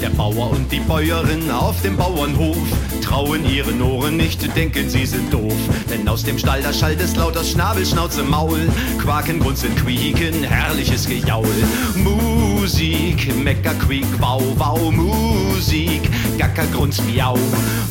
Der 0.00 0.10
Bauer 0.10 0.50
und 0.50 0.70
die 0.70 0.78
Bäuerin 0.78 1.50
auf 1.50 1.82
dem 1.82 1.96
Bauernhof 1.96 2.56
trauen 3.02 3.44
ihren 3.44 3.82
Ohren 3.82 4.16
nicht, 4.16 4.54
denken 4.56 4.88
sie 4.88 5.04
sind 5.04 5.32
doof. 5.32 5.56
Denn 5.90 6.06
aus 6.06 6.22
dem 6.22 6.38
Stall 6.38 6.62
da 6.62 6.72
schallt 6.72 7.00
es 7.00 7.16
laut 7.16 7.36
aus 7.36 7.50
Schnabel, 7.50 7.84
Schnauze, 7.84 8.22
Maul. 8.22 8.60
Quaken, 9.02 9.40
grunzen, 9.40 9.74
quieken, 9.74 10.44
herrliches 10.44 11.06
Gejaul. 11.06 11.46
Musik, 11.96 13.34
Mecker, 13.42 13.74
Quiek, 13.74 14.06
Wow, 14.20 14.42
Wow. 14.56 14.92
Musik, 14.92 16.02
Gacker, 16.38 16.66
Grunz, 16.72 17.00
Miau. 17.02 17.36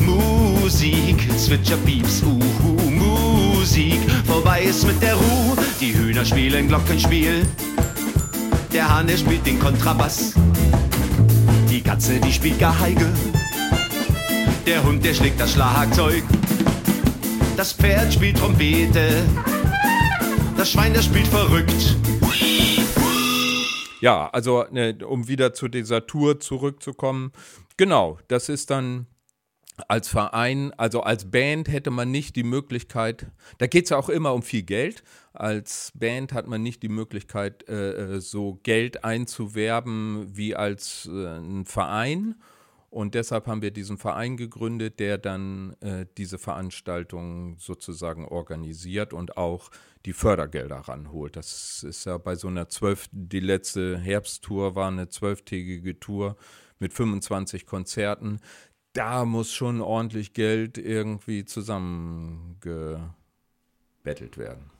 Musik, 0.00 1.28
Zwitscher, 1.36 1.76
Pieps, 1.84 2.22
Uhu. 2.22 2.90
Musik, 2.90 4.00
vorbei 4.26 4.62
ist 4.62 4.86
mit 4.86 5.02
der 5.02 5.14
Ruh. 5.14 5.56
Die 5.78 5.94
Hühner 5.94 6.24
spielen 6.24 6.68
Glockenspiel. 6.68 7.42
Der 8.72 8.88
Hahn, 8.88 9.06
der 9.06 9.18
spielt 9.18 9.44
den 9.44 9.58
Kontrabass. 9.58 10.32
Katze, 11.88 12.20
die 12.20 12.30
spielt 12.30 12.58
Geige. 12.58 13.10
Der 14.66 14.84
Hund, 14.84 15.02
der 15.02 15.14
schlägt 15.14 15.40
das 15.40 15.54
Schlagzeug. 15.54 16.22
Das 17.56 17.72
Pferd 17.72 18.12
spielt 18.12 18.36
Trompete. 18.36 19.24
Das 20.58 20.70
Schwein, 20.70 20.92
das 20.92 21.06
spielt 21.06 21.28
verrückt. 21.28 21.96
Ja, 24.02 24.28
also 24.28 24.66
ne, 24.70 24.98
um 25.02 25.28
wieder 25.28 25.54
zu 25.54 25.68
dieser 25.68 26.06
Tour 26.06 26.40
zurückzukommen. 26.40 27.32
Genau, 27.78 28.18
das 28.28 28.50
ist 28.50 28.68
dann 28.68 29.06
als 29.86 30.08
Verein, 30.08 30.74
also 30.76 31.00
als 31.00 31.30
Band 31.30 31.68
hätte 31.68 31.90
man 31.90 32.10
nicht 32.10 32.36
die 32.36 32.42
Möglichkeit, 32.42 33.28
da 33.58 33.66
geht 33.66 33.84
es 33.84 33.90
ja 33.90 33.96
auch 33.96 34.08
immer 34.08 34.34
um 34.34 34.42
viel 34.42 34.62
Geld. 34.62 35.02
Als 35.38 35.92
Band 35.94 36.32
hat 36.32 36.48
man 36.48 36.64
nicht 36.64 36.82
die 36.82 36.88
Möglichkeit, 36.88 37.68
äh, 37.68 38.16
äh, 38.16 38.20
so 38.20 38.58
Geld 38.64 39.04
einzuwerben 39.04 40.36
wie 40.36 40.56
als 40.56 41.08
äh, 41.08 41.38
ein 41.38 41.64
Verein. 41.64 42.34
Und 42.90 43.14
deshalb 43.14 43.46
haben 43.46 43.62
wir 43.62 43.70
diesen 43.70 43.98
Verein 43.98 44.36
gegründet, 44.36 44.98
der 44.98 45.16
dann 45.16 45.76
äh, 45.80 46.06
diese 46.16 46.38
Veranstaltung 46.38 47.56
sozusagen 47.60 48.26
organisiert 48.26 49.12
und 49.12 49.36
auch 49.36 49.70
die 50.06 50.12
Fördergelder 50.12 50.78
ranholt. 50.78 51.36
Das 51.36 51.84
ist 51.84 52.04
ja 52.04 52.18
bei 52.18 52.34
so 52.34 52.48
einer 52.48 52.68
zwölf, 52.68 53.08
die 53.12 53.38
letzte 53.38 53.96
Herbsttour 53.96 54.74
war 54.74 54.88
eine 54.88 55.08
zwölftägige 55.08 56.00
Tour 56.00 56.36
mit 56.80 56.92
25 56.92 57.64
Konzerten. 57.64 58.40
Da 58.92 59.24
muss 59.24 59.52
schon 59.52 59.82
ordentlich 59.82 60.32
Geld 60.32 60.78
irgendwie 60.78 61.44
zusammengebettelt 61.44 64.36
werden. 64.36 64.77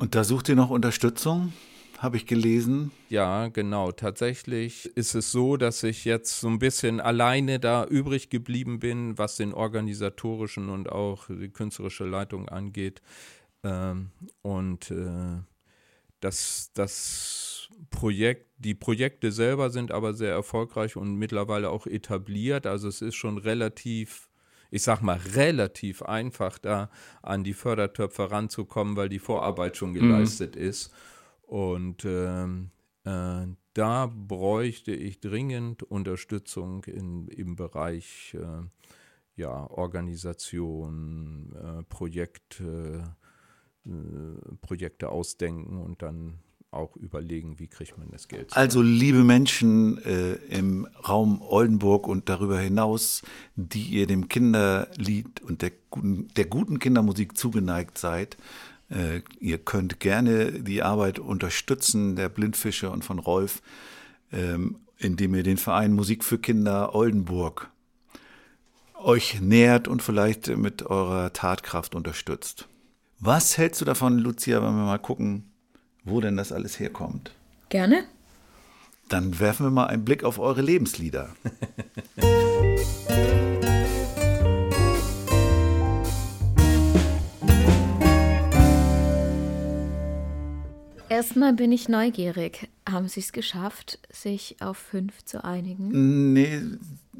Und 0.00 0.14
da 0.14 0.24
sucht 0.24 0.48
ihr 0.48 0.56
noch 0.56 0.70
Unterstützung, 0.70 1.52
habe 1.98 2.16
ich 2.16 2.24
gelesen. 2.24 2.90
Ja, 3.10 3.48
genau. 3.48 3.92
Tatsächlich 3.92 4.86
ist 4.96 5.14
es 5.14 5.30
so, 5.30 5.58
dass 5.58 5.82
ich 5.82 6.06
jetzt 6.06 6.40
so 6.40 6.48
ein 6.48 6.58
bisschen 6.58 7.00
alleine 7.00 7.60
da 7.60 7.84
übrig 7.84 8.30
geblieben 8.30 8.78
bin, 8.78 9.18
was 9.18 9.36
den 9.36 9.52
organisatorischen 9.52 10.70
und 10.70 10.90
auch 10.90 11.26
die 11.28 11.50
künstlerische 11.50 12.06
Leitung 12.06 12.48
angeht. 12.48 13.02
Ähm, 13.62 14.10
und 14.40 14.90
äh, 14.90 15.42
das, 16.20 16.70
das 16.72 17.68
Projekt, 17.90 18.46
die 18.56 18.74
Projekte 18.74 19.30
selber 19.30 19.68
sind 19.68 19.92
aber 19.92 20.14
sehr 20.14 20.32
erfolgreich 20.32 20.96
und 20.96 21.16
mittlerweile 21.16 21.68
auch 21.68 21.86
etabliert. 21.86 22.66
Also 22.66 22.88
es 22.88 23.02
ist 23.02 23.16
schon 23.16 23.36
relativ 23.36 24.29
ich 24.70 24.82
sag 24.82 25.02
mal, 25.02 25.18
relativ 25.34 26.02
einfach 26.02 26.58
da 26.58 26.90
an 27.22 27.44
die 27.44 27.54
Fördertöpfe 27.54 28.30
ranzukommen, 28.30 28.96
weil 28.96 29.08
die 29.08 29.18
Vorarbeit 29.18 29.76
schon 29.76 29.94
geleistet 29.94 30.56
ist. 30.56 30.92
Und 31.42 32.04
ähm, 32.04 32.70
äh, 33.04 33.46
da 33.74 34.06
bräuchte 34.06 34.92
ich 34.92 35.20
dringend 35.20 35.82
Unterstützung 35.82 36.84
in, 36.84 37.28
im 37.28 37.56
Bereich 37.56 38.34
äh, 38.34 38.62
ja, 39.36 39.70
Organisation, 39.70 41.54
äh, 41.54 41.82
Projekte, 41.84 43.16
äh, 43.86 44.54
Projekte 44.60 45.08
ausdenken 45.08 45.78
und 45.78 46.02
dann 46.02 46.40
auch 46.72 46.96
überlegen, 46.96 47.58
wie 47.58 47.66
kriegt 47.66 47.98
man 47.98 48.08
das 48.10 48.28
Geld. 48.28 48.56
Also 48.56 48.80
liebe 48.80 49.24
Menschen 49.24 49.98
äh, 50.04 50.34
im 50.56 50.86
Raum 51.08 51.42
Oldenburg 51.42 52.06
und 52.06 52.28
darüber 52.28 52.58
hinaus, 52.58 53.22
die 53.56 53.82
ihr 53.82 54.06
dem 54.06 54.28
Kinderlied 54.28 55.40
und 55.40 55.62
der 55.62 55.72
guten, 55.90 56.28
der 56.36 56.44
guten 56.44 56.78
Kindermusik 56.78 57.36
zugeneigt 57.36 57.98
seid, 57.98 58.36
äh, 58.88 59.22
ihr 59.40 59.58
könnt 59.58 60.00
gerne 60.00 60.62
die 60.62 60.82
Arbeit 60.82 61.18
unterstützen 61.18 62.14
der 62.14 62.28
Blindfische 62.28 62.90
und 62.90 63.04
von 63.04 63.18
Rolf, 63.18 63.62
ähm, 64.32 64.76
indem 64.98 65.34
ihr 65.34 65.42
den 65.42 65.56
Verein 65.56 65.92
Musik 65.92 66.22
für 66.22 66.38
Kinder 66.38 66.94
Oldenburg 66.94 67.70
euch 68.94 69.40
nähert 69.40 69.88
und 69.88 70.02
vielleicht 70.02 70.54
mit 70.56 70.82
eurer 70.82 71.32
Tatkraft 71.32 71.94
unterstützt. 71.94 72.68
Was 73.18 73.58
hältst 73.58 73.80
du 73.80 73.84
davon, 73.84 74.18
Lucia, 74.18 74.62
wenn 74.62 74.76
wir 74.76 74.84
mal 74.84 74.98
gucken, 74.98 75.49
wo 76.10 76.20
denn 76.20 76.36
das 76.36 76.52
alles 76.52 76.78
herkommt? 76.78 77.32
Gerne. 77.68 78.04
Dann 79.08 79.40
werfen 79.40 79.66
wir 79.66 79.70
mal 79.70 79.86
einen 79.86 80.04
Blick 80.04 80.24
auf 80.24 80.38
eure 80.38 80.62
Lebenslieder. 80.62 81.30
Erstmal 91.08 91.52
bin 91.52 91.72
ich 91.72 91.88
neugierig. 91.88 92.68
Haben 92.88 93.08
Sie 93.08 93.20
es 93.20 93.32
geschafft, 93.32 93.98
sich 94.10 94.56
auf 94.60 94.78
fünf 94.78 95.24
zu 95.24 95.44
einigen? 95.44 96.32
Nee, 96.32 96.62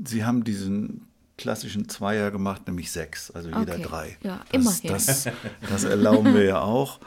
sie 0.04 0.24
haben 0.24 0.44
diesen 0.44 1.06
klassischen 1.36 1.88
Zweier 1.88 2.30
gemacht, 2.30 2.66
nämlich 2.66 2.92
sechs, 2.92 3.30
also 3.30 3.48
jeder 3.48 3.74
Okay. 3.74 3.82
drei. 3.82 4.16
Ja, 4.22 4.40
das, 4.52 4.80
immerhin. 4.80 4.90
Das, 4.92 5.28
das 5.68 5.84
erlauben 5.84 6.34
wir 6.34 6.44
ja 6.44 6.60
auch. 6.60 7.00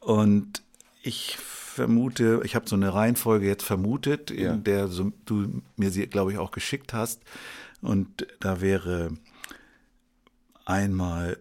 Und 0.00 0.62
ich 1.02 1.36
vermute, 1.36 2.40
ich 2.44 2.54
habe 2.54 2.68
so 2.68 2.76
eine 2.76 2.92
Reihenfolge 2.94 3.46
jetzt 3.46 3.64
vermutet, 3.64 4.30
Ja. 4.30 4.52
in 4.54 4.64
der 4.64 4.88
so, 4.88 5.12
du 5.24 5.62
mir 5.76 5.90
sie, 5.90 6.06
glaube 6.06 6.32
ich, 6.32 6.38
auch 6.38 6.50
geschickt 6.50 6.92
hast. 6.92 7.22
Und 7.80 8.26
da 8.40 8.60
wäre 8.60 9.10
einmal 10.64 11.38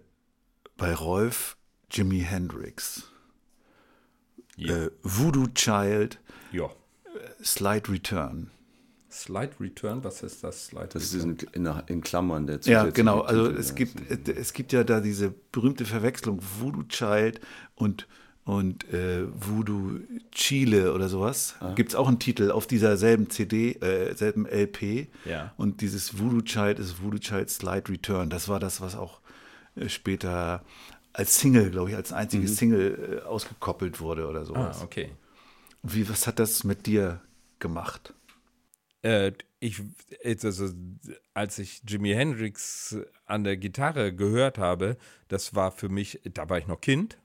bei 0.78 0.93
Rolf 0.93 1.57
Jimi 1.91 2.22
Hendrix, 2.22 3.03
Ja. 4.55 4.76
äh, 4.86 4.91
Voodoo 5.03 5.47
Child, 5.53 6.20
ja. 6.51 6.70
Slide 7.43 7.89
Return. 7.91 8.49
Slide 9.12 9.51
Return, 9.59 10.03
was 10.05 10.24
ist 10.24 10.43
das? 10.43 10.68
Slide 10.68 10.88
Das 10.93 11.14
ist 11.14 11.26
Return? 11.26 11.38
in, 11.53 11.66
in, 11.66 11.82
in 11.88 12.01
Klammern 12.01 12.47
der 12.47 12.59
Ja, 12.62 12.86
genau. 12.89 13.22
Also 13.22 13.47
es 13.51 13.70
ja. 13.70 13.76
gibt, 13.76 14.28
äh, 14.30 14.32
es 14.34 14.53
gibt 14.53 14.72
ja 14.72 14.84
da 14.86 15.01
diese 15.01 15.34
berühmte 15.51 15.86
Verwechslung 15.86 16.39
Voodoo 16.59 16.84
Child 16.84 17.41
und, 17.76 18.07
und 18.44 18.92
äh, 18.92 19.26
Voodoo 19.34 20.00
Chile 20.32 20.94
oder 20.94 21.10
sowas. 21.10 21.56
Gibt 21.76 21.89
es 21.92 21.96
auch 21.96 22.08
einen 22.08 22.20
Titel 22.20 22.52
auf 22.52 22.66
dieser 22.68 22.98
selben 22.98 23.30
CD, 23.30 23.74
äh, 23.74 24.14
selben 24.16 24.46
LP. 24.48 25.08
Ja. 25.26 25.54
Und 25.58 25.82
dieses 25.82 26.18
Voodoo 26.20 26.42
Child 26.42 26.80
ist 26.80 27.02
Voodoo 27.02 27.20
Child 27.20 27.50
Slide 27.50 27.89
Return. 27.89 28.30
Das 28.30 28.48
war 28.50 28.60
das, 28.60 28.82
was 28.82 28.96
auch 28.96 29.22
äh, 29.76 29.89
später 29.89 30.64
als 31.14 31.39
Single, 31.39 31.70
glaube 31.72 31.89
ich, 31.92 31.96
als 31.96 32.14
einzige 32.14 32.48
Single 32.48 33.22
äh, 33.24 33.28
ausgekoppelt 33.28 34.00
wurde 34.00 34.28
oder 34.28 34.42
Ah, 34.42 34.46
sowas. 34.46 34.82
okay. 34.82 35.12
Wie, 35.84 36.08
was 36.10 36.26
hat 36.28 36.39
das 36.39 36.64
mit 36.64 36.88
dir 36.88 37.22
gemacht? 37.60 38.14
Äh, 39.04 39.34
ich, 39.60 39.82
also, 40.24 40.70
als 41.34 41.60
ich 41.60 41.82
Jimi 41.88 42.14
Hendrix 42.14 42.98
an 43.26 43.44
der 43.44 43.58
Gitarre 43.58 44.14
gehört 44.14 44.58
habe, 44.58 44.98
das 45.28 45.54
war 45.54 45.72
für 45.72 45.89
mich, 45.89 46.20
da 46.34 46.50
war 46.50 46.58
ich 46.58 46.68
noch 46.68 46.82
Kind, 46.82 47.18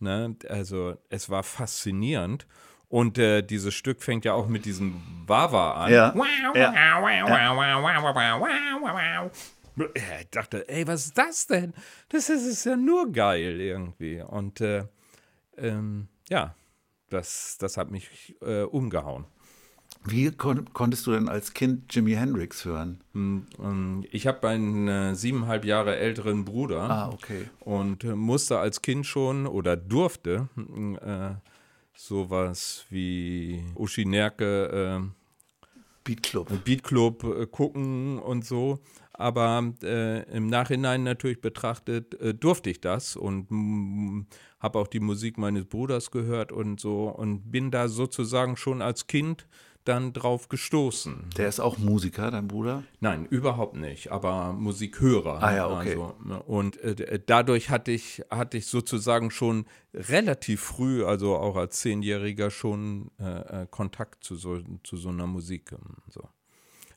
ne? 0.00 0.36
also 0.48 0.96
es 1.08 1.30
war 1.30 1.42
faszinierend. 1.42 2.46
Und 2.88 3.18
äh, 3.18 3.42
dieses 3.42 3.72
Stück 3.72 4.02
fängt 4.02 4.24
ja 4.24 4.34
auch 4.34 4.48
mit 4.48 4.64
diesem 4.64 5.00
Wawa 5.26 5.84
an. 5.84 5.92
Ja. 5.92 6.12
Ich 9.84 10.30
dachte, 10.30 10.68
ey, 10.68 10.86
was 10.86 11.06
ist 11.06 11.16
das 11.16 11.46
denn? 11.46 11.72
Das 12.08 12.28
ist, 12.28 12.44
ist 12.44 12.64
ja 12.64 12.76
nur 12.76 13.12
geil 13.12 13.60
irgendwie. 13.60 14.20
Und 14.20 14.60
äh, 14.60 14.84
ähm, 15.56 16.08
ja, 16.28 16.54
das, 17.08 17.56
das 17.58 17.76
hat 17.76 17.90
mich 17.90 18.36
äh, 18.42 18.62
umgehauen. 18.62 19.26
Wie 20.04 20.30
kon 20.30 20.72
konntest 20.72 21.06
du 21.06 21.12
denn 21.12 21.28
als 21.28 21.52
Kind 21.52 21.94
Jimi 21.94 22.12
Hendrix 22.12 22.64
hören? 22.64 23.00
Ähm, 23.14 24.04
Ich 24.10 24.26
habe 24.26 24.48
einen 24.48 24.88
äh, 24.88 25.14
siebeneinhalb 25.14 25.64
Jahre 25.64 25.96
älteren 25.96 26.44
Bruder 26.44 26.80
Ah, 26.90 27.08
okay. 27.10 27.50
und 27.60 28.04
äh, 28.04 28.14
musste 28.14 28.58
als 28.58 28.80
Kind 28.80 29.04
schon 29.06 29.46
oder 29.46 29.76
durfte 29.76 30.48
äh, 31.02 31.34
sowas 31.94 32.86
wie 32.88 33.62
Uschi 33.74 34.06
Nerke, 34.06 35.10
Beat 36.02 36.22
Club. 36.22 36.50
äh, 36.50 36.56
Beat 36.56 36.82
Club 36.82 37.24
äh, 37.24 37.46
gucken 37.46 38.18
und 38.18 38.44
so. 38.46 38.80
Aber 39.12 39.74
äh, 39.82 40.22
im 40.34 40.46
Nachhinein 40.46 41.02
natürlich 41.02 41.42
betrachtet 41.42 42.18
äh, 42.22 42.32
durfte 42.32 42.70
ich 42.70 42.80
das 42.80 43.16
und 43.16 43.50
mm, 43.50 44.22
habe 44.60 44.78
auch 44.78 44.86
die 44.88 45.00
Musik 45.00 45.36
meines 45.36 45.66
Bruders 45.66 46.10
gehört 46.10 46.52
und 46.52 46.80
so 46.80 47.08
und 47.10 47.50
bin 47.50 47.70
da 47.70 47.88
sozusagen 47.88 48.56
schon 48.56 48.80
als 48.80 49.06
Kind 49.08 49.46
dann 49.84 50.12
drauf 50.12 50.48
gestoßen. 50.48 51.30
Der 51.36 51.48
ist 51.48 51.60
auch 51.60 51.78
Musiker, 51.78 52.30
dein 52.30 52.48
Bruder? 52.48 52.84
Nein, 53.00 53.26
überhaupt 53.26 53.76
nicht, 53.76 54.12
aber 54.12 54.52
Musikhörer. 54.52 55.42
Ah 55.42 55.54
ja, 55.54 55.66
okay. 55.68 55.90
Also, 55.90 56.14
ne, 56.24 56.42
und 56.42 56.76
äh, 56.78 57.20
dadurch 57.24 57.70
hatte 57.70 57.90
ich, 57.90 58.22
hatte 58.30 58.58
ich 58.58 58.66
sozusagen 58.66 59.30
schon 59.30 59.66
relativ 59.94 60.60
früh, 60.60 61.04
also 61.04 61.36
auch 61.36 61.56
als 61.56 61.80
Zehnjähriger, 61.80 62.50
schon 62.50 63.10
äh, 63.18 63.62
äh, 63.62 63.66
Kontakt 63.70 64.22
zu 64.22 64.36
so, 64.36 64.60
zu 64.84 64.96
so 64.96 65.08
einer 65.08 65.26
Musik. 65.26 65.72
ähm, 65.72 65.96
So. 66.08 66.28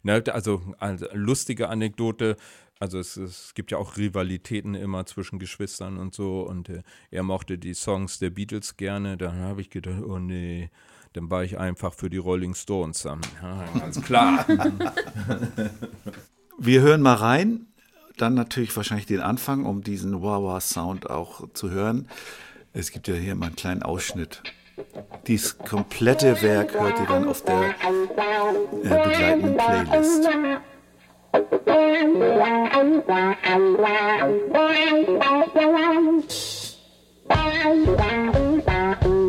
Ne, 0.03 0.21
also, 0.31 0.61
also 0.79 1.05
lustige 1.13 1.69
Anekdote. 1.69 2.35
Also 2.79 2.99
es, 2.99 3.15
es 3.15 3.53
gibt 3.53 3.71
ja 3.71 3.77
auch 3.77 3.95
Rivalitäten 3.95 4.75
immer 4.75 5.05
zwischen 5.05 5.39
Geschwistern 5.39 5.97
und 5.97 6.13
so. 6.13 6.41
Und 6.41 6.67
äh, 6.67 6.83
er 7.11 7.23
mochte 7.23 7.57
die 7.57 7.73
Songs 7.73 8.19
der 8.19 8.29
Beatles 8.29 8.75
gerne. 8.75 9.15
Dann 9.15 9.39
habe 9.39 9.61
ich 9.61 9.69
gedacht, 9.69 10.03
oh 10.05 10.19
nee, 10.19 10.69
dann 11.13 11.29
war 11.29 11.43
ich 11.43 11.57
einfach 11.57 11.93
für 11.93 12.09
die 12.09 12.17
Rolling 12.17 12.55
Stones. 12.55 13.03
Ja, 13.03 13.17
ganz 13.79 14.01
klar. 14.01 14.45
Wir 16.57 16.81
hören 16.81 17.01
mal 17.01 17.15
rein, 17.15 17.67
dann 18.17 18.33
natürlich 18.33 18.75
wahrscheinlich 18.75 19.05
den 19.05 19.21
Anfang, 19.21 19.65
um 19.65 19.83
diesen 19.83 20.21
Wawa-Sound 20.21 21.09
auch 21.09 21.47
zu 21.53 21.69
hören. 21.69 22.07
Es 22.73 22.91
gibt 22.91 23.07
ja 23.07 23.15
hier 23.15 23.35
mal 23.35 23.47
einen 23.47 23.55
kleinen 23.55 23.83
Ausschnitt. 23.83 24.41
Dieses 25.27 25.57
komplette 25.57 26.41
Werk 26.41 26.73
hört 26.73 26.99
ihr 26.99 27.05
dann 27.05 27.27
auf 27.27 27.43
der 27.43 27.69
äh, 27.69 27.73
begleitenden 28.81 29.57
Playlist. 29.57 30.29
Während 38.25 39.13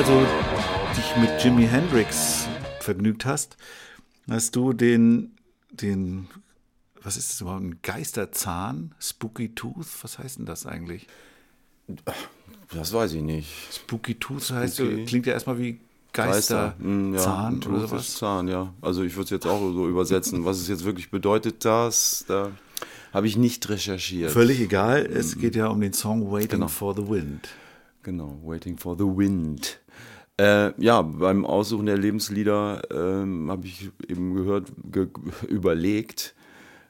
also 0.00 0.26
dich 0.96 1.16
mit 1.18 1.44
Jimi 1.44 1.66
Hendrix 1.66 2.48
vergnügt 2.80 3.26
hast, 3.26 3.58
hast 4.30 4.56
du 4.56 4.72
den, 4.72 5.32
den, 5.72 6.26
was 7.02 7.18
ist 7.18 7.28
das 7.32 7.42
überhaupt, 7.42 7.64
ein 7.64 7.78
Geisterzahn? 7.82 8.94
Spooky 8.98 9.54
Tooth? 9.54 9.88
Was 10.00 10.18
heißt 10.18 10.38
denn 10.38 10.46
das 10.46 10.64
eigentlich? 10.64 11.06
Das 12.72 12.94
weiß 12.94 13.12
ich 13.12 13.20
nicht. 13.20 13.50
Spooky 13.70 14.14
Tooth 14.14 14.50
heißt, 14.52 14.76
Spooky. 14.78 15.04
klingt 15.04 15.26
ja 15.26 15.34
erstmal 15.34 15.58
wie 15.58 15.80
Geister, 16.14 16.76
mm, 16.78 17.12
Geisterzahn 17.12 17.60
ja, 17.60 17.68
oder 17.68 17.86
sowas. 17.86 18.14
Zahn, 18.14 18.48
ja. 18.48 18.72
Also 18.80 19.02
ich 19.02 19.14
würde 19.16 19.24
es 19.24 19.30
jetzt 19.30 19.46
auch 19.46 19.60
so 19.60 19.86
übersetzen. 19.86 20.46
Was 20.46 20.60
es 20.60 20.68
jetzt 20.68 20.84
wirklich 20.86 21.10
bedeutet, 21.10 21.66
das, 21.66 22.24
da 22.26 22.52
habe 23.12 23.26
ich 23.26 23.36
nicht 23.36 23.68
recherchiert. 23.68 24.30
Völlig 24.30 24.60
egal, 24.60 25.04
es 25.04 25.36
geht 25.36 25.56
ja 25.56 25.66
um 25.66 25.78
den 25.82 25.92
Song 25.92 26.32
Waiting 26.32 26.48
Genau. 26.48 26.68
for 26.68 26.96
the 26.96 27.06
Wind. 27.06 27.50
Genau, 28.02 28.40
Waiting 28.42 28.78
for 28.78 28.96
the 28.96 29.04
Wind. 29.04 29.78
Äh, 30.40 30.72
ja, 30.82 31.02
beim 31.02 31.44
Aussuchen 31.44 31.84
der 31.84 31.98
Lebenslieder 31.98 32.80
ähm, 32.90 33.50
habe 33.50 33.66
ich 33.66 33.90
eben 34.08 34.32
gehört, 34.32 34.72
ge 34.90 35.08
überlegt 35.48 36.34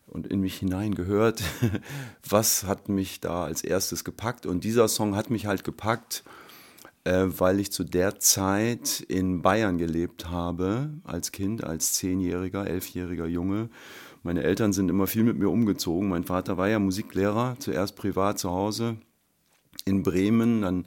und 0.07 0.29
in 0.29 0.41
mich 0.41 0.59
hineingehört, 0.59 1.43
was 2.29 2.63
hat 2.63 2.89
mich 2.89 3.19
da 3.19 3.43
als 3.43 3.65
erstes 3.65 4.05
gepackt. 4.05 4.47
Und 4.47 4.63
dieser 4.63 4.87
Song 4.87 5.17
hat 5.17 5.31
mich 5.31 5.47
halt 5.47 5.65
gepackt, 5.65 6.23
äh, 7.03 7.27
weil 7.27 7.59
ich 7.59 7.73
zu 7.73 7.83
der 7.83 8.21
Zeit 8.21 9.01
in 9.09 9.43
Bayern 9.43 9.79
gelebt 9.79 10.31
habe, 10.31 10.91
als 11.03 11.33
Kind, 11.33 11.65
als 11.65 11.95
zehnjähriger, 11.95 12.69
elfjähriger 12.69 13.27
Junge. 13.27 13.69
Meine 14.23 14.45
Eltern 14.45 14.73
sind 14.73 14.91
immer 14.91 15.09
viel 15.09 15.25
mit 15.25 15.39
mir 15.39 15.49
umgezogen. 15.49 16.09
Mein 16.09 16.23
Vater 16.23 16.57
war 16.57 16.69
ja 16.69 16.79
Musiklehrer, 16.79 17.57
zuerst 17.59 17.97
privat 17.97 18.39
zu 18.39 18.51
Hause 18.51 18.99
in 19.85 20.03
Bremen, 20.03 20.63
dann 20.63 20.87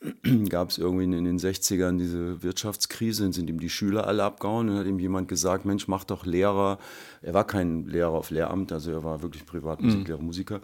gab 0.48 0.70
es 0.70 0.78
irgendwie 0.78 1.04
in 1.04 1.24
den 1.24 1.38
60ern 1.38 1.98
diese 1.98 2.42
Wirtschaftskrise, 2.42 3.24
dann 3.24 3.32
sind 3.32 3.50
ihm 3.50 3.60
die 3.60 3.68
Schüler 3.68 4.06
alle 4.06 4.24
abgehauen. 4.24 4.68
Dann 4.68 4.78
hat 4.78 4.86
ihm 4.86 4.98
jemand 4.98 5.28
gesagt, 5.28 5.64
Mensch, 5.64 5.88
mach 5.88 6.04
doch 6.04 6.24
Lehrer. 6.24 6.78
Er 7.22 7.34
war 7.34 7.46
kein 7.46 7.86
Lehrer 7.86 8.12
auf 8.12 8.30
Lehramt, 8.30 8.72
also 8.72 8.90
er 8.90 9.04
war 9.04 9.22
wirklich 9.22 9.44
Privatmusiklehrer, 9.44 10.22
Musiker. 10.22 10.60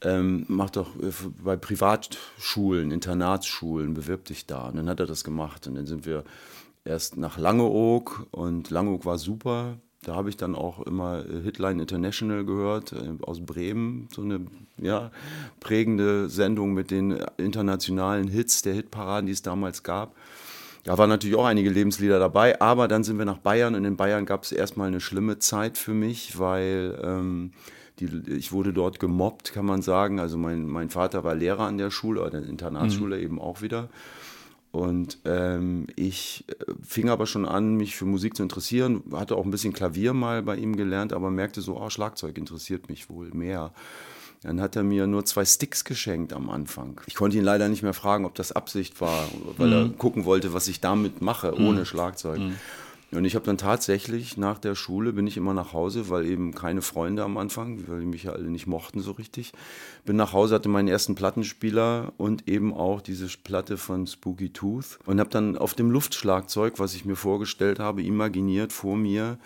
Ähm, 0.00 0.44
mach 0.46 0.70
doch 0.70 0.94
äh, 0.96 1.10
bei 1.42 1.56
Privatschulen, 1.56 2.92
Internatsschulen, 2.92 3.94
bewirb 3.94 4.26
dich 4.26 4.46
da. 4.46 4.68
Und 4.68 4.76
dann 4.76 4.88
hat 4.88 5.00
er 5.00 5.06
das 5.06 5.24
gemacht. 5.24 5.66
Und 5.66 5.74
dann 5.74 5.86
sind 5.86 6.06
wir 6.06 6.22
erst 6.84 7.16
nach 7.16 7.36
Langeoog 7.36 8.28
und 8.30 8.70
Langeoog 8.70 9.04
war 9.04 9.18
super. 9.18 9.78
Da 10.02 10.14
habe 10.14 10.28
ich 10.28 10.36
dann 10.36 10.54
auch 10.54 10.80
immer 10.86 11.24
äh, 11.24 11.42
Hitline 11.42 11.80
International 11.82 12.44
gehört, 12.44 12.92
äh, 12.92 13.22
aus 13.22 13.40
Bremen, 13.44 14.08
so 14.12 14.22
eine 14.22 14.46
ja, 14.76 15.10
prägende 15.60 16.28
Sendung 16.28 16.72
mit 16.72 16.90
den 16.90 17.18
internationalen 17.36 18.28
Hits 18.28 18.62
der 18.62 18.74
Hitparaden, 18.74 19.26
die 19.26 19.32
es 19.32 19.42
damals 19.42 19.82
gab. 19.82 20.14
Da 20.84 20.96
waren 20.96 21.10
natürlich 21.10 21.36
auch 21.36 21.44
einige 21.44 21.68
Lebenslieder 21.68 22.18
dabei, 22.18 22.60
aber 22.60 22.88
dann 22.88 23.04
sind 23.04 23.18
wir 23.18 23.24
nach 23.24 23.38
Bayern 23.38 23.74
und 23.74 23.84
in 23.84 23.96
Bayern 23.96 24.24
gab 24.24 24.44
es 24.44 24.52
erstmal 24.52 24.88
eine 24.88 25.00
schlimme 25.00 25.38
Zeit 25.38 25.76
für 25.76 25.92
mich, 25.92 26.38
weil 26.38 26.98
ähm, 27.02 27.50
die, 27.98 28.06
ich 28.32 28.52
wurde 28.52 28.72
dort 28.72 29.00
gemobbt, 29.00 29.52
kann 29.52 29.66
man 29.66 29.82
sagen. 29.82 30.20
Also 30.20 30.38
mein, 30.38 30.66
mein 30.66 30.88
Vater 30.88 31.24
war 31.24 31.34
Lehrer 31.34 31.66
an 31.66 31.78
der 31.78 31.90
Schule, 31.90 32.20
oder 32.20 32.30
der 32.30 32.44
Internatsschule 32.44 33.16
mhm. 33.16 33.22
eben 33.22 33.40
auch 33.40 33.60
wieder. 33.60 33.88
Und 34.70 35.18
ähm, 35.24 35.86
ich 35.96 36.44
äh, 36.48 36.72
fing 36.82 37.08
aber 37.08 37.26
schon 37.26 37.46
an, 37.46 37.76
mich 37.76 37.96
für 37.96 38.04
Musik 38.04 38.36
zu 38.36 38.42
interessieren, 38.42 39.02
hatte 39.12 39.36
auch 39.36 39.44
ein 39.44 39.50
bisschen 39.50 39.72
Klavier 39.72 40.12
mal 40.12 40.42
bei 40.42 40.56
ihm 40.56 40.76
gelernt, 40.76 41.12
aber 41.12 41.30
merkte 41.30 41.62
so, 41.62 41.80
oh, 41.80 41.88
Schlagzeug 41.88 42.36
interessiert 42.36 42.88
mich 42.88 43.08
wohl 43.08 43.30
mehr. 43.30 43.72
Dann 44.42 44.60
hat 44.60 44.76
er 44.76 44.84
mir 44.84 45.06
nur 45.06 45.24
zwei 45.24 45.44
Sticks 45.44 45.84
geschenkt 45.84 46.32
am 46.32 46.48
Anfang. 46.48 47.00
Ich 47.06 47.14
konnte 47.14 47.38
ihn 47.38 47.44
leider 47.44 47.68
nicht 47.68 47.82
mehr 47.82 47.94
fragen, 47.94 48.24
ob 48.24 48.34
das 48.36 48.52
Absicht 48.52 49.00
war, 49.00 49.26
weil 49.56 49.68
mhm. 49.68 49.72
er 49.72 49.88
gucken 49.96 50.26
wollte, 50.26 50.52
was 50.52 50.68
ich 50.68 50.80
damit 50.80 51.22
mache, 51.22 51.54
ohne 51.54 51.80
mhm. 51.80 51.84
Schlagzeug. 51.84 52.38
Mhm. 52.38 52.56
Und 53.10 53.24
ich 53.24 53.34
habe 53.34 53.46
dann 53.46 53.56
tatsächlich 53.56 54.36
nach 54.36 54.58
der 54.58 54.74
Schule 54.74 55.14
bin 55.14 55.26
ich 55.26 55.38
immer 55.38 55.54
nach 55.54 55.72
Hause, 55.72 56.10
weil 56.10 56.26
eben 56.26 56.54
keine 56.54 56.82
Freunde 56.82 57.24
am 57.24 57.38
Anfang, 57.38 57.88
weil 57.88 58.00
die 58.00 58.06
mich 58.06 58.24
ja 58.24 58.32
alle 58.32 58.50
nicht 58.50 58.66
mochten 58.66 59.00
so 59.00 59.12
richtig. 59.12 59.52
Bin 60.04 60.16
nach 60.16 60.34
Hause, 60.34 60.56
hatte 60.56 60.68
meinen 60.68 60.88
ersten 60.88 61.14
Plattenspieler 61.14 62.12
und 62.18 62.48
eben 62.48 62.74
auch 62.74 63.00
diese 63.00 63.26
Platte 63.42 63.78
von 63.78 64.06
Spooky 64.06 64.50
Tooth 64.50 64.98
und 65.06 65.20
habe 65.20 65.30
dann 65.30 65.56
auf 65.56 65.72
dem 65.72 65.90
Luftschlagzeug, 65.90 66.78
was 66.78 66.94
ich 66.94 67.06
mir 67.06 67.16
vorgestellt 67.16 67.78
habe, 67.78 68.02
imaginiert 68.02 68.74
vor 68.74 68.96
mir 68.98 69.38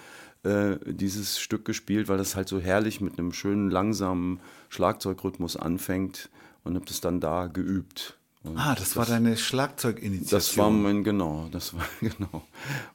äh, 0.42 0.76
dieses 0.84 1.38
Stück 1.38 1.64
gespielt, 1.64 2.08
weil 2.08 2.18
das 2.18 2.34
halt 2.34 2.48
so 2.48 2.58
herrlich 2.58 3.00
mit 3.00 3.16
einem 3.16 3.32
schönen 3.32 3.70
langsamen 3.70 4.40
Schlagzeugrhythmus 4.70 5.56
anfängt 5.56 6.30
und 6.64 6.74
habe 6.74 6.86
das 6.86 7.00
dann 7.00 7.20
da 7.20 7.46
geübt. 7.46 8.18
Und 8.44 8.58
ah, 8.58 8.74
das, 8.74 8.88
das, 8.88 8.96
war 8.96 9.06
deine 9.06 9.36
Schlagzeuginitiation. 9.36 10.38
Das 10.38 10.58
war 10.58 10.68
mein, 10.68 11.04
genau, 11.04 11.48
das 11.52 11.74
war 11.74 11.84
genau 12.00 12.42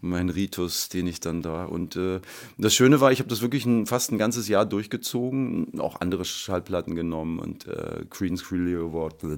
mein 0.01 0.27
Ritus, 0.29 0.89
den 0.89 1.07
ich 1.07 1.21
dann 1.21 1.41
da. 1.41 1.63
Und 1.63 1.95
äh, 1.95 2.19
das 2.57 2.75
Schöne 2.75 2.99
war, 2.99 3.13
ich 3.13 3.19
habe 3.19 3.29
das 3.29 3.41
wirklich 3.41 3.65
ein, 3.65 3.85
fast 3.85 4.11
ein 4.11 4.17
ganzes 4.17 4.49
Jahr 4.49 4.65
durchgezogen, 4.65 5.79
auch 5.79 6.01
andere 6.01 6.25
Schallplatten 6.25 6.95
genommen 6.95 7.39
und 7.39 7.65
äh, 7.65 8.03
Creedence 8.09 8.43
Clearwater. 8.43 9.37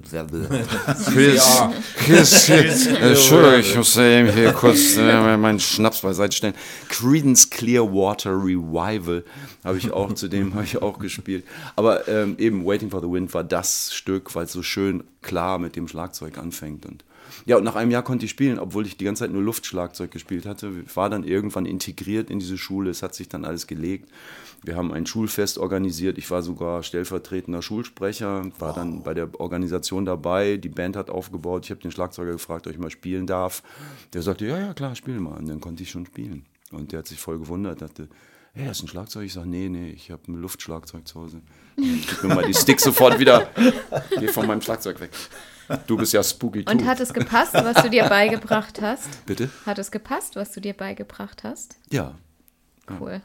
Chris, 1.12 2.46
Chris, 2.46 2.86
Entschuldigung, 2.86 3.60
ich 3.60 3.76
muss 3.76 3.96
eben 3.96 4.32
hier 4.32 4.52
kurz 4.52 4.96
äh, 4.96 5.36
meinen 5.36 5.60
Schnaps 5.60 6.00
beiseite 6.00 6.36
stellen. 6.36 6.54
Creedence 6.88 7.50
Clearwater 7.50 8.32
Revival 8.32 9.24
habe 9.62 9.78
ich 9.78 9.92
auch, 9.92 10.12
zu 10.14 10.26
dem 10.26 10.54
habe 10.54 10.64
ich 10.64 10.82
auch 10.82 10.98
gespielt. 10.98 11.44
Aber 11.76 12.08
ähm, 12.08 12.34
eben 12.38 12.66
Waiting 12.66 12.90
for 12.90 13.00
the 13.00 13.08
Wind 13.08 13.32
war 13.32 13.44
das 13.44 13.94
Stück, 13.94 14.34
weil 14.34 14.46
es 14.46 14.52
so 14.52 14.64
schön 14.64 15.04
klar 15.22 15.58
mit 15.58 15.76
dem 15.76 15.86
Schlagzeug 15.86 15.99
anfängt. 16.38 16.86
Und 16.86 17.04
ja, 17.46 17.56
und 17.56 17.64
nach 17.64 17.76
einem 17.76 17.90
Jahr 17.90 18.02
konnte 18.02 18.24
ich 18.24 18.30
spielen, 18.30 18.58
obwohl 18.58 18.86
ich 18.86 18.96
die 18.96 19.04
ganze 19.04 19.20
Zeit 19.20 19.32
nur 19.32 19.42
Luftschlagzeug 19.42 20.10
gespielt 20.10 20.46
hatte. 20.46 20.84
War 20.94 21.10
dann 21.10 21.24
irgendwann 21.24 21.66
integriert 21.66 22.30
in 22.30 22.38
diese 22.38 22.58
Schule. 22.58 22.90
Es 22.90 23.02
hat 23.02 23.14
sich 23.14 23.28
dann 23.28 23.44
alles 23.44 23.66
gelegt. 23.66 24.10
Wir 24.62 24.76
haben 24.76 24.92
ein 24.92 25.06
Schulfest 25.06 25.58
organisiert. 25.58 26.18
Ich 26.18 26.30
war 26.30 26.42
sogar 26.42 26.82
stellvertretender 26.82 27.62
Schulsprecher, 27.62 28.44
war 28.58 28.70
wow. 28.70 28.74
dann 28.74 29.02
bei 29.02 29.14
der 29.14 29.40
Organisation 29.40 30.04
dabei. 30.04 30.58
Die 30.58 30.68
Band 30.68 30.96
hat 30.96 31.08
aufgebaut. 31.08 31.64
Ich 31.64 31.70
habe 31.70 31.80
den 31.80 31.90
Schlagzeuger 31.90 32.32
gefragt, 32.32 32.66
ob 32.66 32.72
ich 32.72 32.78
mal 32.78 32.90
spielen 32.90 33.26
darf. 33.26 33.62
Der 34.12 34.22
sagte, 34.22 34.46
ja, 34.46 34.58
ja, 34.58 34.74
klar, 34.74 34.94
spiel 34.94 35.18
mal. 35.18 35.38
Und 35.38 35.48
dann 35.48 35.60
konnte 35.60 35.82
ich 35.82 35.90
schon 35.90 36.06
spielen. 36.06 36.44
Und 36.72 36.92
der 36.92 37.00
hat 37.00 37.06
sich 37.06 37.18
voll 37.18 37.38
gewundert, 37.38 37.82
dachte, 37.82 38.08
hey, 38.52 38.66
hast 38.66 38.80
du 38.80 38.84
ein 38.84 38.88
Schlagzeug? 38.88 39.24
Ich 39.24 39.32
sage, 39.32 39.48
nee, 39.48 39.68
nee, 39.68 39.90
ich 39.90 40.10
habe 40.10 40.22
ein 40.28 40.40
Luftschlagzeug 40.40 41.06
zu 41.06 41.20
Hause. 41.20 41.40
Gib 41.76 42.22
mir 42.22 42.34
mal 42.34 42.44
die 42.44 42.54
Sticks 42.54 42.82
sofort 42.82 43.18
wieder. 43.18 43.50
Geh 44.18 44.28
von 44.28 44.46
meinem 44.46 44.60
Schlagzeug 44.60 45.00
weg. 45.00 45.10
Du 45.86 45.96
bist 45.96 46.12
ja 46.12 46.22
spooky. 46.22 46.64
Und 46.68 46.84
hat 46.84 47.00
es 47.00 47.12
gepasst, 47.12 47.54
was 47.54 47.82
du 47.82 47.90
dir 47.90 48.04
beigebracht 48.08 48.80
hast? 48.80 49.24
Bitte? 49.26 49.50
Hat 49.66 49.78
es 49.78 49.90
gepasst, 49.90 50.36
was 50.36 50.52
du 50.52 50.60
dir 50.60 50.74
beigebracht 50.74 51.44
hast? 51.44 51.76
Ja. 51.90 52.14
Cool. 52.98 53.20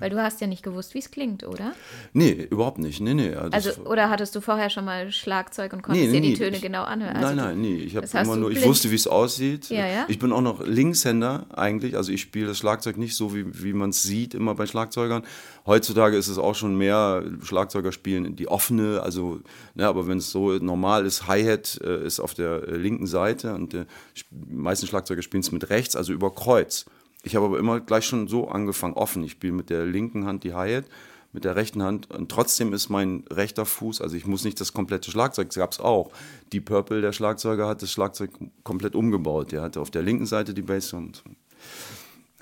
Weil 0.00 0.10
du 0.10 0.20
hast 0.20 0.40
ja 0.40 0.46
nicht 0.46 0.62
gewusst, 0.62 0.94
wie 0.94 0.98
es 0.98 1.10
klingt, 1.10 1.46
oder? 1.46 1.72
Nee, 2.12 2.48
überhaupt 2.50 2.78
nicht. 2.78 3.00
Nee, 3.00 3.14
nee. 3.14 3.34
Also, 3.34 3.70
also 3.70 3.82
oder 3.82 4.10
hattest 4.10 4.34
du 4.34 4.40
vorher 4.40 4.70
schon 4.70 4.84
mal 4.84 5.12
Schlagzeug 5.12 5.72
und 5.72 5.82
konntest 5.82 6.10
nee, 6.10 6.20
dir 6.20 6.20
die 6.20 6.34
Töne 6.34 6.56
ich, 6.56 6.62
genau 6.62 6.82
anhören? 6.82 7.16
Also 7.16 7.28
nein, 7.28 7.36
nein, 7.36 7.60
nee. 7.60 7.76
Ich 7.76 7.96
habe 7.96 8.06
immer 8.06 8.36
nur, 8.36 8.50
ich 8.50 8.64
wusste, 8.64 8.90
wie 8.90 8.96
es 8.96 9.06
aussieht. 9.06 9.68
Ja, 9.68 9.86
ja. 9.86 10.06
Ich 10.08 10.18
bin 10.18 10.32
auch 10.32 10.40
noch 10.40 10.66
Linkshänder 10.66 11.46
eigentlich. 11.54 11.96
Also 11.96 12.10
ich 12.10 12.22
spiele 12.22 12.48
das 12.48 12.58
Schlagzeug 12.58 12.96
nicht 12.96 13.14
so, 13.14 13.34
wie, 13.34 13.62
wie 13.62 13.72
man 13.72 13.90
es 13.90 14.02
sieht, 14.02 14.34
immer 14.34 14.54
bei 14.54 14.66
Schlagzeugern. 14.66 15.22
Heutzutage 15.66 16.16
ist 16.16 16.28
es 16.28 16.38
auch 16.38 16.54
schon 16.54 16.76
mehr, 16.76 17.22
Schlagzeuger 17.42 17.92
spielen 17.92 18.34
die 18.34 18.48
offene, 18.48 19.02
also, 19.02 19.40
ne, 19.74 19.86
aber 19.86 20.08
wenn 20.08 20.18
es 20.18 20.30
so 20.30 20.52
normal 20.52 21.04
ist, 21.04 21.26
Hi-Hat 21.26 21.80
äh, 21.84 22.04
ist 22.06 22.18
auf 22.18 22.34
der 22.34 22.66
äh, 22.66 22.76
linken 22.76 23.06
Seite 23.06 23.54
und 23.54 23.74
äh, 23.74 23.84
die 24.16 24.54
meisten 24.54 24.86
Schlagzeuger 24.86 25.22
spielen 25.22 25.42
es 25.42 25.52
mit 25.52 25.68
rechts, 25.68 25.96
also 25.96 26.12
über 26.12 26.34
Kreuz. 26.34 26.86
Ich 27.22 27.36
habe 27.36 27.46
aber 27.46 27.58
immer 27.58 27.80
gleich 27.80 28.06
schon 28.06 28.28
so 28.28 28.48
angefangen, 28.48 28.94
offen. 28.94 29.22
Ich 29.24 29.32
spiele 29.32 29.52
mit 29.52 29.70
der 29.70 29.84
linken 29.84 30.26
Hand 30.26 30.44
die 30.44 30.54
Hi-Hat, 30.54 30.86
mit 31.32 31.44
der 31.44 31.54
rechten 31.54 31.82
Hand 31.82 32.10
und 32.10 32.30
trotzdem 32.30 32.72
ist 32.72 32.88
mein 32.88 33.24
rechter 33.30 33.64
Fuß, 33.64 34.00
also 34.00 34.16
ich 34.16 34.26
muss 34.26 34.42
nicht 34.42 34.60
das 34.60 34.72
komplette 34.72 35.10
Schlagzeug, 35.10 35.48
das 35.48 35.56
gab 35.56 35.72
es 35.72 35.80
auch. 35.80 36.10
Die 36.52 36.60
Purple, 36.60 37.02
der 37.02 37.12
Schlagzeuger, 37.12 37.68
hat 37.68 37.82
das 37.82 37.92
Schlagzeug 37.92 38.30
komplett 38.64 38.94
umgebaut. 38.94 39.52
Der 39.52 39.62
hatte 39.62 39.80
auf 39.80 39.90
der 39.90 40.02
linken 40.02 40.26
Seite 40.26 40.54
die 40.54 40.62
Bass 40.62 40.92
und 40.92 41.22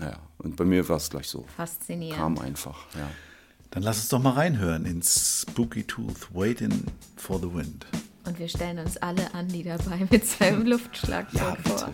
ja, 0.01 0.17
und 0.39 0.57
bei 0.57 0.65
mir 0.65 0.89
war 0.89 0.97
es 0.97 1.11
gleich 1.11 1.29
so. 1.29 1.45
Faszinierend. 1.57 2.17
Kam 2.17 2.39
einfach, 2.39 2.87
ja. 2.95 3.11
Dann 3.71 3.83
lass 3.83 3.99
uns 3.99 4.09
doch 4.09 4.23
mal 4.23 4.31
reinhören 4.31 4.87
in 4.87 5.03
Spooky 5.03 5.85
Tooth, 5.85 6.33
Waiting 6.33 6.85
for 7.17 7.39
the 7.39 7.53
Wind. 7.53 7.85
Und 8.25 8.39
wir 8.39 8.49
stellen 8.49 8.79
uns 8.79 8.97
alle 8.99 9.35
an, 9.35 9.49
die 9.49 9.63
dabei 9.63 10.07
mit 10.11 10.27
seinem 10.27 10.67
Luftschlagzeug 10.67 11.41
ja, 11.41 11.57
vor. 11.65 11.93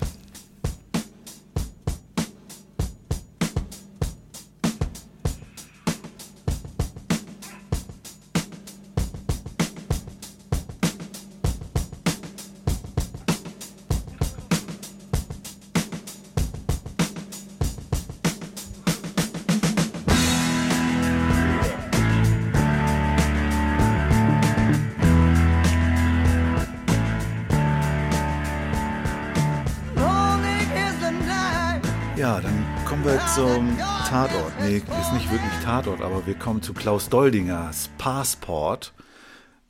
Tatort. 34.15 34.53
Nee, 34.61 34.77
ist 34.77 35.13
nicht 35.13 35.29
wirklich 35.33 35.65
Tatort, 35.65 36.01
aber 36.01 36.25
wir 36.25 36.37
kommen 36.37 36.63
zu 36.63 36.73
Klaus 36.73 37.09
Doldingers 37.09 37.91
Passport. 37.99 38.95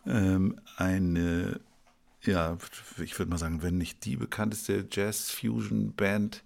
Ähm, 0.04 0.60
eine, 0.76 1.60
ja, 2.20 2.58
ich 3.02 3.18
würde 3.18 3.30
mal 3.30 3.38
sagen, 3.38 3.62
wenn 3.62 3.78
nicht 3.78 4.04
die 4.04 4.16
bekannteste 4.16 4.86
Jazz-Fusion-Band 4.90 6.44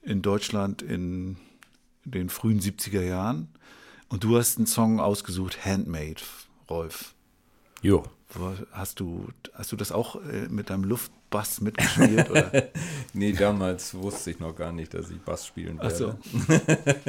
in 0.00 0.22
Deutschland 0.22 0.80
in 0.80 1.36
den 2.06 2.30
frühen 2.30 2.60
70er 2.60 3.02
Jahren. 3.02 3.48
Und 4.08 4.24
du 4.24 4.38
hast 4.38 4.56
einen 4.56 4.66
Song 4.66 4.98
ausgesucht, 4.98 5.66
Handmade, 5.66 6.22
Rolf. 6.70 7.14
Jo. 7.82 8.04
Hast 8.72 9.00
du, 9.00 9.28
hast 9.52 9.70
du 9.70 9.76
das 9.76 9.92
auch 9.92 10.16
äh, 10.24 10.48
mit 10.48 10.70
deinem 10.70 10.84
Luft 10.84 11.12
Bass 11.30 11.60
mitgespielt? 11.60 12.30
Oder? 12.30 12.68
Nee, 13.12 13.32
damals 13.32 13.94
wusste 13.94 14.30
ich 14.32 14.40
noch 14.40 14.54
gar 14.54 14.72
nicht, 14.72 14.92
dass 14.92 15.10
ich 15.10 15.18
Bass 15.18 15.46
spielen 15.46 15.78
Ach 15.80 15.90
so. 15.90 16.14
werde. 16.48 17.02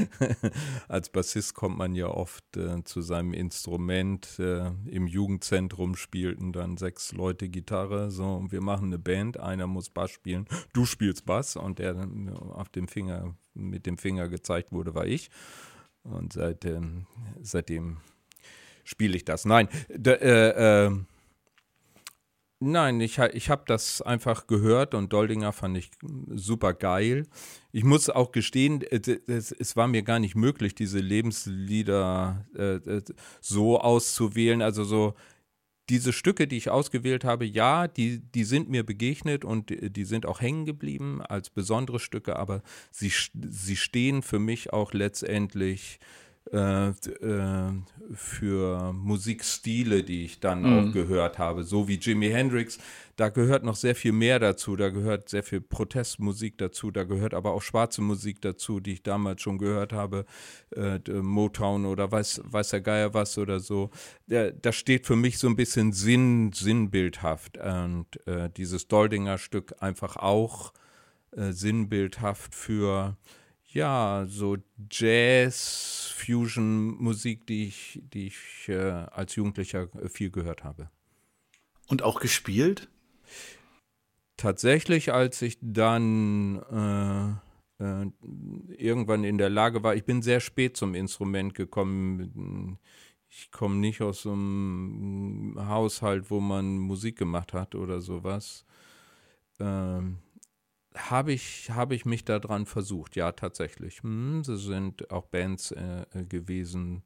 Als 0.88 1.08
Bassist 1.08 1.54
kommt 1.54 1.76
man 1.76 1.96
ja 1.96 2.06
oft 2.06 2.56
äh, 2.56 2.84
zu 2.84 3.00
seinem 3.00 3.32
Instrument. 3.32 4.38
Äh, 4.38 4.70
Im 4.86 5.08
Jugendzentrum 5.08 5.96
spielten 5.96 6.52
dann 6.52 6.76
sechs 6.76 7.12
Leute 7.12 7.48
Gitarre. 7.48 8.10
So, 8.10 8.34
und 8.34 8.52
wir 8.52 8.60
machen 8.60 8.86
eine 8.86 8.98
Band. 9.00 9.40
Einer 9.40 9.66
muss 9.66 9.90
Bass 9.90 10.12
spielen. 10.12 10.46
Du 10.72 10.86
spielst 10.86 11.26
Bass. 11.26 11.56
Und 11.56 11.80
der 11.80 11.94
dann 11.94 12.28
auf 12.28 12.68
dem 12.68 12.86
Finger, 12.86 13.34
mit 13.54 13.86
dem 13.86 13.98
Finger 13.98 14.28
gezeigt 14.28 14.70
wurde, 14.70 14.94
war 14.94 15.06
ich. 15.06 15.28
Und 16.04 16.32
seitdem, 16.32 17.06
seitdem 17.40 17.98
spiele 18.84 19.16
ich 19.16 19.24
das. 19.24 19.44
Nein, 19.44 19.68
da, 19.88 20.12
äh, 20.12 20.86
äh, 20.86 20.90
Nein, 22.64 23.00
ich, 23.00 23.18
ich 23.18 23.50
habe 23.50 23.64
das 23.66 24.02
einfach 24.02 24.46
gehört 24.46 24.94
und 24.94 25.12
Doldinger 25.12 25.52
fand 25.52 25.76
ich 25.76 25.90
super 26.32 26.74
geil. 26.74 27.26
Ich 27.72 27.82
muss 27.82 28.08
auch 28.08 28.30
gestehen, 28.30 28.82
äh, 28.82 29.00
es, 29.26 29.74
war 29.74 29.88
mir 29.88 30.02
gar 30.04 30.20
nicht 30.20 30.36
möglich, 30.36 30.76
diese 30.76 31.00
Lebenslieder 31.00 32.46
äh, 32.56 32.76
äh, 32.76 33.02
so 33.40 33.80
auszuwählen. 33.80 34.62
Also 34.62 34.84
so 34.84 35.14
diese 35.88 36.12
Stücke, 36.12 36.46
die 36.46 36.56
ich 36.56 36.70
ausgewählt 36.70 37.24
habe, 37.24 37.46
ja, 37.46 37.88
die, 37.88 38.20
die 38.20 38.44
sind 38.44 38.68
mir 38.68 38.86
begegnet 38.86 39.44
und 39.44 39.70
die, 39.70 39.90
die 39.90 40.04
sind 40.04 40.24
auch 40.24 40.40
hängen 40.40 40.64
geblieben 40.64 41.20
als 41.20 41.50
besondere 41.50 41.98
Stücke, 41.98 42.36
aber 42.36 42.62
sie, 42.92 43.10
sie 43.34 43.76
stehen 43.76 44.22
für 44.22 44.38
mich 44.38 44.72
auch 44.72 44.92
letztendlich 44.92 45.98
äh, 46.00 46.04
äh, 46.04 46.21
für 46.50 47.72
Musikstile, 48.92 50.02
die 50.02 50.24
ich 50.24 50.40
dann 50.40 50.66
auch 50.66 50.92
gehört 50.92 51.38
habe, 51.38 51.62
so 51.62 51.88
wie 51.88 51.94
Jimi 51.94 52.30
Hendrix. 52.30 52.78
Da 53.16 53.28
gehört 53.28 53.62
noch 53.62 53.76
sehr 53.76 53.94
viel 53.94 54.12
mehr 54.12 54.38
dazu. 54.38 54.74
Da 54.74 54.88
gehört 54.88 55.28
sehr 55.28 55.42
viel 55.42 55.60
Protestmusik 55.60 56.58
dazu. 56.58 56.90
Da 56.90 57.04
gehört 57.04 57.34
aber 57.34 57.52
auch 57.52 57.62
schwarze 57.62 58.02
Musik 58.02 58.40
dazu, 58.40 58.80
die 58.80 58.94
ich 58.94 59.02
damals 59.02 59.42
schon 59.42 59.58
gehört 59.58 59.92
habe. 59.92 60.24
Äh, 60.74 60.98
Motown 61.10 61.86
oder 61.86 62.10
weiß, 62.10 62.42
weiß 62.44 62.70
der 62.70 62.80
Geier 62.80 63.14
was 63.14 63.38
oder 63.38 63.60
so. 63.60 63.90
Da, 64.26 64.50
das 64.50 64.76
steht 64.76 65.06
für 65.06 65.16
mich 65.16 65.38
so 65.38 65.46
ein 65.46 65.56
bisschen 65.56 65.92
Sinn, 65.92 66.52
sinnbildhaft. 66.52 67.58
Und 67.58 68.26
äh, 68.26 68.50
dieses 68.50 68.88
Doldinger 68.88 69.38
Stück 69.38 69.74
einfach 69.80 70.16
auch 70.16 70.72
äh, 71.36 71.52
sinnbildhaft 71.52 72.54
für 72.54 73.16
ja, 73.74 74.24
so 74.28 74.56
Jazz, 74.90 76.14
Fusion-Musik, 76.16 77.46
die 77.46 77.66
ich, 77.66 78.00
die 78.12 78.28
ich 78.28 78.68
äh, 78.68 78.78
als 78.78 79.36
Jugendlicher 79.36 79.88
äh, 80.00 80.08
viel 80.08 80.30
gehört 80.30 80.64
habe. 80.64 80.90
Und 81.88 82.02
auch 82.02 82.20
gespielt? 82.20 82.88
Tatsächlich, 84.36 85.12
als 85.12 85.42
ich 85.42 85.58
dann 85.60 86.62
äh, 87.80 87.84
äh, 87.84 88.06
irgendwann 88.76 89.24
in 89.24 89.38
der 89.38 89.50
Lage 89.50 89.82
war, 89.82 89.94
ich 89.94 90.04
bin 90.04 90.22
sehr 90.22 90.40
spät 90.40 90.76
zum 90.76 90.94
Instrument 90.94 91.54
gekommen. 91.54 92.78
Ich 93.28 93.50
komme 93.50 93.76
nicht 93.76 94.00
aus 94.02 94.22
so 94.22 94.32
einem 94.32 95.56
Haushalt, 95.58 96.30
wo 96.30 96.40
man 96.40 96.78
Musik 96.78 97.18
gemacht 97.18 97.52
hat 97.52 97.74
oder 97.74 98.00
sowas. 98.00 98.64
Ähm, 99.60 100.18
habe 100.96 101.32
ich, 101.32 101.70
habe 101.70 101.94
ich 101.94 102.04
mich 102.04 102.24
daran 102.24 102.66
versucht, 102.66 103.16
ja, 103.16 103.32
tatsächlich. 103.32 104.02
Hm, 104.02 104.40
es 104.40 104.62
sind 104.62 105.10
auch 105.10 105.26
Bands 105.26 105.70
äh, 105.72 106.02
äh, 106.12 106.24
gewesen, 106.24 107.02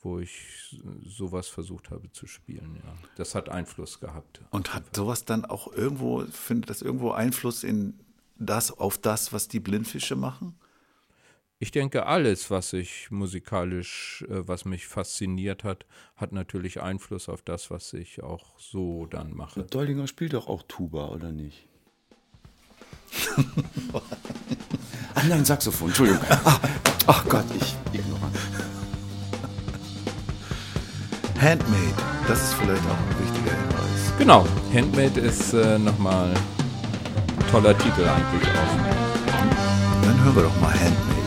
wo 0.00 0.20
ich 0.20 0.76
sowas 1.04 1.48
versucht 1.48 1.90
habe 1.90 2.12
zu 2.12 2.26
spielen, 2.26 2.76
ja. 2.76 2.94
Das 3.16 3.34
hat 3.34 3.48
Einfluss 3.48 4.00
gehabt. 4.00 4.40
Und 4.50 4.72
hat 4.74 4.94
sowas 4.94 5.24
dann 5.24 5.44
auch 5.44 5.72
irgendwo, 5.72 6.24
findet 6.26 6.70
das 6.70 6.82
irgendwo 6.82 7.10
Einfluss 7.10 7.64
in 7.64 7.98
das, 8.36 8.70
auf 8.70 8.98
das, 8.98 9.32
was 9.32 9.48
die 9.48 9.60
Blindfische 9.60 10.14
machen? 10.14 10.54
Ich 11.60 11.72
denke, 11.72 12.06
alles, 12.06 12.52
was 12.52 12.72
ich 12.72 13.10
musikalisch, 13.10 14.24
äh, 14.28 14.46
was 14.46 14.64
mich 14.64 14.86
fasziniert 14.86 15.64
hat, 15.64 15.86
hat 16.14 16.30
natürlich 16.30 16.80
Einfluss 16.80 17.28
auf 17.28 17.42
das, 17.42 17.70
was 17.70 17.92
ich 17.92 18.22
auch 18.22 18.56
so 18.60 19.06
dann 19.06 19.34
mache. 19.34 19.64
Doldinger 19.64 20.06
spielt 20.06 20.34
doch 20.34 20.46
auch 20.46 20.62
Tuba, 20.62 21.08
oder 21.08 21.32
nicht? 21.32 21.68
Ach 25.14 25.24
nein, 25.28 25.44
Saxophon, 25.44 25.88
Entschuldigung. 25.88 26.22
Ach, 26.44 26.60
ach 27.06 27.24
Gott, 27.28 27.44
ich 27.60 27.74
ignorant. 27.92 28.36
Handmade, 31.40 31.94
das 32.26 32.42
ist 32.42 32.54
vielleicht 32.54 32.82
auch 32.82 32.98
ein 32.98 33.18
wichtiger 33.20 33.50
Hinweis. 33.56 34.12
Genau, 34.18 34.46
Handmade 34.74 35.20
ist 35.20 35.52
äh, 35.52 35.78
nochmal 35.78 36.30
ein 36.30 37.50
toller 37.50 37.76
Titel 37.78 38.02
eigentlich 38.02 38.48
auch. 38.48 40.02
Dann 40.02 40.24
hören 40.24 40.36
wir 40.36 40.42
doch 40.42 40.60
mal 40.60 40.72
Handmade. 40.72 41.17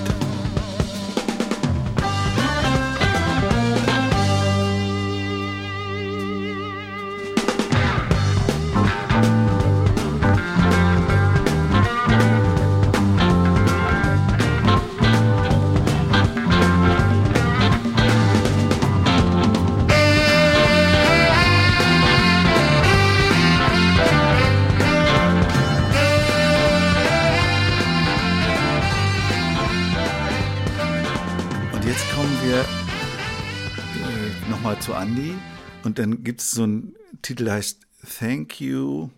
Zu 34.81 34.93
Andy. 34.93 35.35
Und 35.83 35.99
dann 35.99 36.23
gibt 36.23 36.41
es 36.41 36.51
so 36.51 36.63
einen 36.63 36.95
Titel, 37.21 37.45
der 37.45 37.53
heißt 37.55 37.81
Thank 38.19 38.59
You 38.59 39.09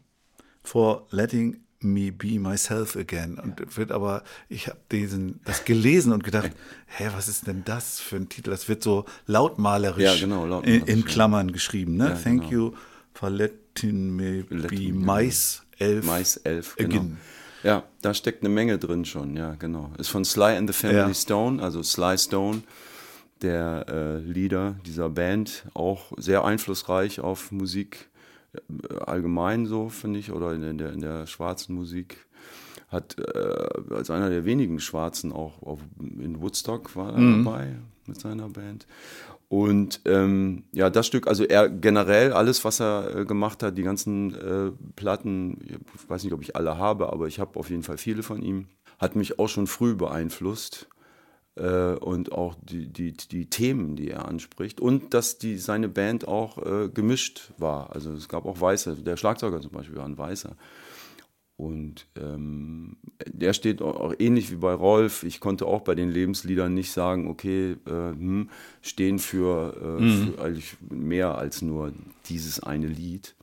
for 0.61 1.07
Letting 1.11 1.61
Me 1.79 2.11
Be 2.11 2.37
Myself 2.39 2.97
Again. 2.97 3.39
Und 3.39 3.77
wird 3.77 3.91
aber, 3.93 4.23
ich 4.49 4.67
habe 4.67 4.79
diesen 4.91 5.39
das 5.45 5.63
gelesen 5.63 6.11
und 6.11 6.23
gedacht, 6.23 6.51
hä, 6.87 7.09
was 7.15 7.29
ist 7.29 7.47
denn 7.47 7.63
das 7.63 8.01
für 8.01 8.17
ein 8.17 8.27
Titel? 8.27 8.49
Das 8.49 8.67
wird 8.67 8.83
so 8.83 9.05
lautmalerisch, 9.25 10.03
Ja, 10.03 10.15
genau, 10.15 10.45
lautmalerisch, 10.45 10.83
in, 10.83 10.87
in 10.87 10.99
ja. 10.99 11.05
Klammern 11.05 11.51
geschrieben. 11.53 11.95
Ne? 11.95 12.09
Ja, 12.09 12.15
Thank 12.15 12.49
genau. 12.49 12.51
you 12.51 12.73
for 13.13 13.29
letting 13.29 14.15
me 14.15 14.45
Letting 14.49 14.69
be 14.69 14.93
myself 14.93 16.05
Mais 16.05 16.37
11, 16.37 16.75
genau. 16.75 16.89
again. 16.89 17.17
Ja, 17.63 17.83
da 18.01 18.13
steckt 18.13 18.41
eine 18.43 18.49
Menge 18.49 18.77
drin 18.77 19.05
schon, 19.05 19.37
ja, 19.37 19.55
genau. 19.55 19.93
Ist 19.97 20.09
von 20.09 20.25
Sly 20.25 20.57
and 20.57 20.69
the 20.69 20.73
Family 20.73 20.97
Ja. 20.97 21.13
Stone, 21.13 21.63
also 21.63 21.81
Sly 21.81 22.17
Stone, 22.17 22.63
der 23.43 23.85
äh, 23.87 24.17
Leader 24.19 24.75
dieser 24.85 25.09
Band, 25.09 25.65
auch 25.73 26.13
sehr 26.17 26.43
einflussreich 26.45 27.19
auf 27.19 27.51
Musik 27.51 28.09
äh, 28.53 28.95
allgemein 29.05 29.65
so, 29.65 29.89
finde 29.89 30.19
ich, 30.19 30.31
oder 30.31 30.53
in 30.53 30.77
der, 30.77 30.93
in 30.93 31.01
der 31.01 31.27
schwarzen 31.27 31.75
Musik. 31.75 32.25
Hat 32.89 33.17
äh, 33.19 33.93
als 33.93 34.09
einer 34.09 34.29
der 34.29 34.45
wenigen 34.45 34.79
Schwarzen 34.79 35.31
auch 35.31 35.61
auf, 35.63 35.79
in 35.99 36.41
Woodstock 36.41 36.95
war 36.95 37.13
er 37.13 37.19
dabei 37.19 37.75
mit 38.05 38.19
seiner 38.19 38.49
Band. 38.49 38.85
Und 39.49 40.01
ähm, 40.05 40.63
ja, 40.71 40.89
das 40.89 41.05
Stück, 41.05 41.27
also 41.27 41.43
er 41.43 41.69
generell 41.69 42.33
alles, 42.33 42.65
was 42.65 42.79
er 42.79 43.15
äh, 43.15 43.25
gemacht 43.25 43.61
hat, 43.61 43.77
die 43.77 43.83
ganzen 43.83 44.33
äh, 44.33 44.71
Platten, 44.95 45.59
ich 45.95 46.09
weiß 46.09 46.23
nicht, 46.23 46.33
ob 46.33 46.41
ich 46.41 46.55
alle 46.55 46.77
habe, 46.77 47.13
aber 47.13 47.27
ich 47.27 47.39
habe 47.39 47.59
auf 47.59 47.69
jeden 47.69 47.83
Fall 47.83 47.97
viele 47.97 48.23
von 48.23 48.41
ihm, 48.41 48.67
hat 48.97 49.15
mich 49.15 49.37
auch 49.37 49.49
schon 49.49 49.67
früh 49.67 49.95
beeinflusst. 49.95 50.87
Äh, 51.55 51.93
und 51.95 52.31
auch 52.31 52.55
die, 52.61 52.87
die, 52.87 53.13
die 53.13 53.49
Themen, 53.49 53.95
die 53.95 54.09
er 54.09 54.27
anspricht. 54.27 54.81
Und 54.81 55.13
dass 55.13 55.37
die, 55.37 55.57
seine 55.57 55.87
Band 55.87 56.27
auch 56.27 56.57
äh, 56.57 56.89
gemischt 56.89 57.51
war. 57.57 57.93
Also 57.93 58.11
es 58.13 58.27
gab 58.27 58.45
auch 58.45 58.59
Weiße, 58.59 58.95
der 58.95 59.17
Schlagzeuger 59.17 59.61
zum 59.61 59.71
Beispiel 59.71 59.97
war 59.97 60.05
ein 60.05 60.17
Weißer. 60.17 60.55
Und 61.55 62.07
ähm, 62.19 62.97
der 63.27 63.53
steht 63.53 63.83
auch, 63.83 63.99
auch 63.99 64.13
ähnlich 64.17 64.51
wie 64.51 64.55
bei 64.55 64.73
Rolf. 64.73 65.21
Ich 65.23 65.39
konnte 65.39 65.67
auch 65.67 65.81
bei 65.81 65.93
den 65.93 66.09
Lebensliedern 66.09 66.73
nicht 66.73 66.91
sagen, 66.91 67.27
okay, 67.27 67.77
äh, 67.85 67.91
hm, 67.91 68.49
stehen 68.81 69.19
für, 69.19 69.99
äh, 70.01 70.09
für 70.09 70.41
eigentlich 70.41 70.75
mehr 70.89 71.37
als 71.37 71.61
nur 71.61 71.93
dieses 72.25 72.61
eine 72.61 72.87
Lied. 72.87 73.35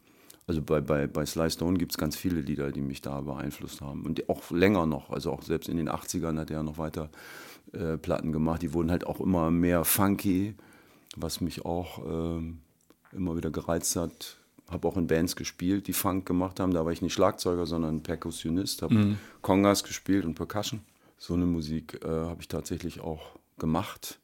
Also 0.49 0.63
bei, 0.63 0.81
bei, 0.81 1.07
bei 1.07 1.25
Sly 1.25 1.49
Stone 1.49 1.79
gibt 1.79 1.93
es 1.93 1.99
ganz 1.99 2.17
viele 2.17 2.41
Lieder, 2.41 2.73
die 2.73 2.81
mich 2.81 3.03
da 3.03 3.21
beeinflusst 3.21 3.81
haben. 3.81 4.05
Und 4.05 4.29
auch 4.29 4.51
länger 4.51 4.87
noch. 4.87 5.11
Also 5.11 5.31
auch 5.31 5.43
selbst 5.43 5.69
in 5.69 5.77
den 5.77 5.89
80ern 5.89 6.37
hat 6.39 6.51
er 6.51 6.65
noch 6.65 6.77
weiter 6.77 7.05
äh, 7.05 7.50
Platten 7.99 8.33
gemacht. 8.33 8.63
Die 8.63 8.73
wurden 8.73 8.91
halt 8.91 9.07
auch 9.07 9.21
immer 9.21 9.51
mehr 9.51 9.85
funky, 9.85 10.55
was 11.17 11.41
mich 11.41 11.65
auch 11.65 11.99
ähm, 12.05 12.61
immer 13.13 13.37
wieder 13.37 13.51
gereizt 13.51 13.97
hat. 13.97 14.39
Habe 14.69 14.87
auch 14.87 14.97
in 14.97 15.09
Bands 15.09 15.35
gespielt, 15.35 15.89
die 15.89 15.93
Funk 15.93 16.27
gemacht 16.27 16.61
haben. 16.61 16.73
Da 16.73 16.85
war 16.85 16.93
ich 16.93 17.03
nicht 17.03 17.13
Schlagzeuger, 17.13 17.67
sondern 17.67 18.03
Perkussionist. 18.03 18.83
Habe 18.83 19.17
Congas 19.43 19.83
gespielt 19.83 20.25
und 20.25 20.35
Percussion. 20.35 20.81
So 21.19 21.35
eine 21.35 21.47
Musik 21.47 22.01
äh, 22.05 22.09
habe 22.09 22.41
ich 22.41 22.49
tatsächlich 22.49 23.01
auch 23.01 23.39
gemacht 23.59 24.21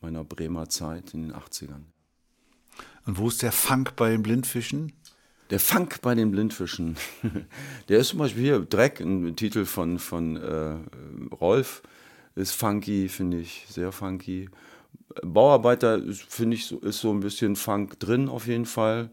in 0.00 0.06
meiner 0.06 0.24
Bremer 0.24 0.68
Zeit 0.68 1.14
in 1.14 1.22
den 1.22 1.32
80ern. 1.32 1.82
Und 3.06 3.18
wo 3.18 3.28
ist 3.28 3.42
der 3.42 3.52
Funk 3.52 3.96
bei 3.96 4.10
den 4.10 4.22
Blindfischen? 4.22 4.92
Der 5.50 5.58
Funk 5.58 6.00
bei 6.02 6.14
den 6.14 6.30
Blindfischen. 6.30 6.96
Der 7.88 7.98
ist 7.98 8.08
zum 8.08 8.18
Beispiel 8.18 8.42
hier, 8.42 8.60
Dreck, 8.60 9.00
ein 9.00 9.34
Titel 9.34 9.64
von, 9.64 9.98
von 9.98 10.36
äh, 10.36 10.76
Rolf, 11.34 11.82
ist 12.38 12.52
funky, 12.52 13.08
finde 13.08 13.38
ich, 13.40 13.66
sehr 13.68 13.92
funky. 13.92 14.48
Bauarbeiter, 15.22 16.00
finde 16.28 16.56
ich, 16.56 16.66
so- 16.66 16.78
ist 16.78 17.00
so 17.00 17.10
ein 17.12 17.20
bisschen 17.20 17.56
Funk 17.56 17.98
drin 17.98 18.28
auf 18.28 18.46
jeden 18.46 18.66
Fall. 18.66 19.10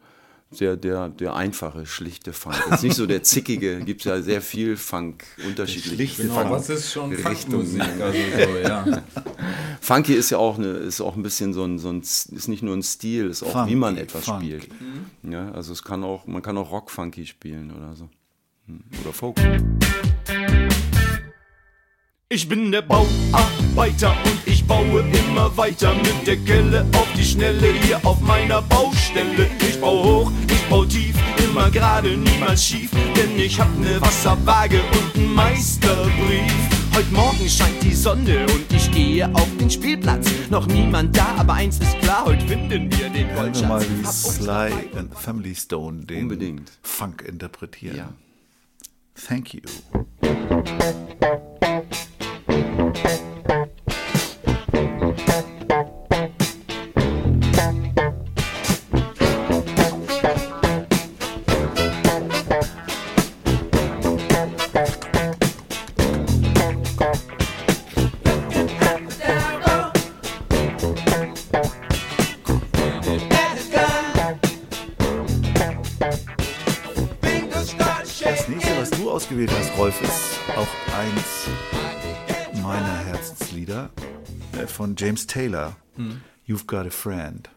Sehr, 0.51 0.77
der, 0.77 1.09
der 1.09 1.35
einfache, 1.35 1.85
schlichte 1.87 2.31
Funk. 2.31 2.55
Ist 2.71 2.83
nicht 2.83 2.95
so 2.95 3.07
der 3.07 3.23
zickige, 3.31 3.79
gibt 3.79 4.01
es 4.01 4.05
ja 4.05 4.21
sehr 4.21 4.41
viel 4.41 4.77
Funk, 4.77 5.25
unterschiedliche 5.45 5.95
schlichte 5.95 6.21
Genau, 6.23 6.35
Funk. 6.35 6.51
was 6.51 6.69
ist 6.69 6.91
schon. 6.93 7.11
Funkmusik? 7.13 7.81
Also 7.81 8.17
so, 8.19 8.57
ja. 8.63 9.03
Funky 9.81 10.13
ist 10.13 10.29
ja 10.29 10.37
auch, 10.37 10.57
eine, 10.59 10.67
ist 10.67 11.01
auch 11.01 11.15
ein 11.15 11.23
bisschen 11.23 11.51
so 11.53 11.63
ein, 11.65 11.79
so 11.79 11.89
ein, 11.89 12.01
ist 12.01 12.47
nicht 12.47 12.61
nur 12.61 12.75
ein 12.75 12.83
Stil, 12.83 13.27
ist 13.31 13.41
auch 13.43 13.51
Funky, 13.53 13.71
wie 13.71 13.75
man 13.75 13.97
etwas 13.97 14.25
Funk. 14.25 14.43
spielt. 14.43 14.67
Ja, 15.23 15.51
also 15.51 15.73
es 15.73 15.83
kann 15.83 16.03
auch, 16.03 16.27
man 16.27 16.41
kann 16.43 16.57
auch 16.57 16.71
Rock-Funky 16.71 17.25
spielen 17.25 17.71
oder 17.75 17.95
so. 17.95 18.07
Hm, 18.67 18.83
Oder 19.01 19.13
Folk. 19.13 19.37
Ich 22.35 22.49
bin 22.49 22.69
der 22.69 22.81
Bauarbeiter 22.81 24.11
und 24.25 24.39
ich 24.45 24.65
baue 24.65 25.05
immer 25.25 25.55
weiter 25.55 25.95
mit 25.95 26.27
der 26.27 26.35
Kelle 26.35 26.85
auf 26.91 27.07
die 27.17 27.23
Schnelle 27.23 27.71
hier 27.81 28.05
auf 28.05 28.19
meiner 28.19 28.61
Baustelle. 28.61 29.49
Ich 29.61 29.79
baue 29.79 30.03
hoch, 30.03 30.31
ich 30.51 30.61
baue 30.65 30.85
tief, 30.85 31.15
immer 31.41 31.71
gerade, 31.71 32.17
niemals 32.17 32.65
schief, 32.65 32.91
denn 33.15 33.39
ich 33.39 33.57
hab 33.57 33.73
ne 33.79 34.01
Wasserwaage 34.01 34.81
und 34.81 35.15
einen 35.15 35.33
Meisterbrief. 35.33 36.51
Heute 36.93 37.13
Morgen 37.13 37.47
scheint 37.47 37.81
die 37.81 37.95
Sonne 37.95 38.45
und 38.47 38.65
ich 38.69 38.91
gehe 38.91 39.33
auf 39.33 39.47
den 39.57 39.69
Spielplatz. 39.69 40.27
Noch 40.49 40.67
niemand 40.67 41.15
da, 41.15 41.35
aber 41.37 41.53
eins 41.53 41.79
ist 41.79 41.97
klar, 42.01 42.25
heute 42.25 42.45
finden 42.45 42.91
wir 42.99 43.09
den 43.11 43.29
Hören 43.29 43.55
wir 43.55 43.65
mal, 43.65 43.79
Goldschatz. 43.79 44.39
wie 44.39 44.43
Sly 44.43 44.97
and 44.97 45.17
Family 45.17 45.55
Stone 45.55 46.03
den 46.03 46.23
Unbedingt. 46.23 46.69
Funk 46.83 47.21
interpretieren. 47.25 47.95
Ja. 47.95 48.13
Thank 49.25 49.53
you. 49.53 49.61
Von 84.95 85.07
James 85.07 85.27
Taylor. 85.27 85.75
You've 86.47 86.67
Got 86.67 86.87
a 86.87 86.89
Friend. 86.89 87.49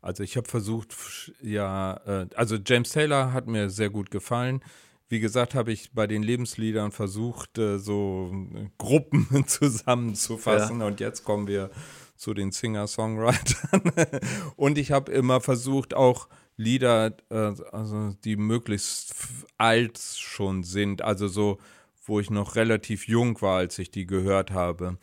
Also 0.00 0.22
ich 0.22 0.36
habe 0.36 0.48
versucht, 0.48 0.94
ja, 1.40 2.00
äh, 2.06 2.26
also 2.34 2.56
James 2.56 2.90
Taylor 2.90 3.32
hat 3.32 3.46
mir 3.46 3.70
sehr 3.70 3.90
gut 3.90 4.10
gefallen. 4.10 4.62
Wie 5.08 5.20
gesagt, 5.20 5.54
habe 5.54 5.72
ich 5.72 5.92
bei 5.92 6.06
den 6.06 6.22
Lebensliedern 6.22 6.92
versucht, 6.92 7.58
äh, 7.58 7.78
so 7.78 8.32
äh, 8.54 8.68
Gruppen 8.78 9.44
zusammenzufassen. 9.46 10.82
Und 10.82 11.00
jetzt 11.00 11.24
kommen 11.24 11.46
wir 11.46 11.70
zu 12.16 12.34
den 12.34 12.52
Singer-Songwritern. 12.52 13.82
Und 14.56 14.78
ich 14.78 14.92
habe 14.92 15.12
immer 15.12 15.40
versucht, 15.40 15.94
auch 15.94 16.28
Lieder, 16.56 17.16
also 17.30 18.14
die 18.22 18.36
möglichst 18.36 19.12
alt 19.58 19.98
schon 19.98 20.62
sind, 20.62 21.02
also 21.02 21.26
so, 21.26 21.58
wo 22.04 22.20
ich 22.20 22.30
noch 22.30 22.54
relativ 22.54 23.08
jung 23.08 23.40
war, 23.42 23.58
als 23.58 23.76
ich 23.80 23.90
die 23.90 24.06
gehört 24.06 24.52
habe. 24.52 24.98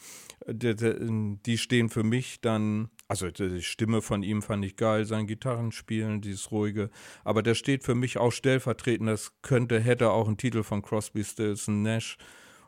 Die, 0.47 1.57
stehen 1.57 1.89
für 1.89 2.03
mich 2.03 2.41
dann, 2.41 2.89
also 3.07 3.29
die 3.29 3.61
Stimme 3.61 4.01
von 4.01 4.23
ihm 4.23 4.41
fand 4.41 4.65
ich 4.65 4.75
geil, 4.75 5.05
sein 5.05 5.27
Gitarrenspielen, 5.27 6.21
dieses 6.21 6.51
ruhige, 6.51 6.89
aber 7.23 7.43
der 7.43 7.53
steht 7.53 7.83
für 7.83 7.93
mich 7.93 8.17
auch 8.17 8.31
stellvertretend, 8.31 9.07
das 9.09 9.33
könnte, 9.43 9.79
hätte 9.79 10.09
auch 10.11 10.27
ein 10.27 10.37
Titel 10.37 10.63
von 10.63 10.81
Crosby, 10.81 11.23
Stills 11.23 11.67
Nash 11.67 12.17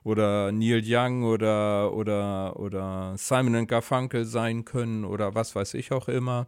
oder 0.03 0.51
Neil 0.51 0.83
Young 0.85 1.23
oder, 1.23 1.93
oder, 1.93 2.59
oder 2.59 3.15
Simon 3.17 3.65
Garfunkel 3.65 4.25
sein 4.25 4.65
können 4.65 5.05
oder 5.05 5.33
was 5.33 5.55
weiß 5.55 5.73
ich 5.73 5.91
auch 5.91 6.07
immer. 6.07 6.47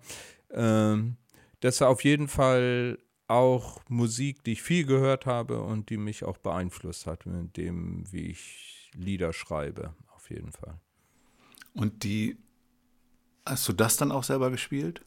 Ähm, 0.52 1.18
das 1.62 1.76
ist 1.76 1.82
auf 1.82 2.04
jeden 2.04 2.28
Fall 2.28 3.00
auch 3.28 3.82
Musik, 3.90 4.44
die 4.44 4.54
ich 4.54 4.62
viel 4.62 4.86
gehört 4.86 5.26
habe 5.26 5.62
und 5.62 5.90
die 5.90 5.98
mich 5.98 6.24
auch 6.24 6.38
beeinflusst 6.38 7.08
hat 7.08 7.26
mit 7.26 7.58
dem, 7.58 8.04
wie 8.12 8.28
ich 8.28 8.92
Lieder 8.94 9.34
schreibe, 9.34 9.96
auf 10.16 10.30
jeden 10.30 10.52
Fall. 10.52 10.80
Und 11.76 12.04
die, 12.04 12.38
hast 13.46 13.68
du 13.68 13.74
das 13.74 13.98
dann 13.98 14.12
auch 14.12 14.24
selber 14.24 14.50
gespielt? 14.50 15.02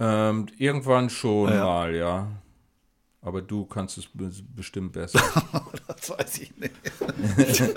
Ähm, 0.00 0.46
irgendwann 0.58 1.10
schon 1.10 1.52
Ja. 1.52 1.64
mal, 1.64 1.94
ja. 1.94 2.28
Aber 3.20 3.42
du 3.42 3.64
kannst 3.66 3.98
es 3.98 4.06
be 4.06 4.30
bestimmt 4.56 4.92
besser. 4.92 5.20
Das 5.88 6.10
weiß 6.10 6.38
ich 6.38 6.56
nicht. 6.56 6.74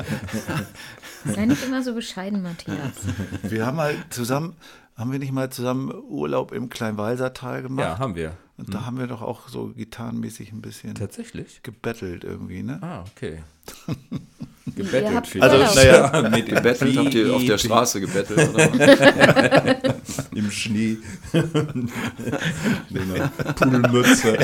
Sei 1.26 1.46
nicht 1.46 1.64
immer 1.64 1.82
so 1.82 1.94
bescheiden, 1.96 2.42
Matthias. 2.44 2.94
Wir 3.44 3.66
haben 3.66 3.78
mal 3.78 3.96
zusammen, 4.10 4.56
haben 4.96 5.12
wir 5.12 5.20
nicht 5.20 5.32
mal 5.32 5.50
zusammen 5.52 5.92
Urlaub 5.92 6.52
im 6.52 6.70
Kleinwalsertal 6.70 7.64
gemacht? 7.64 7.86
ja, 7.86 8.00
haben 8.00 8.16
wir. 8.16 8.38
Und 8.58 8.74
da 8.74 8.86
haben 8.86 9.00
wir 9.00 9.08
doch 9.08 9.22
auch 9.24 9.48
so 9.50 9.70
gitarrenmäßig 9.70 10.52
ein 10.52 10.62
bisschen 10.62 10.94
Tatsächlich? 10.94 11.64
gebettelt 11.64 12.24
irgendwie, 12.24 12.62
ne? 12.62 12.78
Ah, 12.84 13.04
okay. 13.16 13.42
Ihr 14.66 14.74
Gebettelt 14.74 15.16
habt 15.16 15.28
vielleicht. 15.28 15.53
Urlaub. 15.53 15.76
naja, 15.76 16.30
mit 16.36 16.45
Gebettelt 16.49 16.97
habt 16.97 17.14
ihr 17.14 17.36
auf 17.36 17.43
der 17.43 17.57
Straße 17.57 17.99
gebettelt, 17.99 18.49
oder? 18.49 19.76
Im 20.36 20.51
Schnee. 20.51 20.97
Pudelmütze. 23.55 24.38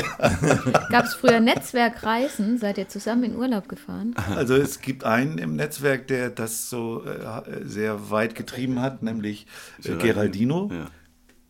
Gab 0.90 1.04
es 1.04 1.14
früher 1.14 1.40
Netzwerkreisen? 1.40 2.58
Seid 2.58 2.78
ihr 2.78 2.88
zusammen 2.88 3.24
in 3.24 3.36
Urlaub 3.36 3.68
gefahren? 3.68 4.14
Also 4.34 4.56
es 4.56 4.80
gibt 4.80 5.04
einen 5.04 5.38
im 5.38 5.56
Netzwerk, 5.56 6.08
der 6.08 6.30
das 6.30 6.68
so 6.68 7.04
äh, 7.04 7.64
sehr 7.64 8.10
weit 8.10 8.34
getrieben 8.34 8.80
hat, 8.80 9.02
nämlich 9.02 9.46
äh, 9.84 9.94
Geraldino. 9.94 10.70
Ja. 10.72 10.86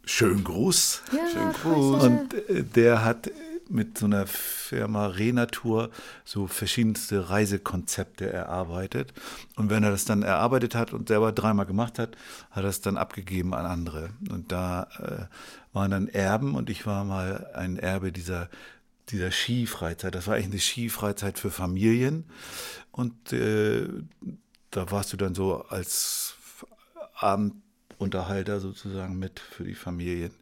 Schön 0.05 0.45
Gruß. 0.45 1.03
Ja, 1.12 1.53
Gruß. 1.62 2.03
Und 2.03 2.35
äh, 2.35 2.62
der 2.62 3.05
hat 3.05 3.31
mit 3.69 3.99
so 3.99 4.07
einer 4.07 4.27
Firma 4.27 5.07
Renatur 5.07 5.91
so 6.25 6.47
verschiedenste 6.47 7.31
Reisekonzepte 7.31 8.33
erarbeitet. 8.33 9.12
Und 9.57 9.71
wenn 9.71 9.85
er 9.85 9.91
das 9.91 10.05
dann 10.05 10.23
erarbeitet 10.23 10.75
hat 10.75 10.93
und 10.93 11.09
selber 11.09 11.33
dreimal 11.33 11.66
gemacht 11.66 11.99
hat, 11.99 12.16
hat 12.51 12.64
er 12.64 12.71
es 12.71 12.81
dann 12.81 12.97
abgegeben 12.97 13.55
an 13.55 13.66
andere. 13.66 14.11
Und 14.31 14.53
da 14.53 14.89
äh, 14.99 15.75
waren 15.75 15.91
dann 15.91 16.09
Erben 16.09 16.55
und 16.55 16.71
ich 16.71 16.87
war 16.87 17.05
mal 17.05 17.51
ein 17.55 17.79
Erbe 17.79 18.12
dieser 18.12 18.49
dieser 19.11 19.31
Skifreizeit. 19.31 20.14
Das 20.14 20.27
war 20.27 20.35
eigentlich 20.35 20.51
eine 20.51 20.61
Skifreizeit 20.61 21.39
für 21.39 21.51
Familien. 21.51 22.25
Und 22.91 23.33
äh, 23.33 23.87
da 24.71 24.91
warst 24.91 25.12
du 25.12 25.16
dann 25.16 25.35
so 25.35 25.64
als 25.64 26.35
Abendunterhalter 27.14 28.61
sozusagen 28.61 29.19
mit 29.19 29.41
für 29.41 29.64
die 29.64 29.75
Familien. 29.75 30.33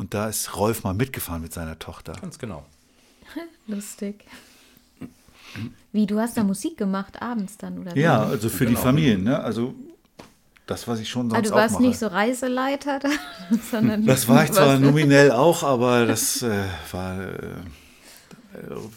Und 0.00 0.14
da 0.14 0.30
ist 0.30 0.56
Rolf 0.56 0.82
mal 0.82 0.94
mitgefahren 0.94 1.42
mit 1.42 1.52
seiner 1.52 1.78
Tochter. 1.78 2.14
Ganz 2.22 2.38
genau. 2.38 2.64
Lustig. 3.66 4.24
Wie, 5.92 6.06
du 6.06 6.18
hast 6.18 6.38
da 6.38 6.42
Musik 6.42 6.78
gemacht 6.78 7.20
abends 7.20 7.58
dann, 7.58 7.80
oder? 7.80 7.94
wie? 7.94 8.00
Ja, 8.00 8.22
also 8.22 8.48
für 8.48 8.64
die 8.64 8.76
Familien, 8.76 9.24
ne? 9.24 9.38
Also 9.38 9.74
das, 10.66 10.88
was 10.88 11.00
ich 11.00 11.08
schon 11.10 11.28
sonst 11.28 11.38
Ah, 11.38 11.42
du 11.42 11.50
auch 11.52 11.56
warst 11.56 11.74
mache. 11.74 11.82
nicht 11.82 11.98
so 11.98 12.06
Reiseleiter 12.06 12.98
da, 12.98 13.10
sondern. 13.70 14.06
das 14.06 14.26
war 14.26 14.42
ich 14.44 14.52
zwar 14.52 14.78
nominell 14.78 15.32
auch, 15.32 15.64
aber 15.64 16.06
das 16.06 16.40
äh, 16.40 16.64
war, 16.92 17.20
äh, 17.20 17.56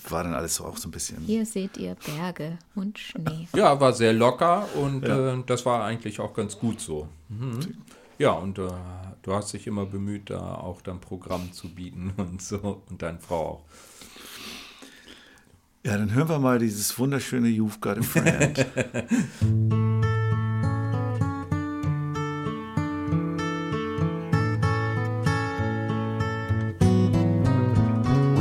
war 0.07 0.23
dann 0.23 0.35
alles 0.35 0.55
so 0.55 0.63
auch 0.63 0.77
so 0.77 0.87
ein 0.87 0.91
bisschen. 0.91 1.17
Hier 1.25 1.45
seht 1.45 1.75
ihr 1.75 1.97
Berge 2.05 2.59
und 2.75 2.97
Schnee. 2.97 3.49
Ja, 3.53 3.77
war 3.77 3.91
sehr 3.91 4.13
locker 4.13 4.69
und 4.75 5.03
äh, 5.03 5.35
das 5.47 5.65
war 5.65 5.83
eigentlich 5.83 6.21
auch 6.21 6.33
ganz 6.33 6.57
gut 6.57 6.79
so. 6.79 7.09
Mhm. 7.27 7.59
Ja, 8.17 8.31
und 8.31 8.59
äh, 8.59 8.69
du 9.21 9.33
hast 9.33 9.53
dich 9.53 9.67
immer 9.67 9.85
bemüht, 9.85 10.29
da 10.29 10.55
auch 10.55 10.81
dann 10.81 10.99
Programm 10.99 11.51
zu 11.51 11.73
bieten 11.73 12.13
und 12.17 12.41
so 12.41 12.83
und 12.89 13.01
deine 13.01 13.19
Frau 13.19 13.47
auch. 13.47 13.63
Ja, 15.85 15.97
dann 15.97 16.13
hören 16.13 16.29
wir 16.29 16.39
mal 16.39 16.59
dieses 16.59 16.97
wunderschöne 16.97 17.49
You've 17.49 17.79
Got 17.81 17.97
a 17.97 18.03
Friend. 18.03 18.65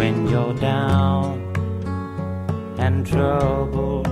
when 0.03 0.27
you're 0.29 0.55
down 0.55 1.39
and 2.79 3.07
troubled 3.07 4.09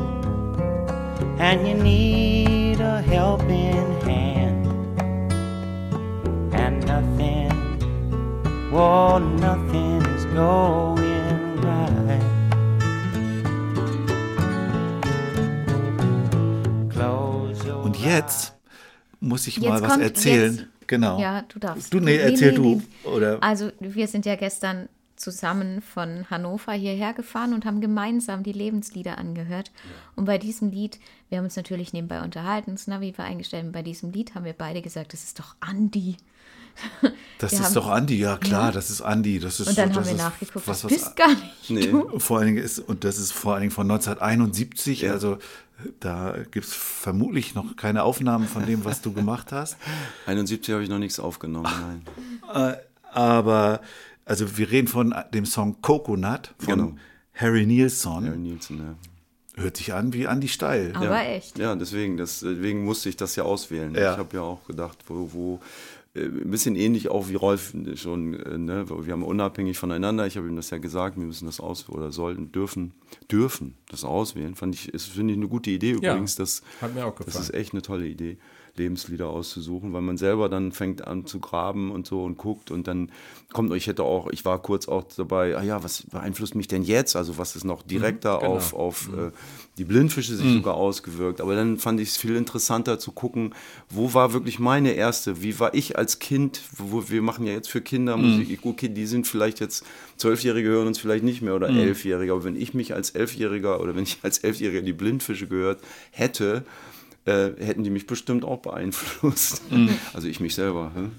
and 1.39 1.67
you 1.67 1.75
need 1.75 2.81
a 2.81 3.03
helping 3.03 4.01
hand 4.03 4.40
and 6.61 6.87
nothing, 6.87 7.51
oh, 8.73 9.19
nothing 9.19 10.03
is 10.15 10.25
going 10.27 11.61
right. 11.63 12.21
Close 16.91 17.67
your 17.67 17.83
Und 17.85 17.97
jetzt 17.99 18.53
muss 19.21 19.47
ich 19.47 19.57
jetzt 19.57 19.69
mal 19.69 19.81
was 19.81 19.93
kommt, 19.93 20.03
erzählen. 20.03 20.55
Jetzt, 20.55 20.89
genau. 20.89 21.19
Ja, 21.19 21.43
du 21.43 21.59
darfst. 21.59 21.93
Du, 21.93 22.01
nee, 22.01 22.17
erzähl 22.17 22.53
nee, 22.53 22.59
nee, 22.59 22.83
du. 23.05 23.09
Oder? 23.09 23.43
Also, 23.43 23.71
wir 23.81 24.07
sind 24.07 24.27
ja 24.27 24.37
gestern 24.37 24.89
zusammen 25.17 25.81
von 25.83 26.29
Hannover 26.31 26.73
hierher 26.73 27.13
gefahren 27.13 27.53
und 27.55 27.65
haben 27.65 27.81
gemeinsam 27.81 28.43
die 28.43 28.53
Lebenslieder 28.53 29.19
angehört. 29.19 29.69
Ja. 29.69 29.91
Und 30.17 30.25
bei 30.27 30.39
diesem 30.39 30.71
Lied, 30.71 30.99
wir 31.29 31.39
haben 31.39 31.45
uns 31.45 31.57
natürlich 31.57 31.93
nebenbei 31.93 32.23
unterhalten, 32.23 32.73
das 32.73 32.87
Navi 32.87 33.17
war 33.17 33.27
eingestellt, 33.27 33.67
und 33.67 33.73
bei 33.73 33.83
diesem 33.83 34.13
Lied 34.13 34.35
haben 34.35 34.45
wir 34.45 34.55
beide 34.55 34.83
gesagt, 34.83 35.13
das 35.13 35.25
ist 35.25 35.39
doch 35.39 35.57
Andi 35.61 36.17
das 37.39 37.53
wir 37.53 37.61
ist 37.61 37.75
doch 37.77 37.89
Andi, 37.89 38.19
ja 38.19 38.37
klar, 38.37 38.67
Ja. 38.67 38.73
das 38.73 38.91
ist 38.91 39.01
Andi. 39.03 39.39
Das 39.39 39.61
ist, 39.61 39.69
Und 39.69 39.79
dann 39.79 39.89
das 39.89 39.97
haben 39.99 40.05
wir 40.07 40.13
ist 40.13 40.19
nachgeguckt, 40.19 40.69
was, 40.69 40.83
das 40.83 40.85
was, 40.85 40.93
bist 40.93 41.17
gar 41.17 41.29
nicht 41.29 41.71
Nee. 41.71 41.87
du. 41.87 42.19
Vor 42.19 42.39
allen 42.39 42.49
Dingen 42.49 42.65
ist, 42.65 42.79
und 42.79 43.05
das 43.05 43.19
ist 43.19 43.33
vor 43.33 43.53
allen 43.55 43.63
Dingen 43.63 43.73
von 43.73 43.91
1971, 43.91 45.03
Ja. 45.03 45.13
also 45.13 45.39
da 45.99 46.35
gibt 46.51 46.67
es 46.67 46.75
vermutlich 46.75 47.55
noch 47.55 47.77
keine 47.77 48.03
Aufnahmen 48.03 48.47
von 48.47 48.67
dem, 48.67 48.85
was 48.85 49.01
du 49.01 49.13
gemacht 49.13 49.53
hast. 49.53 49.77
71 50.27 50.73
habe 50.75 50.83
ich 50.83 50.91
noch 50.91 50.99
nichts 50.99 51.19
aufgenommen, 51.21 51.69
nein. 51.81 52.03
Äh, 52.73 52.77
aber, 53.13 53.81
also 54.25 54.57
wir 54.59 54.71
reden 54.71 54.89
von 54.89 55.15
dem 55.33 55.47
Song 55.47 55.81
Coconut 55.83 56.53
von 56.59 56.75
Genau. 56.79 56.93
Harry 57.35 57.65
Nilsson. 57.65 58.27
Harry 58.27 58.37
Nielsen, 58.39 58.79
ja. 58.79 59.63
Hört 59.63 59.77
sich 59.77 59.93
an 59.95 60.13
wie 60.13 60.27
Andi 60.27 60.49
Steil. 60.49 60.93
Aber 60.95 61.07
ja. 61.07 61.23
echt. 61.23 61.59
Ja, 61.59 61.75
deswegen, 61.75 62.17
das, 62.17 62.41
deswegen 62.41 62.85
musste 62.85 63.09
ich 63.09 63.17
das 63.17 63.37
ja 63.37 63.45
auswählen. 63.45 63.95
Ja. 63.95 64.13
Ich 64.13 64.19
habe 64.19 64.37
ja 64.37 64.43
auch 64.43 64.65
gedacht, 64.67 64.99
wo, 65.07 65.31
wo 65.33 65.61
ein 66.15 66.51
bisschen 66.51 66.75
ähnlich 66.75 67.09
auch 67.09 67.29
wie 67.29 67.37
Rolf 67.37 67.73
schon, 67.95 68.35
äh, 68.35 68.59
ne? 68.59 68.89
wir 68.89 69.13
haben 69.13 69.23
unabhängig 69.23 69.79
voneinander, 69.79 70.27
ich 70.27 70.37
habe 70.37 70.49
ihm 70.49 70.57
das 70.57 70.71
ja 70.71 70.79
gesagt, 70.79 71.17
wir 71.17 71.25
müssen 71.25 71.47
das 71.47 71.61
auswählen 71.61 71.99
oder 71.99 72.11
sollten, 72.13 72.51
dürfen, 72.51 72.93
dürfen 73.31 73.75
das 73.89 74.05
auswählen. 74.05 74.57
Fand 74.57 74.75
ich, 74.75 74.93
ist, 74.93 75.07
finde 75.07 75.33
ich 75.35 75.39
eine 75.39 75.49
gute 75.49 75.71
Idee 75.71 75.93
Ja, 76.01 76.13
übrigens. 76.13 76.35
das, 76.35 76.63
hat 76.81 76.95
mir 76.95 77.07
auch 77.07 77.15
Das 77.15 77.27
gefallen. 77.27 77.45
ist 77.45 77.55
echt 77.55 77.73
eine 77.75 77.83
tolle 77.83 78.09
Idee, 78.09 78.39
Lebenslieder 78.77 79.29
auszusuchen, 79.29 79.93
weil 79.93 80.03
man 80.03 80.17
selber 80.17 80.49
dann 80.49 80.73
fängt 80.73 81.07
an 81.07 81.27
zu 81.27 81.41
graben 81.41 81.91
und 81.91 82.07
so 82.07 82.25
und 82.25 82.37
guckt 82.37 82.71
und 82.71 82.87
dann 82.87 83.11
kommt, 83.53 83.75
ich 83.75 83.87
hätte 83.87 84.05
auch, 84.05 84.29
ich 84.31 84.45
war 84.45 84.61
kurz 84.63 84.89
auch 84.89 85.05
dabei, 85.17 85.57
ah 85.57 85.63
ja, 85.63 85.83
was 85.83 86.03
beeinflusst 86.03 86.55
mich 86.55 86.69
denn 86.69 86.83
jetzt? 86.83 87.17
Also 87.17 87.39
was 87.39 87.57
ist 87.57 87.65
noch 87.65 87.83
direkter 87.83 88.39
genau. 88.39 88.55
auf, 88.55 88.75
auf 88.75 89.09
äh, 89.09 89.31
die 89.77 89.85
Blindfische 89.85 90.37
sich 90.37 90.53
sogar 90.53 90.75
ausgewirkt. 90.75 91.41
Aber 91.41 91.55
dann 91.55 91.79
fand 91.79 92.01
ich 92.01 92.11
es 92.11 92.17
viel 92.17 92.37
interessanter 92.37 92.99
zu 92.99 93.13
gucken, 93.13 93.55
wo 93.89 94.15
war 94.15 94.33
wirklich 94.33 94.59
meine 94.59 94.93
erste, 94.93 95.43
wie 95.43 95.59
war 95.59 95.75
ich 95.75 95.99
als 95.99 96.19
Kind, 96.19 96.63
wo 96.77 97.09
wir 97.09 97.23
machen 97.23 97.47
ja 97.47 97.53
jetzt 97.53 97.71
für 97.71 97.81
Kinder 97.81 98.17
Musik, 98.17 98.61
okay, 98.65 98.89
die 98.89 99.07
sind 99.07 99.27
vielleicht 99.27 99.61
jetzt 99.61 99.85
Zwölfjährige 100.17 100.69
hören 100.69 100.87
uns 100.87 100.99
vielleicht 100.99 101.25
nicht 101.25 101.41
mehr 101.41 101.55
oder 101.55 101.71
Elfjährige, 101.71 102.33
aber 102.33 102.45
wenn 102.45 102.57
ich 102.57 102.75
mich 102.75 102.95
als 102.95 103.11
Elfjähriger 103.11 103.81
oder 103.81 103.97
wenn 103.97 104.03
ich 104.03 104.19
als 104.23 104.39
Elfjähriger 104.39 104.83
die 104.83 104.93
Blindfische 104.93 105.47
gehört 105.47 105.81
hätte, 106.11 106.65
äh, 107.31 107.65
hätten 107.65 107.85
die 107.85 107.91
mich 107.91 108.07
bestimmt 108.07 108.45
auch 108.45 108.59
beeinflusst. 108.59 109.63
Also 110.13 110.29
ich 110.29 110.41
mich 110.41 110.55
selber. 110.55 110.93
Hm? 110.95 111.13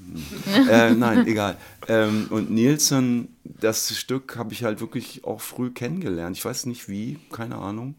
äh, 0.69 0.91
nein, 0.91 1.25
egal. 1.27 1.57
Ähm, 1.87 2.27
und 2.29 2.51
Nielsen, 2.51 3.29
das 3.43 3.95
Stück 3.95 4.35
habe 4.37 4.53
ich 4.53 4.63
halt 4.63 4.81
wirklich 4.81 5.23
auch 5.23 5.41
früh 5.41 5.71
kennengelernt. 5.71 6.37
Ich 6.37 6.43
weiß 6.43 6.65
nicht 6.65 6.89
wie, 6.89 7.17
keine 7.31 7.57
Ahnung. 7.57 7.95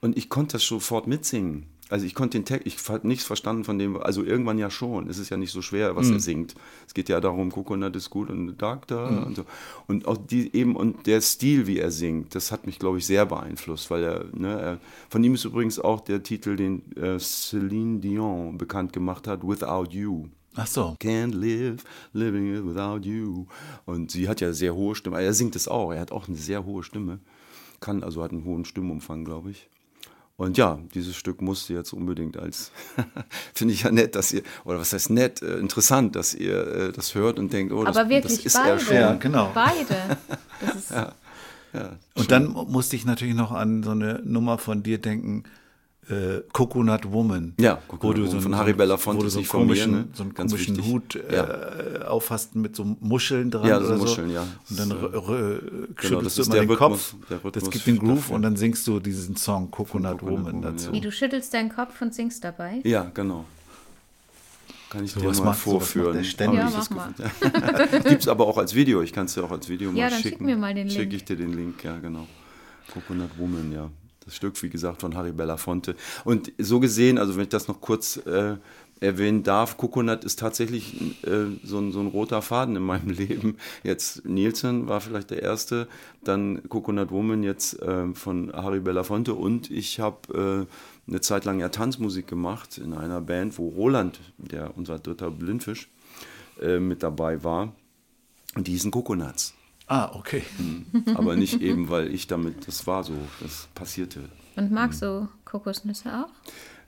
Und 0.00 0.16
ich 0.16 0.28
konnte 0.28 0.54
das 0.54 0.64
sofort 0.64 1.06
mitsingen. 1.06 1.66
Also 1.88 2.04
ich 2.04 2.14
konnte 2.14 2.38
den 2.38 2.44
Text, 2.44 2.66
ich 2.66 2.76
habe 2.88 3.06
nichts 3.06 3.24
verstanden 3.24 3.62
von 3.62 3.78
dem, 3.78 3.96
also 3.96 4.24
irgendwann 4.24 4.58
ja 4.58 4.70
schon. 4.70 5.08
Es 5.08 5.18
ist 5.18 5.30
ja 5.30 5.36
nicht 5.36 5.52
so 5.52 5.62
schwer, 5.62 5.94
was 5.94 6.10
er 6.10 6.18
singt. 6.18 6.56
Es 6.86 6.94
geht 6.94 7.08
ja 7.08 7.20
darum, 7.20 7.52
Coconut 7.52 7.94
ist 7.94 8.10
gut 8.10 8.28
und 8.28 8.56
Doctor 8.56 9.24
und 9.26 9.36
so. 9.36 9.44
Und 9.86 10.08
auch 10.08 10.16
die 10.16 10.52
eben, 10.56 10.74
und 10.74 11.06
der 11.06 11.20
Stil, 11.20 11.68
wie 11.68 11.78
er 11.78 11.92
singt, 11.92 12.34
das 12.34 12.50
hat 12.50 12.66
mich, 12.66 12.80
glaube 12.80 12.98
ich, 12.98 13.06
sehr 13.06 13.24
beeinflusst, 13.26 13.88
weil 13.90 14.02
er, 14.02 14.24
ne, 14.32 14.60
er, 14.60 14.80
von 15.08 15.22
ihm 15.22 15.34
ist 15.34 15.44
übrigens 15.44 15.78
auch 15.78 16.00
der 16.00 16.24
Titel, 16.24 16.56
den 16.56 16.82
äh, 16.96 17.20
Celine 17.20 18.00
Dion 18.00 18.58
bekannt 18.58 18.92
gemacht 18.92 19.28
hat, 19.28 19.46
Without 19.46 19.90
You. 19.90 20.26
Ach 20.56 20.66
so. 20.66 20.96
Can't 21.00 21.34
live, 21.34 21.84
living 22.14 22.66
without 22.66 23.06
you. 23.06 23.46
Und 23.84 24.10
sie 24.10 24.26
hat 24.28 24.40
ja 24.40 24.52
sehr 24.52 24.74
hohe 24.74 24.94
Stimme. 24.94 25.20
Er 25.20 25.34
singt 25.34 25.54
es 25.54 25.68
auch. 25.68 25.92
Er 25.92 26.00
hat 26.00 26.12
auch 26.12 26.28
eine 26.28 26.36
sehr 26.36 26.64
hohe 26.64 26.82
Stimme. 26.82 27.20
Kann, 27.78 28.02
also 28.02 28.22
hat 28.22 28.32
einen 28.32 28.44
hohen 28.44 28.64
Stimmumfang, 28.64 29.24
glaube 29.24 29.50
ich. 29.50 29.68
Und 30.36 30.58
ja, 30.58 30.78
dieses 30.94 31.16
Stück 31.16 31.40
musste 31.40 31.72
jetzt 31.72 31.94
unbedingt 31.94 32.36
als, 32.36 32.70
finde 33.54 33.72
ich 33.72 33.84
ja 33.84 33.90
nett, 33.90 34.14
dass 34.14 34.32
ihr, 34.32 34.42
oder 34.64 34.78
was 34.78 34.92
heißt 34.92 35.08
nett, 35.10 35.40
äh, 35.40 35.56
interessant, 35.56 36.14
dass 36.14 36.34
ihr 36.34 36.66
äh, 36.66 36.92
das 36.92 37.14
hört 37.14 37.38
und 37.38 37.52
denkt, 37.52 37.72
oh, 37.72 37.84
das, 37.84 37.96
Aber 37.96 38.10
wirklich 38.10 38.42
das 38.42 38.46
ist 38.46 38.56
beide. 38.56 38.70
er 38.70 38.78
schon. 38.78 38.94
Ja, 38.94 39.14
genau. 39.14 39.50
Beide. 39.54 40.18
Das 40.58 40.74
ist, 40.74 40.92
Und 42.14 42.30
dann 42.30 42.46
musste 42.46 42.96
ich 42.96 43.04
natürlich 43.04 43.34
noch 43.34 43.52
an 43.52 43.82
so 43.82 43.90
eine 43.90 44.22
Nummer 44.24 44.56
von 44.56 44.82
dir 44.82 44.96
denken, 44.96 45.44
äh, 46.08 46.40
Coconut 46.52 47.10
Woman. 47.12 47.54
Ja, 47.58 47.78
wo 47.88 47.92
Coconut 47.96 48.16
du 48.16 48.20
Woman 48.22 48.30
so, 48.32 48.40
von 48.40 48.52
einen- 48.54 48.60
Harry 48.60 48.70
so, 48.72 48.76
Belafonte, 48.76 49.18
wo 49.20 49.24
du 49.24 49.28
so 49.30 49.38
einen 49.38 49.46
von 49.46 49.60
mir, 49.60 49.66
komischen, 49.66 49.92
ne? 49.92 50.08
so 50.12 50.22
einen 50.22 50.34
Ganz 50.34 50.52
komischen 50.52 50.76
wichtig. 50.76 50.92
Hut 50.92 51.14
äh, 51.16 51.34
Ja. 51.34 52.08
aufhast 52.08 52.54
mit 52.54 52.76
so 52.76 52.96
Muscheln 53.00 53.50
dran 53.50 53.68
Ja, 53.68 53.80
so 53.80 53.86
oder 53.86 53.96
Muscheln, 53.98 54.30
ja. 54.30 54.46
Und 54.70 54.78
dann 54.78 54.90
r- 54.92 55.60
schüttelst 56.00 56.38
das 56.38 56.46
du 56.48 56.52
immer 56.56 56.60
den 56.62 56.70
Rhythmus- 56.70 57.14
Kopf. 57.28 57.52
das 57.52 57.70
gibt 57.70 57.86
den 57.86 57.98
Groove 57.98 58.18
dafür. 58.20 58.36
und 58.36 58.42
dann 58.42 58.56
singst 58.56 58.86
du 58.86 59.00
diesen 59.00 59.36
Song 59.36 59.70
Coconut, 59.70 60.18
Coconut 60.18 60.22
Woman 60.40 60.54
Woman, 60.56 60.62
dazu. 60.62 60.92
wie 60.92 61.00
du 61.00 61.10
schüttelst 61.10 61.52
deinen 61.54 61.70
Kopf 61.70 62.00
und 62.00 62.14
singst 62.14 62.44
dabei. 62.44 62.80
Ja, 62.84 63.10
genau. 63.12 63.44
Kann 64.88 65.04
ich 65.04 65.10
Sowas 65.10 65.38
dir 65.38 65.44
mal 65.44 65.52
vorführen. 65.52 66.22
ständig. 66.24 66.60
Ja, 66.60 66.66
mach 66.66 66.76
das 66.76 66.90
mal. 66.90 67.12
Gibt 68.08 68.22
es 68.22 68.28
aber 68.28 68.46
auch 68.46 68.56
als 68.56 68.72
Video. 68.76 69.02
Ich 69.02 69.12
kann 69.12 69.26
es 69.26 69.34
dir 69.34 69.42
auch 69.42 69.50
als 69.50 69.68
Video 69.68 69.90
mal 69.90 69.98
Ja, 69.98 70.08
dann 70.10 70.20
schicken. 70.22 70.38
schick 70.38 70.46
mir 70.46 70.56
mal 70.56 70.72
den 70.74 70.86
Link. 70.86 71.00
Schicke 71.00 71.16
ich 71.16 71.24
dir 71.24 71.34
den 71.36 71.52
Link, 71.54 71.82
ja, 71.82 71.98
genau. 71.98 72.28
Coconut 72.94 73.30
Woman, 73.36 73.72
ja. 73.72 73.90
Das 74.26 74.34
Stück, 74.34 74.60
wie 74.62 74.68
gesagt, 74.68 75.00
von 75.00 75.16
Harry 75.16 75.32
Belafonte. 75.32 75.94
Und 76.24 76.52
so 76.58 76.80
gesehen, 76.80 77.16
also 77.16 77.36
wenn 77.36 77.44
ich 77.44 77.48
das 77.48 77.68
noch 77.68 77.80
kurz 77.80 78.16
äh, 78.18 78.56
erwähnen 79.00 79.42
darf, 79.42 79.76
Coconut 79.76 80.24
ist 80.24 80.38
tatsächlich 80.38 81.24
äh, 81.24 81.46
so, 81.62 81.78
ein, 81.78 81.92
so 81.92 82.00
ein 82.00 82.08
roter 82.08 82.42
Faden 82.42 82.76
in 82.76 82.82
meinem 82.82 83.10
Leben. 83.16 83.56
Jetzt 83.84 84.24
Nielsen 84.24 84.88
war 84.88 85.00
vielleicht 85.00 85.30
der 85.30 85.42
erste, 85.42 85.86
dann 86.24 86.68
Coconut 86.68 87.10
Woman 87.10 87.42
jetzt 87.44 87.80
äh, 87.82 88.12
von 88.14 88.52
Harry 88.52 88.80
Belafonte 88.80 89.34
und 89.34 89.70
ich 89.70 90.00
habe 90.00 90.66
äh, 91.06 91.08
eine 91.08 91.20
Zeit 91.20 91.44
lang 91.44 91.60
ja 91.60 91.68
Tanzmusik 91.68 92.26
gemacht 92.26 92.78
in 92.78 92.94
einer 92.94 93.20
Band, 93.20 93.58
wo 93.58 93.68
Roland, 93.68 94.18
der 94.38 94.76
unser 94.76 94.98
dritter 94.98 95.30
Blindfisch, 95.30 95.88
äh, 96.60 96.80
mit 96.80 97.02
dabei 97.02 97.44
war. 97.44 97.72
Und 98.56 98.66
die 98.66 98.72
hießen 98.72 98.90
Coconuts. 98.90 99.55
Ah, 99.86 100.10
okay. 100.14 100.42
Aber 101.14 101.36
nicht 101.36 101.60
eben, 101.60 101.88
weil 101.88 102.12
ich 102.12 102.26
damit, 102.26 102.66
das 102.66 102.86
war 102.86 103.04
so, 103.04 103.14
das 103.40 103.68
passierte. 103.74 104.28
Und 104.56 104.72
magst 104.72 105.02
du 105.02 105.28
Kokosnüsse 105.44 106.24
auch? 106.24 106.28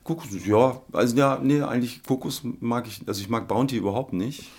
Kokos, 0.03 0.45
ja, 0.45 0.81
also 0.91 1.15
ja, 1.15 1.39
nee, 1.41 1.61
eigentlich 1.61 2.03
Kokos 2.03 2.41
mag 2.43 2.87
ich, 2.87 3.07
also 3.07 3.21
ich 3.21 3.29
mag 3.29 3.47
Bounty 3.47 3.77
überhaupt 3.77 4.13
nicht. 4.13 4.49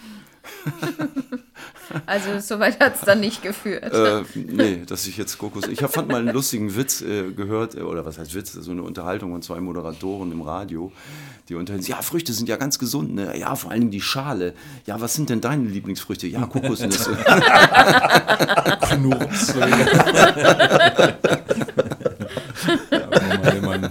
Also 2.07 2.39
soweit 2.41 2.79
hat 2.81 2.95
es 2.97 3.01
dann 3.03 3.21
nicht 3.21 3.43
geführt. 3.43 3.93
Äh, 3.93 4.23
nee, 4.35 4.83
dass 4.87 5.07
ich 5.07 5.17
jetzt 5.17 5.39
Kokos. 5.39 5.67
Ich 5.67 5.83
hab, 5.83 5.93
fand 5.93 6.09
mal 6.09 6.21
einen 6.21 6.33
lustigen 6.33 6.77
Witz 6.77 7.01
äh, 7.03 7.33
gehört, 7.33 7.75
äh, 7.75 7.81
oder 7.81 8.05
was 8.05 8.19
heißt 8.19 8.35
Witz, 8.35 8.53
so 8.53 8.71
eine 8.71 8.83
Unterhaltung 8.83 9.33
von 9.33 9.43
zwei 9.43 9.61
Moderatoren 9.61 10.31
im 10.31 10.43
Radio, 10.43 10.93
die 11.49 11.57
unterhalten 11.57 11.83
sich, 11.83 11.91
ja, 11.91 12.03
Früchte 12.03 12.33
sind 12.33 12.49
ja 12.49 12.57
ganz 12.57 12.79
gesund, 12.79 13.15
ne? 13.15 13.37
Ja, 13.37 13.57
vor 13.57 13.73
allen 13.73 13.81
Dingen 13.81 13.91
die 13.91 14.01
Schale. 14.01 14.55
Ja, 14.87 15.01
was 15.01 15.15
sind 15.15 15.31
denn 15.31 15.41
deine 15.41 15.69
Lieblingsfrüchte? 15.69 16.29
Ja, 16.29 16.47
Kokosnüsse. 16.47 17.17
Knurps. 18.83 19.55
ja, 22.91 23.11
wenn 23.11 23.41
man, 23.41 23.43
wenn 23.43 23.65
man 23.65 23.91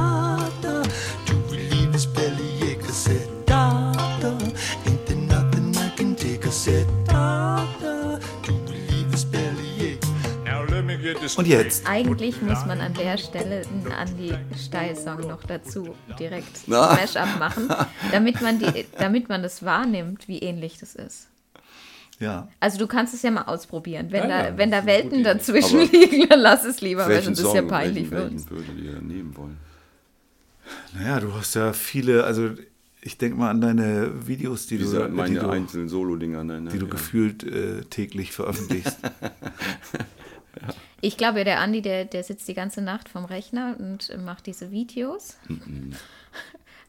Und 11.37 11.47
jetzt? 11.47 11.87
Eigentlich 11.87 12.41
muss 12.41 12.65
man 12.65 12.81
an 12.81 12.93
der 12.93 13.17
Stelle 13.17 13.63
einen 13.67 13.91
Andi 13.91 14.33
Steil-Song 14.57 15.21
noch 15.21 15.43
dazu 15.43 15.95
direkt. 16.19 16.67
Mash-up 16.67 17.39
machen, 17.39 17.69
damit 18.11 18.41
man, 18.41 18.59
die, 18.59 18.85
damit 18.97 19.29
man 19.29 19.43
das 19.43 19.63
wahrnimmt, 19.63 20.27
wie 20.27 20.39
ähnlich 20.39 20.77
das 20.79 20.95
ist. 20.95 21.27
Ja. 22.19 22.47
Also 22.59 22.77
du 22.77 22.87
kannst 22.87 23.13
es 23.13 23.23
ja 23.23 23.31
mal 23.31 23.43
ausprobieren. 23.43 24.07
Wenn, 24.11 24.23
Ja, 24.23 24.27
da, 24.27 24.47
ja, 24.49 24.57
wenn 24.57 24.69
da 24.69 24.85
Welten 24.85 25.23
dazwischen 25.23 25.81
Aber 25.81 25.91
liegen, 25.91 26.29
dann 26.29 26.39
lass 26.39 26.63
es 26.63 26.79
lieber, 26.81 27.07
weil 27.07 27.21
sonst 27.23 27.39
ist 27.39 27.53
ja 27.53 27.63
peinlich 27.63 28.11
welchen, 28.11 28.29
für 28.29 28.33
uns. 28.35 28.51
welchen 28.51 28.67
würdet 28.67 28.85
ihr 28.85 29.01
nehmen 29.01 29.35
wollen? 29.35 29.57
Naja, 30.93 31.19
du 31.19 31.33
hast 31.33 31.55
ja 31.55 31.73
viele, 31.73 32.23
also 32.23 32.51
Ich 33.01 33.17
denke 33.17 33.37
mal 33.37 33.49
an 33.49 33.59
deine 33.59 34.27
Videos, 34.27 34.67
die 34.67 34.77
Diese, 34.77 34.99
du, 34.99 35.05
die 35.07 35.11
meine 35.11 35.39
du, 35.39 35.49
einzelnen 35.49 35.89
Solo-Dinger. 35.89 36.43
Ne, 36.43 36.69
die 36.71 36.77
du 36.77 36.85
ja. 36.85 36.91
gefühlt 36.91 37.43
äh, 37.43 37.81
täglich 37.89 38.31
veröffentlichst. 38.31 38.99
Ich 41.01 41.17
glaube, 41.17 41.43
der 41.43 41.59
Andi, 41.59 41.81
der, 41.81 42.05
der 42.05 42.23
sitzt 42.23 42.47
die 42.47 42.53
ganze 42.53 42.81
Nacht 42.81 43.09
vom 43.09 43.25
Rechner 43.25 43.75
und 43.79 44.15
macht 44.23 44.45
diese 44.47 44.71
Videos. 44.71 45.37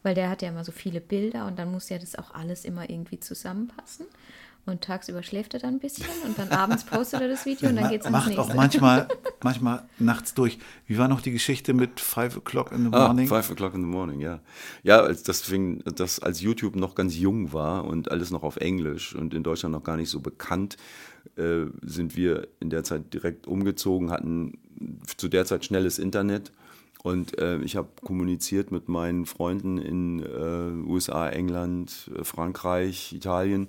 Weil 0.03 0.15
der 0.15 0.29
hat 0.31 0.43
ja 0.43 0.49
immer 0.49 0.65
so 0.65 0.73
viele 0.73 1.01
Bilder 1.01 1.47
und 1.47 1.59
dann 1.59 1.71
muss 1.71 1.89
ja 1.89 1.99
das 1.99 2.17
auch 2.17 2.35
alles 2.35 2.65
immer 2.65 2.91
irgendwie 2.91 3.21
zusammenpassen. 3.21 4.07
Und 4.65 4.83
tagsüber 4.83 5.25
schläft 5.25 5.55
er 5.55 5.61
dann 5.61 5.75
ein 5.75 5.81
bisschen 5.81 6.07
und 6.25 6.39
dann 6.39 6.49
abends 6.51 6.85
postet 6.85 7.21
er 7.21 7.27
das 7.29 7.45
Video 7.47 7.69
und 7.69 7.75
dann 7.75 7.91
geht's 7.91 8.07
ins 8.07 8.13
Macht 8.13 8.29
nächste. 8.29 8.43
auch 8.43 8.55
manchmal, 8.55 9.09
manchmal 9.43 9.83
nachts 9.99 10.35
durch. 10.35 10.57
Wie 10.87 10.99
war 10.99 11.09
noch 11.09 11.21
die 11.21 11.33
Geschichte 11.33 11.75
mit 11.75 11.99
Five 11.99 12.37
O'Clock 12.37 12.71
in 12.73 12.85
the 12.85 12.91
Ah, 12.93 13.07
Morning? 13.09 13.27
Five 13.27 13.51
o'clock 13.51 13.75
in 13.75 13.81
the 13.81 13.89
morning, 13.89 14.21
ja. 14.21 14.39
Ja, 14.85 15.01
als 15.01 15.25
das 15.25 15.41
fing, 15.41 15.83
das 15.97 16.21
als 16.21 16.41
YouTube 16.41 16.77
noch 16.77 16.95
ganz 16.95 17.17
jung 17.17 17.53
war 17.53 17.85
und 17.85 18.13
alles 18.13 18.31
noch 18.31 18.45
auf 18.45 18.57
Englisch 18.57 19.17
und 19.17 19.35
in 19.35 19.43
Deutschland 19.43 19.73
noch 19.73 19.83
gar 19.83 19.97
nicht 19.97 20.11
so 20.11 20.21
bekannt, 20.21 20.77
äh, 21.37 21.67
sind 21.83 22.17
wir 22.17 22.49
in 22.61 22.71
der 22.71 22.85
Zeit 22.85 23.13
direkt 23.15 23.47
umgezogen, 23.47 24.11
hatten 24.11 24.59
zu 25.17 25.29
der 25.29 25.45
Zeit 25.45 25.65
schnelles 25.65 25.99
Internet. 25.99 26.53
Und 27.03 27.37
äh, 27.39 27.59
ich 27.63 27.75
habe 27.75 27.89
kommuniziert 28.05 28.71
mit 28.71 28.89
meinen 28.89 29.27
Freunden 29.27 29.79
in 29.79 30.21
äh, 30.21 30.89
USA, 30.89 31.29
England, 31.29 32.11
äh, 32.17 32.23
Frankreich, 32.23 33.13
Italien 33.13 33.69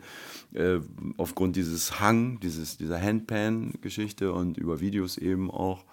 äh, 0.54 0.80
aufgrund 1.18 1.56
dieses 1.56 1.99
Hang, 1.99 2.39
dieses, 2.41 2.78
dieser 2.78 3.01
Handpan-Geschichte 3.01 4.32
und 4.32 4.58
über 4.58 4.82
Videos 4.82 5.18
eben 5.18 5.49
auch 5.49 5.84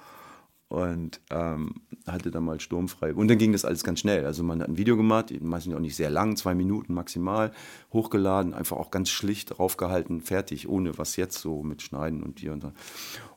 und 0.70 1.20
ähm, 1.30 1.74
hatte 2.06 2.30
dann 2.30 2.44
mal 2.44 2.60
sturmfrei. 2.60 3.12
Und 3.12 3.26
dann 3.28 3.38
ging 3.38 3.50
das 3.50 3.64
alles 3.64 3.82
ganz 3.82 3.98
schnell. 3.98 4.24
Also 4.24 4.44
man 4.44 4.62
hat 4.62 4.68
ein 4.68 4.78
Video 4.78 4.96
gemacht, 4.96 5.34
meistens 5.40 5.74
auch 5.74 5.80
nicht 5.80 5.96
sehr 5.96 6.10
lang, 6.10 6.36
zwei 6.36 6.54
Minuten 6.54 6.94
maximal, 6.94 7.50
hochgeladen, 7.92 8.54
einfach 8.54 8.76
auch 8.76 8.92
ganz 8.92 9.10
schlicht 9.10 9.58
draufgehalten, 9.58 10.20
fertig, 10.20 10.68
ohne 10.68 10.96
was 10.96 11.16
jetzt 11.16 11.38
so 11.38 11.64
mit 11.64 11.82
Schneiden 11.82 12.22
und 12.22 12.38
hier 12.38 12.52
und 12.52 12.62
da. 12.62 12.72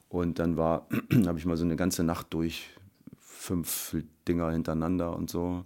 Und 0.10 0.38
dann 0.38 0.58
war, 0.58 0.88
habe 1.26 1.40
ich 1.40 1.46
mal 1.46 1.58
so 1.58 1.66
eine 1.66 1.76
ganze 1.76 2.04
Nacht 2.04 2.28
durch 2.36 2.70
fünf 3.20 3.98
Dinger 4.28 4.52
hintereinander 4.52 5.16
und 5.16 5.32
so. 5.32 5.66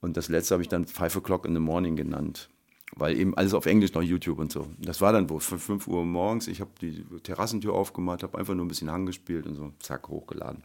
Und 0.00 0.16
das 0.16 0.28
letzte 0.28 0.56
habe 0.56 0.62
ich 0.62 0.68
dann 0.68 0.84
Five 0.84 1.16
O'Clock 1.16 1.46
in 1.46 1.54
the 1.54 1.60
Morning 1.60 1.94
genannt. 1.94 2.50
Weil 2.96 3.16
eben 3.16 3.36
alles 3.36 3.54
auf 3.54 3.66
Englisch 3.66 3.94
noch 3.94 4.02
YouTube 4.02 4.40
und 4.40 4.50
so. 4.50 4.66
Das 4.78 5.00
war 5.00 5.12
dann 5.12 5.30
wohl 5.30 5.40
5 5.40 5.86
Uhr 5.86 6.04
morgens. 6.04 6.48
Ich 6.48 6.60
habe 6.60 6.70
die 6.80 7.04
Terrassentür 7.22 7.72
aufgemacht, 7.72 8.24
habe 8.24 8.36
einfach 8.36 8.54
nur 8.54 8.64
ein 8.64 8.68
bisschen 8.68 8.90
Hang 8.90 9.06
gespielt 9.06 9.46
und 9.46 9.54
so, 9.54 9.72
zack, 9.78 10.08
hochgeladen. 10.08 10.62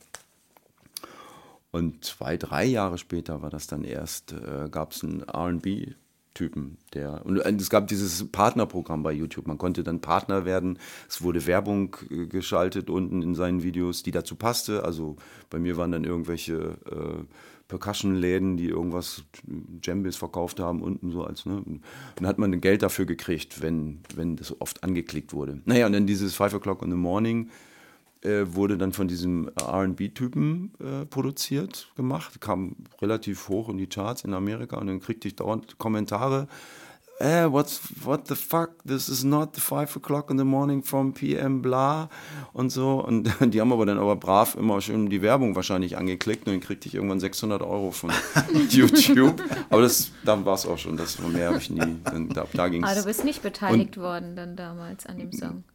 Und 1.72 2.04
zwei, 2.04 2.38
drei 2.38 2.66
Jahre 2.66 2.98
später 2.98 3.42
war 3.42 3.50
das 3.50 3.68
dann 3.68 3.84
erst, 3.84 4.32
äh, 4.32 4.70
gab 4.72 4.92
es 4.92 5.04
einen 5.04 5.22
RB-Typen, 5.22 6.78
der. 6.94 7.26
Und 7.26 7.38
äh, 7.38 7.52
es 7.54 7.70
gab 7.70 7.88
dieses 7.88 8.32
Partnerprogramm 8.32 9.04
bei 9.04 9.12
YouTube. 9.12 9.48
Man 9.48 9.60
konnte 9.60 9.84
dann 9.84 10.02
Partner 10.02 10.46
werden. 10.46 10.80
Es 11.08 11.22
wurde 11.22 11.46
Werbung 11.46 11.96
äh, 12.10 12.26
geschaltet 12.26 12.90
unten 12.90 13.22
in 13.22 13.36
seinen 13.36 13.62
Videos, 13.62 14.02
die 14.02 14.12
dazu 14.12 14.36
passte. 14.36 14.84
Also 14.84 15.18
bei 15.50 15.60
mir 15.60 15.78
waren 15.78 15.92
dann 15.92 16.06
irgendwelche 16.06 16.78
äh, 16.90 17.24
Percussion-Läden, 17.68 18.58
die 18.58 18.68
irgendwas 18.68 19.24
Djembes 19.44 20.16
verkauft 20.16 20.60
haben, 20.60 20.82
unten 20.82 21.12
so 21.12 21.24
als. 21.24 21.46
Ne? 21.46 21.62
Und 21.64 21.84
dann 22.16 22.26
hat 22.26 22.40
man 22.40 22.60
Geld 22.62 22.82
dafür 22.82 23.06
gekriegt, 23.06 23.62
wenn, 23.62 24.00
wenn 24.16 24.38
das 24.38 24.60
oft 24.60 24.84
angeklickt 24.84 25.34
wurde. 25.34 25.62
Naja, 25.66 25.86
und 25.86 25.94
dann 25.94 26.08
dieses 26.08 26.34
Five 26.34 26.56
O'Clock 26.56 26.84
in 26.84 26.90
the 26.90 26.98
Morning 26.98 27.52
äh, 28.22 28.44
wurde 28.48 28.78
dann 28.78 28.94
von 28.94 29.08
diesem 29.08 29.50
RB-Typen 29.62 30.74
äh, 30.80 31.06
produziert, 31.06 31.92
gemacht, 31.96 32.42
kam 32.42 32.76
relativ 33.02 33.48
hoch 33.50 33.70
in 33.70 33.78
die 33.78 33.88
Charts 33.88 34.24
in 34.24 34.34
Amerika 34.34 34.78
und 34.78 34.88
dann 34.88 35.00
kriegte 35.00 35.28
ich 35.28 35.36
dauernd 35.36 35.78
Kommentare. 35.78 36.48
Äh, 37.20 37.52
what's, 37.52 37.82
what 38.02 38.28
the 38.30 38.36
fuck, 38.36 38.82
this 38.86 39.10
is 39.10 39.26
not 39.26 39.54
the 39.54 39.60
5 39.60 39.98
o'clock 39.98 40.32
in 40.32 40.38
the 40.38 40.46
morning 40.46 40.82
from 40.82 41.14
PM, 41.14 41.62
bla 41.62 42.10
und 42.54 42.72
so. 42.72 43.04
Und 43.06 43.30
die 43.54 43.60
haben 43.60 43.74
aber 43.74 43.86
dann 43.86 44.00
aber 44.00 44.16
brav 44.16 44.56
immer 44.56 44.80
schön 44.80 45.10
die 45.10 45.22
Werbung 45.22 45.54
wahrscheinlich 45.54 45.98
angeklickt 45.98 46.48
und 46.48 46.54
dann 46.54 46.62
kriegte 46.62 46.88
ich 46.88 46.96
irgendwann 46.96 47.20
600 47.20 47.62
Euro 47.62 47.92
von 47.92 48.12
YouTube. 48.70 49.44
Aber 49.70 49.82
das, 49.82 50.12
dann 50.24 50.46
war 50.46 50.56
es 50.56 50.66
auch 50.66 50.78
schon, 50.78 50.96
das 50.96 51.20
mehr 51.20 51.50
habe 51.50 51.58
ich 51.58 51.70
nie, 51.70 51.98
dann, 52.06 52.30
da, 52.30 52.46
da 52.54 52.70
ging 52.70 52.86
Aber 52.86 52.94
du 52.94 53.00
es. 53.00 53.06
bist 53.06 53.26
nicht 53.26 53.42
beteiligt 53.44 53.98
worden 53.98 54.38
dann 54.38 54.56
damals 54.56 55.06
an 55.06 55.18
dem 55.18 55.34
Song. 55.34 55.66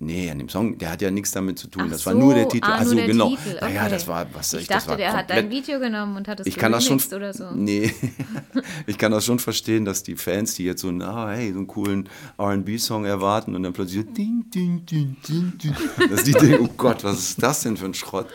Nee, 0.00 0.30
an 0.30 0.38
dem 0.38 0.50
Song, 0.50 0.76
der 0.76 0.90
hat 0.92 1.00
ja 1.00 1.10
nichts 1.10 1.30
damit 1.30 1.58
zu 1.58 1.66
tun. 1.66 1.84
Ach 1.86 1.90
das 1.90 2.04
war 2.04 2.12
so, 2.12 2.18
nur 2.18 2.34
der 2.34 2.48
Titel. 2.48 2.66
ah, 2.66 2.76
also 2.76 2.94
genau. 2.94 3.30
Titel, 3.30 3.58
Naja, 3.60 3.82
okay. 3.82 3.90
das 3.90 4.06
war, 4.06 4.26
was 4.34 4.52
Ich 4.52 4.66
das 4.66 4.84
dachte, 4.84 4.90
war 4.90 4.96
der 4.98 5.12
hat 5.14 5.30
dein 5.30 5.48
Video 5.50 5.80
genommen 5.80 6.16
und 6.16 6.28
hat 6.28 6.40
es 6.40 6.46
ich 6.46 6.56
kann 6.56 6.72
das 6.72 6.84
schon, 6.84 7.00
oder 7.14 7.32
so. 7.32 7.50
Nee, 7.52 7.94
ich 8.86 8.98
kann 8.98 9.12
das 9.12 9.24
schon 9.24 9.38
verstehen, 9.38 9.86
dass 9.86 10.02
die 10.02 10.16
Fans, 10.16 10.54
die 10.54 10.64
jetzt 10.64 10.82
so, 10.82 10.88
einen, 10.88 11.00
ah, 11.00 11.30
hey, 11.30 11.52
so 11.52 11.58
einen 11.58 11.66
coolen 11.66 12.08
R&B-Song 12.36 13.06
erwarten 13.06 13.54
und 13.54 13.62
dann 13.62 13.72
plötzlich 13.72 14.04
so, 14.04 14.12
ding, 14.12 14.44
ding, 14.50 14.84
ding, 14.84 15.16
ding, 15.26 15.52
ding, 15.58 15.74
dass 16.10 16.24
die 16.24 16.32
denken, 16.32 16.66
oh 16.66 16.74
Gott, 16.76 17.02
was 17.02 17.18
ist 17.18 17.42
das 17.42 17.62
denn 17.62 17.78
für 17.78 17.86
ein 17.86 17.94
Schrott? 17.94 18.26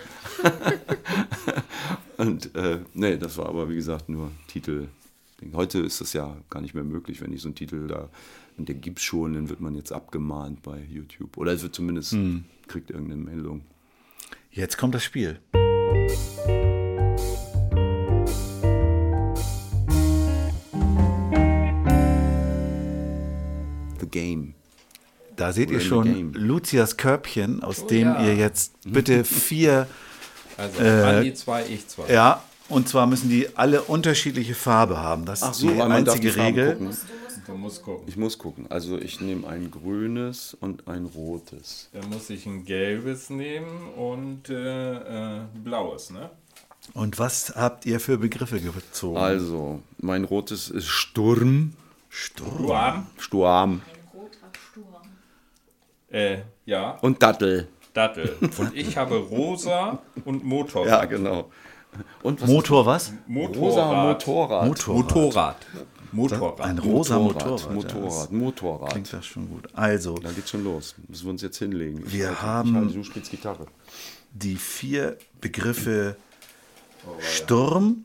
und 2.17 2.55
äh, 2.55 2.79
nee, 2.93 3.17
das 3.17 3.37
war 3.37 3.47
aber 3.47 3.69
wie 3.69 3.75
gesagt 3.75 4.09
nur 4.09 4.31
Titel. 4.47 4.87
Heute 5.53 5.79
ist 5.79 6.01
das 6.01 6.13
ja 6.13 6.35
gar 6.49 6.61
nicht 6.61 6.73
mehr 6.73 6.83
möglich, 6.83 7.21
wenn 7.21 7.31
ich 7.31 7.41
so 7.41 7.47
einen 7.47 7.55
Titel 7.55 7.87
da, 7.87 8.09
und 8.57 8.67
der 8.67 8.75
gibt's 8.75 9.03
schon, 9.03 9.33
dann 9.33 9.49
wird 9.49 9.59
man 9.61 9.75
jetzt 9.75 9.91
abgemahnt 9.91 10.61
bei 10.63 10.79
YouTube. 10.89 11.37
Oder 11.37 11.53
es 11.53 11.61
wird 11.63 11.75
zumindest, 11.75 12.15
kriegt 12.67 12.89
irgendeine 12.91 13.21
Meldung. 13.21 13.61
Jetzt 14.51 14.77
kommt 14.77 14.95
das 14.95 15.03
Spiel. 15.03 15.39
The 23.99 24.07
Game. 24.07 24.53
Da 25.35 25.53
seht 25.53 25.69
ihr 25.69 25.75
in 25.77 25.81
the 25.81 25.87
schon. 25.87 26.33
Lucias 26.33 26.97
Körbchen, 26.97 27.61
aus 27.63 27.83
Oh 27.83 27.87
dem 27.87 28.07
ja. 28.07 28.23
ihr 28.25 28.35
jetzt 28.35 28.73
bitte 28.85 29.23
vier, 29.23 29.87
Also 30.57 30.81
Äh, 30.81 31.03
Andi 31.03 31.33
zwei, 31.35 31.65
ich 31.67 31.87
zwei. 31.87 32.11
ja, 32.11 32.43
und 32.69 32.87
zwar 32.89 33.05
müssen 33.07 33.29
die 33.29 33.47
alle 33.55 33.83
unterschiedliche 33.83 34.55
Farbe 34.55 34.97
haben. 34.97 35.25
Das 35.25 35.43
Ach 35.43 35.51
ist 35.51 35.59
so, 35.59 35.69
die 35.69 35.81
einzige 35.81 36.35
Regel. 36.35 36.73
gucken. 36.75 36.97
Du 37.47 37.53
musst 37.53 37.81
gucken. 37.81 38.05
Ich 38.07 38.17
muss 38.17 38.37
gucken. 38.37 38.67
Also 38.69 38.97
ich 38.97 39.21
nehme 39.21 39.47
ein 39.47 39.71
grünes 39.71 40.55
und 40.59 40.87
ein 40.87 41.05
rotes. 41.05 41.89
Dann 41.93 42.09
muss 42.09 42.29
ich 42.29 42.45
ein 42.45 42.65
gelbes 42.65 43.29
nehmen 43.29 43.89
und 43.95 44.49
äh, 44.49 45.37
äh, 45.37 45.41
blaues, 45.63 46.09
ne? 46.11 46.29
Und 46.93 47.19
was 47.19 47.53
habt 47.55 47.85
ihr 47.85 47.99
für 47.99 48.17
Begriffe 48.17 48.59
gezogen? 48.59 49.17
Also, 49.17 49.81
mein 49.97 50.23
rotes 50.23 50.69
ist 50.69 50.87
Sturm. 50.87 51.73
Sturm. 52.09 53.07
Sturm. 53.17 53.81
Äh, 56.09 56.39
ja, 56.65 56.91
Und 57.01 57.21
Dattel. 57.21 57.67
Dattel. 57.93 58.35
Und 58.57 58.75
ich 58.75 58.95
habe 58.95 59.17
rosa 59.17 59.99
und 60.23 60.45
Motorrad. 60.45 60.87
Ja, 60.87 61.05
genau. 61.05 61.49
Und 62.23 62.41
was 62.41 62.49
Motor 62.49 62.85
was? 62.85 63.13
Motorrad. 63.25 63.57
Rosa 63.57 64.03
Motorrad. 64.03 64.67
Motorrad. 64.67 64.97
Motorrad. 64.97 65.57
Motorrad. 66.17 66.61
Ein 66.61 66.79
rosa 66.79 67.17
Motorrad. 67.19 67.73
Motorrad. 67.73 68.31
ja, 68.31 68.37
Motorrad. 68.37 68.91
Klingt 68.91 69.13
das 69.13 69.25
schon 69.25 69.49
gut. 69.49 69.69
Also, 69.73 70.15
Da 70.15 70.31
geht's 70.31 70.49
schon 70.49 70.63
los. 70.63 70.95
Müssen 71.07 71.25
wir 71.25 71.31
uns 71.31 71.41
jetzt 71.41 71.57
hinlegen. 71.57 72.03
Ich 72.05 72.13
Wir 72.13 72.27
halte- 72.29 72.41
haben- 72.41 72.69
Ich 72.69 72.75
halte, 72.75 72.93
du 72.93 73.03
spielst 73.03 73.31
Gitarre. 73.31 73.67
die 74.33 74.55
vier 74.55 75.17
Begriffe 75.41 76.15
Sturm, 77.19 78.03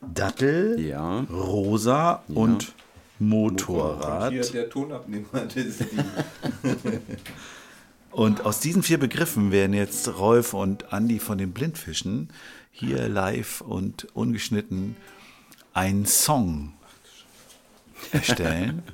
Dattel, 0.00 0.78
Mhm. 0.78 0.84
Ja. 0.84 1.20
Rosa 1.30 2.22
und 2.28 2.72
Motorrad. 3.18 4.32
Hier 4.32 4.42
der 4.42 4.68
Tonabnehmer, 4.70 5.26
ist 5.54 5.80
die. 5.80 5.86
Und 8.10 8.44
aus 8.44 8.58
diesen 8.58 8.82
vier 8.82 8.98
Begriffen 8.98 9.52
werden 9.52 9.72
jetzt 9.72 10.08
Rolf 10.18 10.52
und 10.52 10.92
Andi 10.92 11.20
von 11.20 11.38
den 11.38 11.52
Blindfischen 11.52 12.28
hier 12.72 13.08
live 13.08 13.60
und 13.60 14.08
ungeschnitten 14.14 14.96
einen 15.74 16.06
Song 16.06 16.72
erstellen. 18.12 18.82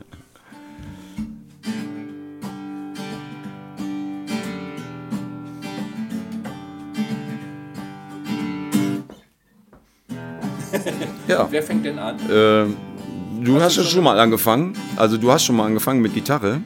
Ja. 11.28 11.48
Wer 11.50 11.62
fängt 11.62 11.84
denn 11.84 11.98
an? 11.98 12.18
Ähm, 12.30 12.76
du 13.42 13.60
hast 13.60 13.76
ja 13.76 13.82
schon 13.82 14.04
mal 14.04 14.18
angefangen. 14.18 14.74
Also 14.96 15.16
du 15.16 15.32
hast 15.32 15.44
schon 15.44 15.56
mal 15.56 15.66
angefangen 15.66 16.00
mit 16.00 16.14
Gitarre. 16.14 16.60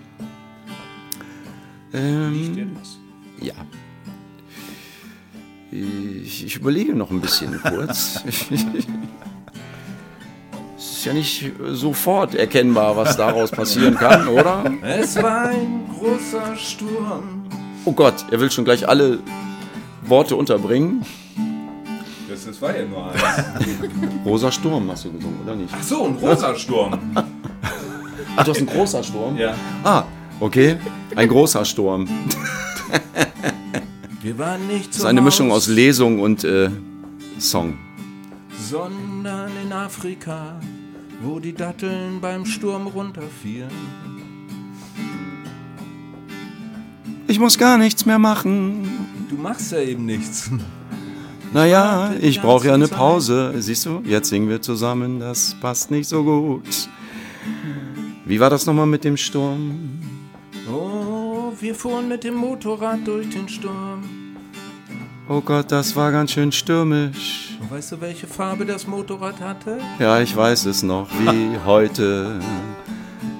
Ähm, 1.93 2.76
ja. 3.41 3.55
Ich, 5.70 6.45
ich 6.45 6.57
überlege 6.57 6.95
noch 6.95 7.11
ein 7.11 7.20
bisschen 7.20 7.61
kurz. 7.62 8.22
Es 11.01 11.07
ist 11.07 11.13
ja 11.13 11.15
nicht 11.15 11.53
sofort 11.73 12.35
erkennbar, 12.35 12.95
was 12.95 13.17
daraus 13.17 13.51
passieren 13.51 13.95
kann, 13.95 14.29
oder? 14.29 14.71
Es 14.83 15.17
war 15.17 15.49
ein 15.49 15.89
großer 15.99 16.55
Sturm. 16.55 17.45
Oh 17.87 17.93
Gott, 17.93 18.27
er 18.31 18.39
will 18.39 18.51
schon 18.51 18.67
gleich 18.67 18.87
alle 18.87 19.19
Worte 20.03 20.37
unterbringen. 20.37 21.03
Das 22.29 22.45
Das 22.45 22.61
war 22.61 22.77
ja 22.77 22.85
nur 22.85 23.11
eins. 23.11 23.23
Rosa 24.27 24.53
Sturm 24.53 24.91
hast 24.91 25.07
du 25.07 25.13
gesungen, 25.13 25.41
oder 25.43 25.57
nicht? 25.57 25.73
Ach 25.75 25.83
so, 25.83 26.05
ein 26.05 26.17
rosa 26.17 26.55
Sturm. 26.55 26.99
Ach, 28.37 28.45
du 28.45 28.51
hast 28.51 28.59
einen 28.59 28.67
großer 28.67 29.03
Sturm? 29.03 29.39
Ja. 29.39 29.55
Ah, 29.83 30.05
okay. 30.39 30.77
Ein 31.17 31.29
großer 31.29 31.65
Sturm. 31.65 32.07
Wir 34.21 34.39
waren 34.39 34.67
nicht 34.67 34.91
Das 34.91 34.99
ist 34.99 35.05
eine 35.07 35.23
Mischung 35.23 35.51
aus 35.51 35.67
Lesung 35.67 36.21
und 36.21 36.45
äh, 36.45 36.69
Song. 37.39 37.79
sondern 38.69 39.51
in 39.65 39.73
Afrika, 39.73 40.61
wo 41.21 41.39
die 41.39 41.53
Datteln 41.53 42.21
beim 42.21 42.45
Sturm 42.45 42.87
runterfielen. 42.87 43.71
Ich 47.29 47.39
muss 47.39 47.57
gar 47.59 47.79
nichts 47.79 48.07
mehr 48.07 48.18
machen. 48.18 48.89
Du 49.29 49.37
machst 49.37 49.71
ja 49.73 49.79
eben 49.79 50.05
nichts. 50.07 50.51
Naja, 51.53 52.12
ich 52.21 52.41
brauche 52.41 52.68
ja 52.68 52.75
eine 52.75 52.89
Pause. 52.89 53.55
Siehst 53.59 53.87
du, 53.87 54.03
jetzt 54.05 54.29
singen 54.29 54.49
wir 54.49 54.62
zusammen, 54.62 55.18
das 55.18 55.57
passt 55.61 55.91
nicht 55.91 56.09
so 56.09 56.23
gut. 56.23 56.89
Wie 58.25 58.39
war 58.39 58.51
das 58.51 58.66
nochmal 58.66 58.87
mit 58.87 59.05
dem 59.05 59.16
Sturm? 59.16 59.99
Oh, 60.73 61.53
wir 61.59 61.75
fuhren 61.75 62.09
mit 62.09 62.23
dem 62.23 62.35
Motorrad 62.35 63.01
durch 63.05 63.29
den 63.31 63.49
Sturm. 63.49 64.05
Oh 65.29 65.41
Gott, 65.41 65.73
das 65.73 65.95
war 65.97 66.12
ganz 66.12 66.33
schön 66.33 66.53
stürmisch. 66.53 67.50
Und 67.61 67.71
weißt 67.71 67.93
du, 67.93 68.01
welche 68.01 68.27
Farbe 68.27 68.65
das 68.65 68.87
Motorrad 68.87 69.41
hatte? 69.41 69.79
Ja, 69.99 70.21
ich 70.21 70.35
weiß 70.35 70.65
es 70.67 70.83
noch 70.83 71.09
wie 71.11 71.59
heute. 71.67 72.41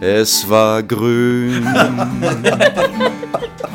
Es 0.01 0.49
war 0.49 0.83
grün. 0.83 1.67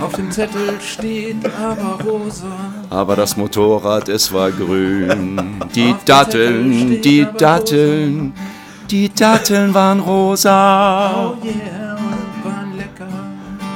Auf 0.02 0.14
dem 0.14 0.30
Zettel 0.32 0.80
steht 0.82 1.38
aber 1.60 2.04
rosa. 2.04 2.46
Aber 2.90 3.16
das 3.16 3.38
Motorrad, 3.38 4.10
es 4.10 4.32
war 4.32 4.52
grün. 4.52 5.60
Die 5.74 5.92
Auf 5.94 6.04
Datteln, 6.06 7.02
die 7.02 7.28
Datteln, 7.38 8.34
die 8.90 9.10
Datteln 9.14 9.74
waren 9.74 10.00
rosa. 10.00 11.32
Oh 11.32 11.38
yeah, 11.44 11.96
und 11.96 12.46
waren 12.46 12.78
lecker. 12.78 13.08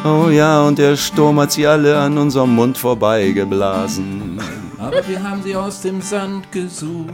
Oh 0.05 0.29
ja, 0.29 0.61
und 0.61 0.77
der 0.77 0.95
Sturm 0.95 1.39
hat 1.39 1.51
sie 1.51 1.65
alle 1.65 1.97
an 1.97 2.17
unserem 2.17 2.53
Mund 2.53 2.77
vorbeigeblasen. 2.77 4.39
Aber 4.79 5.05
wir 5.07 5.21
haben 5.21 5.43
sie 5.43 5.55
aus 5.55 5.81
dem 5.81 6.01
Sand 6.01 6.51
gesucht. 6.53 7.09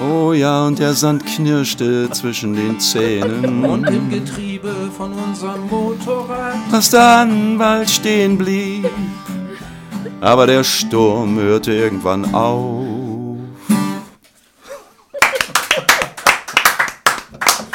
Oh 0.00 0.32
ja, 0.32 0.66
und 0.66 0.78
der 0.78 0.94
Sand 0.94 1.26
knirschte 1.26 2.08
zwischen 2.10 2.54
den 2.54 2.78
Zähnen. 2.78 3.64
Und 3.64 3.88
im 3.88 4.08
Getriebe 4.08 4.72
von 4.96 5.12
unserem 5.12 5.68
Motorrad. 5.68 6.54
was 6.70 6.90
dann 6.90 7.58
bald 7.58 7.90
stehen 7.90 8.38
blieb. 8.38 8.88
Aber 10.20 10.46
der 10.46 10.62
Sturm 10.62 11.38
hörte 11.38 11.72
irgendwann 11.72 12.32
auf. 12.32 12.86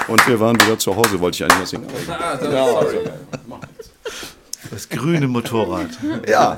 Und 0.07 0.25
wir 0.25 0.39
waren 0.39 0.55
wieder 0.61 0.79
zu 0.79 0.95
Hause, 0.95 1.19
wollte 1.19 1.35
ich 1.35 1.43
eigentlich 1.43 1.63
was 1.63 1.69
singen. 1.71 1.87
Das 4.71 4.87
grüne 4.87 5.27
Motorrad. 5.27 5.89
Ja. 6.27 6.57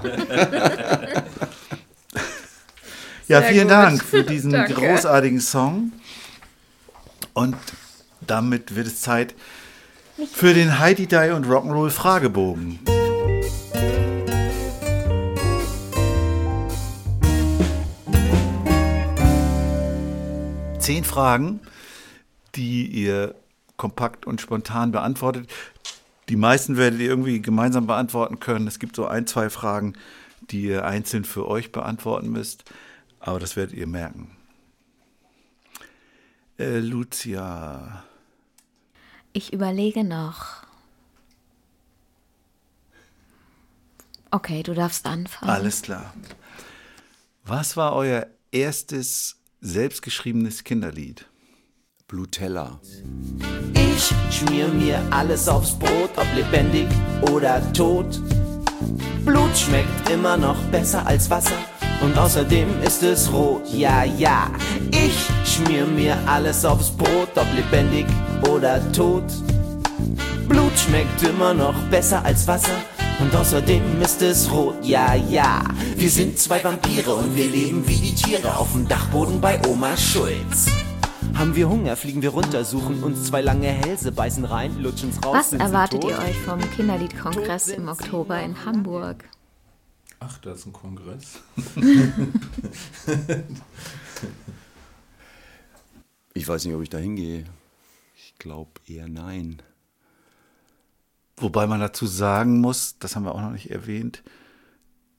Ja, 3.29 3.41
Sehr 3.41 3.49
vielen 3.49 3.67
gut. 3.67 3.71
Dank 3.71 4.03
für 4.03 4.23
diesen 4.25 4.51
großartigen 4.51 5.39
Song. 5.39 5.91
Und 7.33 7.55
damit 8.21 8.75
wird 8.75 8.87
es 8.87 9.01
Zeit 9.01 9.35
für 10.33 10.55
den 10.55 10.79
Heidi 10.79 11.05
Die 11.05 11.29
und 11.29 11.45
Rock'n'Roll 11.45 11.91
Fragebogen. 11.91 12.79
Zehn 20.79 21.03
Fragen, 21.03 21.59
die 22.55 22.87
ihr 22.87 23.35
kompakt 23.77 24.25
und 24.25 24.41
spontan 24.41 24.91
beantwortet. 24.91 25.47
Die 26.29 26.35
meisten 26.35 26.77
werdet 26.77 26.99
ihr 26.99 27.09
irgendwie 27.09 27.43
gemeinsam 27.43 27.85
beantworten 27.85 28.39
können. 28.39 28.65
Es 28.65 28.79
gibt 28.79 28.95
so 28.95 29.05
ein, 29.05 29.27
zwei 29.27 29.51
Fragen, 29.51 29.93
die 30.49 30.63
ihr 30.63 30.83
einzeln 30.83 31.25
für 31.25 31.47
euch 31.47 31.71
beantworten 31.71 32.31
müsst. 32.31 32.63
Aber 33.19 33.39
das 33.39 33.55
werdet 33.55 33.75
ihr 33.75 33.87
merken. 33.87 34.35
Äh, 36.57 36.79
Lucia. 36.79 38.03
Ich 39.33 39.53
überlege 39.53 40.03
noch. 40.03 40.63
Okay, 44.31 44.63
du 44.63 44.73
darfst 44.73 45.05
anfangen. 45.05 45.49
Alles 45.49 45.81
klar. 45.81 46.13
Was 47.43 47.77
war 47.77 47.93
euer 47.93 48.27
erstes 48.51 49.37
selbstgeschriebenes 49.61 50.63
Kinderlied? 50.63 51.25
Blutella. 52.07 52.79
Ich 53.73 54.13
schmier 54.31 54.67
mir 54.67 55.01
alles 55.11 55.47
aufs 55.47 55.77
Brot, 55.77 56.11
ob 56.15 56.27
lebendig 56.35 56.87
oder 57.31 57.61
tot. 57.73 58.19
Blut 59.25 59.55
schmeckt 59.57 60.09
immer 60.09 60.37
noch 60.37 60.61
besser 60.65 61.05
als 61.05 61.29
Wasser 61.29 61.57
und 62.01 62.17
außerdem 62.17 62.81
ist 62.83 63.03
es 63.03 63.31
rot. 63.31 63.63
Ja, 63.71 64.03
ja. 64.03 64.49
Ich 64.91 65.27
schmier 65.45 65.85
mir 65.85 66.17
alles 66.25 66.65
aufs 66.65 66.89
Brot, 66.91 67.29
ob 67.35 67.47
lebendig 67.55 68.05
oder 68.49 68.79
tot. 68.91 69.23
Blut 70.47 70.77
schmeckt 70.77 71.21
immer 71.23 71.53
noch 71.53 71.75
besser 71.91 72.23
als 72.25 72.47
Wasser 72.47 72.77
und 73.19 73.35
außerdem 73.35 74.01
ist 74.01 74.21
es 74.21 74.51
rot. 74.51 74.75
Ja, 74.83 75.13
ja. 75.15 75.61
Wir 75.95 76.09
sind 76.09 76.39
zwei 76.39 76.63
Vampire 76.63 77.13
und 77.13 77.35
wir 77.35 77.47
leben 77.47 77.87
wie 77.87 77.97
die 77.97 78.15
Tiere 78.15 78.57
auf 78.57 78.71
dem 78.71 78.87
Dachboden 78.87 79.41
bei 79.41 79.59
Oma 79.67 79.95
Schulz. 79.97 80.67
Haben 81.37 81.55
wir 81.55 81.69
Hunger, 81.69 81.95
fliegen 81.95 82.21
wir 82.21 82.31
runter, 82.31 82.65
suchen 82.65 83.01
uns 83.01 83.25
zwei 83.25 83.41
lange 83.41 83.67
Hälse, 83.67 84.11
beißen 84.11 84.43
rein, 84.43 84.77
lutschen's 84.79 85.23
raus. 85.23 85.35
Was 85.35 85.53
erwartet 85.53 86.03
ihr 86.03 86.17
euch 86.17 86.37
vom 86.45 86.59
Kinderliedkongress 86.71 87.69
im 87.69 87.87
Oktober 87.87 88.41
in 88.41 88.65
Hamburg? 88.65 89.23
Ach, 90.19 90.37
das 90.39 90.59
ist 90.59 90.65
ein 90.65 90.73
Kongress. 90.73 91.39
Ich 96.35 96.47
weiß 96.47 96.63
nicht, 96.63 96.73
ob 96.73 96.81
ich 96.81 96.89
da 96.89 96.97
hingehe. 96.97 97.43
Ich 98.15 98.35
glaube 98.37 98.71
eher 98.87 99.09
nein. 99.09 99.61
Wobei 101.35 101.67
man 101.67 101.81
dazu 101.81 102.05
sagen 102.05 102.61
muss, 102.61 102.97
das 102.99 103.15
haben 103.15 103.23
wir 103.23 103.35
auch 103.35 103.41
noch 103.41 103.51
nicht 103.51 103.71
erwähnt, 103.71 104.23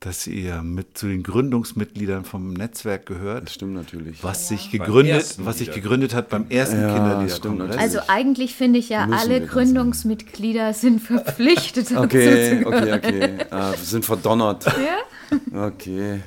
dass 0.01 0.27
ihr 0.27 0.63
mit 0.63 0.97
zu 0.97 1.09
den 1.09 1.23
Gründungsmitgliedern 1.23 2.25
vom 2.25 2.55
Netzwerk 2.55 3.05
Das 3.07 3.17
gehört, 3.19 3.51
stimmt 3.51 3.75
natürlich. 3.75 4.25
was 4.25 4.49
sich 4.49 4.71
gegründet, 4.71 5.37
was 5.41 5.59
sich 5.59 5.71
gegründet 5.73 6.15
hat 6.15 6.31
beim 6.31 6.47
ersten 6.49 6.81
Ja, 6.81 6.89
Kinderliederkongress. 6.95 7.37
stimmt 7.37 7.59
natürlich. 7.59 7.81
Also 7.81 7.99
eigentlich 8.09 8.55
finde 8.55 8.79
ich 8.79 8.89
ja, 8.89 9.07
alle 9.11 9.41
das. 9.43 9.51
Gründungsmitglieder 9.51 10.73
sind 10.73 11.01
verpflichtet 11.01 11.91
dazu 11.91 12.03
Okay, 12.05 12.61
zu 12.63 12.67
okay, 12.67 12.93
okay. 12.95 13.37
Ah, 13.51 13.75
sind 13.75 14.05
verdonnert. 14.05 14.65
Ja? 14.81 15.67
Okay. 15.67 16.21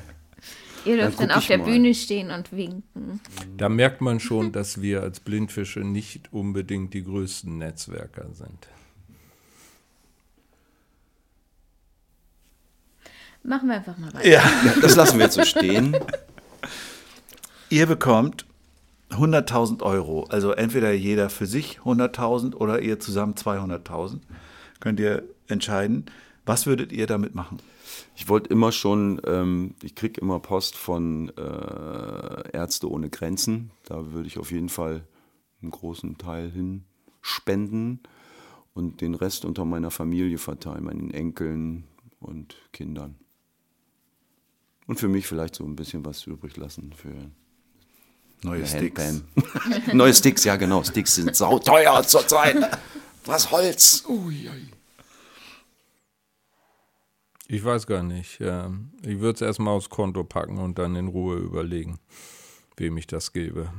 Ihr 0.86 0.98
dürft 0.98 1.20
Dann 1.20 1.30
dann, 1.30 1.38
auf 1.38 1.48
der 1.48 1.58
mal. 1.58 1.66
Bühne 1.66 1.94
stehen 1.94 2.30
und 2.30 2.52
winken. 2.52 3.20
Da 3.58 3.70
merkt 3.70 4.02
man 4.02 4.20
schon, 4.20 4.52
dass 4.52 4.82
wir 4.82 5.02
als 5.02 5.20
Blindfische 5.22 5.80
nicht 5.80 6.32
unbedingt 6.34 6.94
die 6.94 7.04
größten 7.04 7.58
Netzwerker 7.58 8.28
sind. 8.34 8.68
Machen 13.44 13.68
wir 13.68 13.76
einfach 13.76 13.98
mal 13.98 14.14
weiter. 14.14 14.28
Ja. 14.28 14.44
Das 14.82 14.96
lassen 14.96 15.18
wir 15.18 15.26
jetzt 15.26 15.36
so 15.36 15.44
stehen. 15.44 15.96
Ihr 17.70 17.88
bekommt 17.88 18.46
100.000 19.10 19.82
Euro. 19.84 20.24
Also 20.26 20.52
entweder 20.52 20.92
jeder 20.92 21.30
für 21.30 21.46
sich 21.46 21.80
100.000 21.80 22.56
oder 22.56 22.82
ihr 22.82 23.00
zusammen 23.00 23.34
200.000. 23.34 24.20
Könnt 24.80 25.00
ihr 25.00 25.24
entscheiden. 25.48 26.06
Was 26.46 26.66
würdet 26.66 26.92
ihr 26.92 27.08
damit 27.08 27.36
machen? 27.36 27.58
Ich 28.16 28.30
wollte 28.30 28.50
immer 28.50 28.72
schon, 28.72 29.22
ähm, 29.26 29.76
ich 29.82 29.96
kriege 29.96 30.20
immer 30.22 30.40
Post 30.40 30.76
von 30.76 31.30
äh, 31.38 32.50
Ärzte 32.52 32.90
ohne 32.90 33.10
Grenzen. 33.10 33.72
Da 33.86 34.12
würde 34.12 34.28
ich 34.28 34.38
auf 34.38 34.52
jeden 34.52 34.70
Fall 34.70 35.04
einen 35.62 35.72
großen 35.72 36.18
Teil 36.18 36.50
hin 36.50 36.84
spenden 37.22 38.02
und 38.74 39.02
den 39.02 39.16
Rest 39.16 39.46
unter 39.46 39.66
meiner 39.66 39.92
Familie 39.92 40.38
verteilen, 40.38 40.84
meinen 40.84 41.12
Enkeln 41.12 41.86
und 42.20 42.56
Kindern. 42.72 43.16
Und 44.88 45.00
für 45.00 45.08
mich 45.08 45.28
vielleicht 45.28 45.56
so 45.56 45.64
ein 45.64 45.76
bisschen 45.76 46.06
was 46.06 46.26
übrig 46.28 46.58
lassen 46.58 46.94
für 46.94 47.14
Neue 48.44 48.58
eine 48.60 48.68
Sticks. 48.68 49.02
Handpan. 49.04 49.94
Neue 49.98 50.14
Sticks, 50.14 50.44
ja 50.44 50.56
genau. 50.58 50.84
Sticks 50.84 51.16
sind 51.16 51.36
sauteuer 51.36 52.04
zurzeit. 52.04 52.58
Was 53.26 53.52
Holz. 53.52 54.04
Ui, 54.08 54.50
ui. 54.50 54.68
Ich 57.48 57.64
weiß 57.64 57.88
gar 57.88 58.04
nicht. 58.04 58.40
ähm, 58.42 58.92
Ich 59.02 59.20
würde 59.20 59.36
es 59.36 59.42
erstmal 59.42 59.74
aufs 59.76 59.90
Konto 59.90 60.24
packen 60.24 60.58
und 60.58 60.78
dann 60.80 60.96
in 60.96 61.08
Ruhe 61.08 61.38
überlegen, 61.38 62.00
wem 62.78 62.98
ich 62.98 63.08
das 63.08 63.32
gebe. 63.32 63.72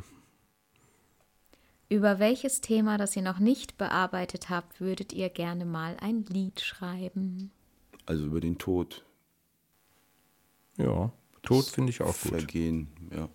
Über 1.90 2.18
welches 2.18 2.60
Thema, 2.60 2.96
das 2.98 3.14
ihr 3.16 3.22
noch 3.22 3.38
nicht 3.38 3.76
bearbeitet 3.76 4.48
habt, 4.48 4.80
würdet 4.80 5.12
ihr 5.12 5.28
gerne 5.28 5.64
mal 5.64 5.96
ein 6.00 6.24
Lied 6.24 6.60
schreiben? 6.60 7.50
Also 8.06 8.24
über 8.26 8.40
den 8.40 8.58
Tod. 8.58 9.04
Ja, 10.76 11.12
Tod 11.42 11.66
finde 11.66 11.90
ich 11.90 12.02
auch 12.02 12.06
gut. 12.06 12.32
Vergehen, 12.32 12.88
ja. 13.14 13.28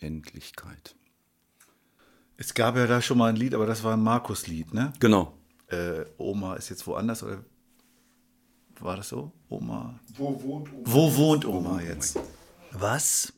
Unendlichkeit. 0.00 0.96
Es 2.36 2.54
gab 2.54 2.76
ja 2.76 2.86
da 2.86 3.00
schon 3.00 3.18
mal 3.18 3.28
ein 3.28 3.36
Lied, 3.36 3.54
aber 3.54 3.66
das 3.66 3.84
war 3.84 3.94
ein 3.94 4.02
Markus-Lied, 4.02 4.74
ne? 4.74 4.92
Genau. 4.98 5.34
Äh, 5.68 6.04
Oma 6.18 6.54
ist 6.54 6.70
jetzt 6.70 6.86
woanders 6.86 7.22
oder 7.22 7.44
war 8.80 8.96
das 8.96 9.08
so? 9.08 9.30
Oma. 9.48 10.00
Wo 10.14 10.42
wohnt 10.42 10.72
Oma? 10.72 10.82
Wo 10.84 11.16
wohnt 11.16 11.44
Oma 11.44 11.80
jetzt? 11.80 12.18
Was 12.72 13.32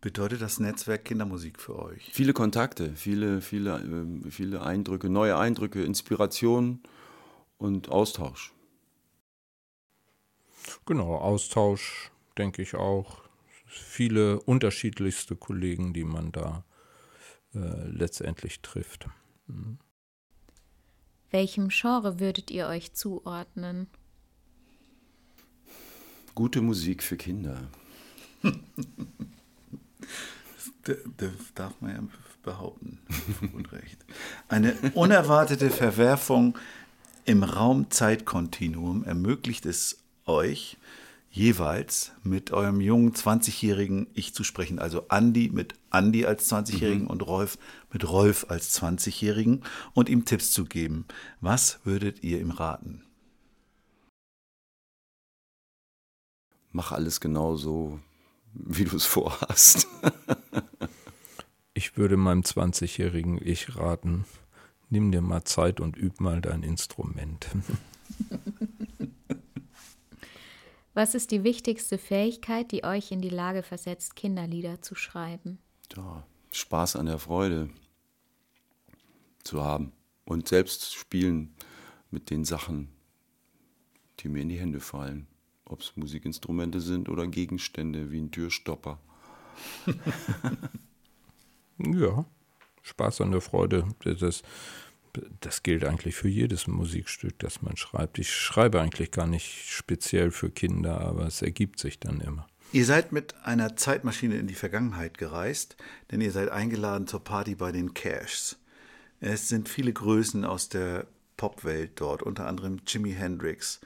bedeutet 0.00 0.40
das 0.40 0.58
Netzwerk 0.58 1.04
Kindermusik 1.04 1.60
für 1.60 1.78
euch? 1.78 2.10
Viele 2.12 2.32
Kontakte, 2.32 2.94
viele, 2.94 3.40
viele, 3.40 3.78
ähm, 3.80 4.30
viele 4.30 4.62
Eindrücke, 4.62 5.10
neue 5.10 5.36
Eindrücke, 5.36 5.82
Inspiration 5.84 6.80
und 7.58 7.90
Austausch. 7.90 8.54
Genau, 10.86 11.16
Austausch, 11.16 12.10
denke 12.38 12.62
ich 12.62 12.74
auch. 12.74 13.22
Viele 13.66 14.40
unterschiedlichste 14.40 15.36
Kollegen, 15.36 15.92
die 15.92 16.04
man 16.04 16.32
da 16.32 16.64
äh, 17.54 17.88
letztendlich 17.88 18.60
trifft. 18.60 19.08
Mhm. 19.46 19.78
Welchem 21.30 21.68
Genre 21.68 22.20
würdet 22.20 22.50
ihr 22.50 22.68
euch 22.68 22.94
zuordnen? 22.94 23.88
Gute 26.34 26.60
Musik 26.60 27.02
für 27.02 27.16
Kinder. 27.16 27.68
Das, 30.84 30.98
das 31.16 31.32
darf 31.56 31.80
man 31.80 31.90
ja 31.90 32.02
behaupten. 32.44 33.00
Und 33.52 33.72
recht. 33.72 33.98
Eine 34.48 34.72
unerwartete 34.94 35.68
Verwerfung 35.68 36.56
im 37.24 37.42
Raum-Zeit-Kontinuum 37.42 39.02
ermöglicht 39.02 39.66
es 39.66 39.98
euch, 40.26 40.76
jeweils 41.36 42.12
mit 42.22 42.50
eurem 42.50 42.80
jungen 42.80 43.12
20-jährigen 43.12 44.06
Ich 44.14 44.34
zu 44.34 44.42
sprechen. 44.42 44.78
Also 44.78 45.08
Andi 45.08 45.50
mit 45.52 45.74
Andi 45.90 46.24
als 46.24 46.50
20-jährigen 46.50 47.04
Mhm. 47.04 47.10
und 47.10 47.22
Rolf 47.26 47.58
mit 47.92 48.08
Rolf 48.08 48.46
als 48.48 48.80
20-jährigen 48.80 49.62
und 49.92 50.08
ihm 50.08 50.24
Tipps 50.24 50.50
zu 50.52 50.64
geben. 50.64 51.04
Was 51.40 51.80
würdet 51.84 52.24
ihr 52.24 52.40
ihm 52.40 52.50
raten? 52.50 53.02
Mach 56.72 56.92
alles 56.92 57.20
genau 57.20 57.56
so, 57.56 58.00
wie 58.54 58.84
du 58.84 58.96
es 58.96 59.06
vorhast. 59.06 59.86
Ich 61.78 61.98
würde 61.98 62.16
meinem 62.16 62.40
20-jährigen 62.40 63.38
Ich 63.46 63.76
raten, 63.76 64.24
nimm 64.88 65.12
dir 65.12 65.20
mal 65.20 65.44
Zeit 65.44 65.78
und 65.78 65.98
üb 65.98 66.20
mal 66.20 66.40
dein 66.40 66.62
Instrument. 66.62 67.48
Was 70.96 71.14
ist 71.14 71.30
die 71.30 71.44
wichtigste 71.44 71.98
Fähigkeit, 71.98 72.72
die 72.72 72.82
euch 72.82 73.12
in 73.12 73.20
die 73.20 73.28
Lage 73.28 73.62
versetzt, 73.62 74.16
Kinderlieder 74.16 74.80
zu 74.80 74.94
schreiben? 74.94 75.58
ja, 75.94 76.26
Spaß 76.52 76.96
an 76.96 77.04
der 77.04 77.18
Freude 77.18 77.68
zu 79.44 79.62
haben 79.62 79.92
und 80.24 80.48
selbst 80.48 80.94
spielen 80.94 81.54
mit 82.10 82.30
den 82.30 82.46
Sachen, 82.46 82.88
die 84.20 84.30
mir 84.30 84.40
in 84.40 84.48
die 84.48 84.58
Hände 84.58 84.80
fallen. 84.80 85.26
Ob 85.66 85.82
es 85.82 85.94
Musikinstrumente 85.96 86.80
sind 86.80 87.10
oder 87.10 87.26
Gegenstände 87.26 88.10
wie 88.10 88.20
ein 88.20 88.30
Türstopper. 88.30 88.98
Ja, 91.78 92.24
Spaß 92.80 93.20
an 93.20 93.32
der 93.32 93.42
Freude. 93.42 93.86
Das, 94.02 94.42
das 95.40 95.62
gilt 95.62 95.84
eigentlich 95.84 96.14
für 96.14 96.28
jedes 96.28 96.66
Musikstück, 96.66 97.38
das 97.38 97.62
man 97.62 97.76
schreibt. 97.76 98.18
Ich 98.18 98.32
schreibe 98.32 98.80
eigentlich 98.80 99.10
gar 99.10 99.26
nicht 99.26 99.70
speziell 99.70 100.30
für 100.30 100.50
Kinder, 100.50 101.00
aber 101.00 101.26
es 101.26 101.42
ergibt 101.42 101.78
sich 101.78 101.98
dann 101.98 102.20
immer. 102.20 102.46
Ihr 102.72 102.84
seid 102.84 103.12
mit 103.12 103.34
einer 103.44 103.76
Zeitmaschine 103.76 104.36
in 104.36 104.48
die 104.48 104.54
Vergangenheit 104.54 105.18
gereist, 105.18 105.76
denn 106.10 106.20
ihr 106.20 106.32
seid 106.32 106.50
eingeladen 106.50 107.06
zur 107.06 107.22
Party 107.22 107.54
bei 107.54 107.72
den 107.72 107.94
Cashs. 107.94 108.58
Es 109.20 109.48
sind 109.48 109.68
viele 109.68 109.92
Größen 109.92 110.44
aus 110.44 110.68
der 110.68 111.06
Popwelt 111.36 111.92
dort, 111.96 112.22
unter 112.22 112.46
anderem 112.46 112.80
Jimi 112.86 113.12
Hendrix, 113.12 113.80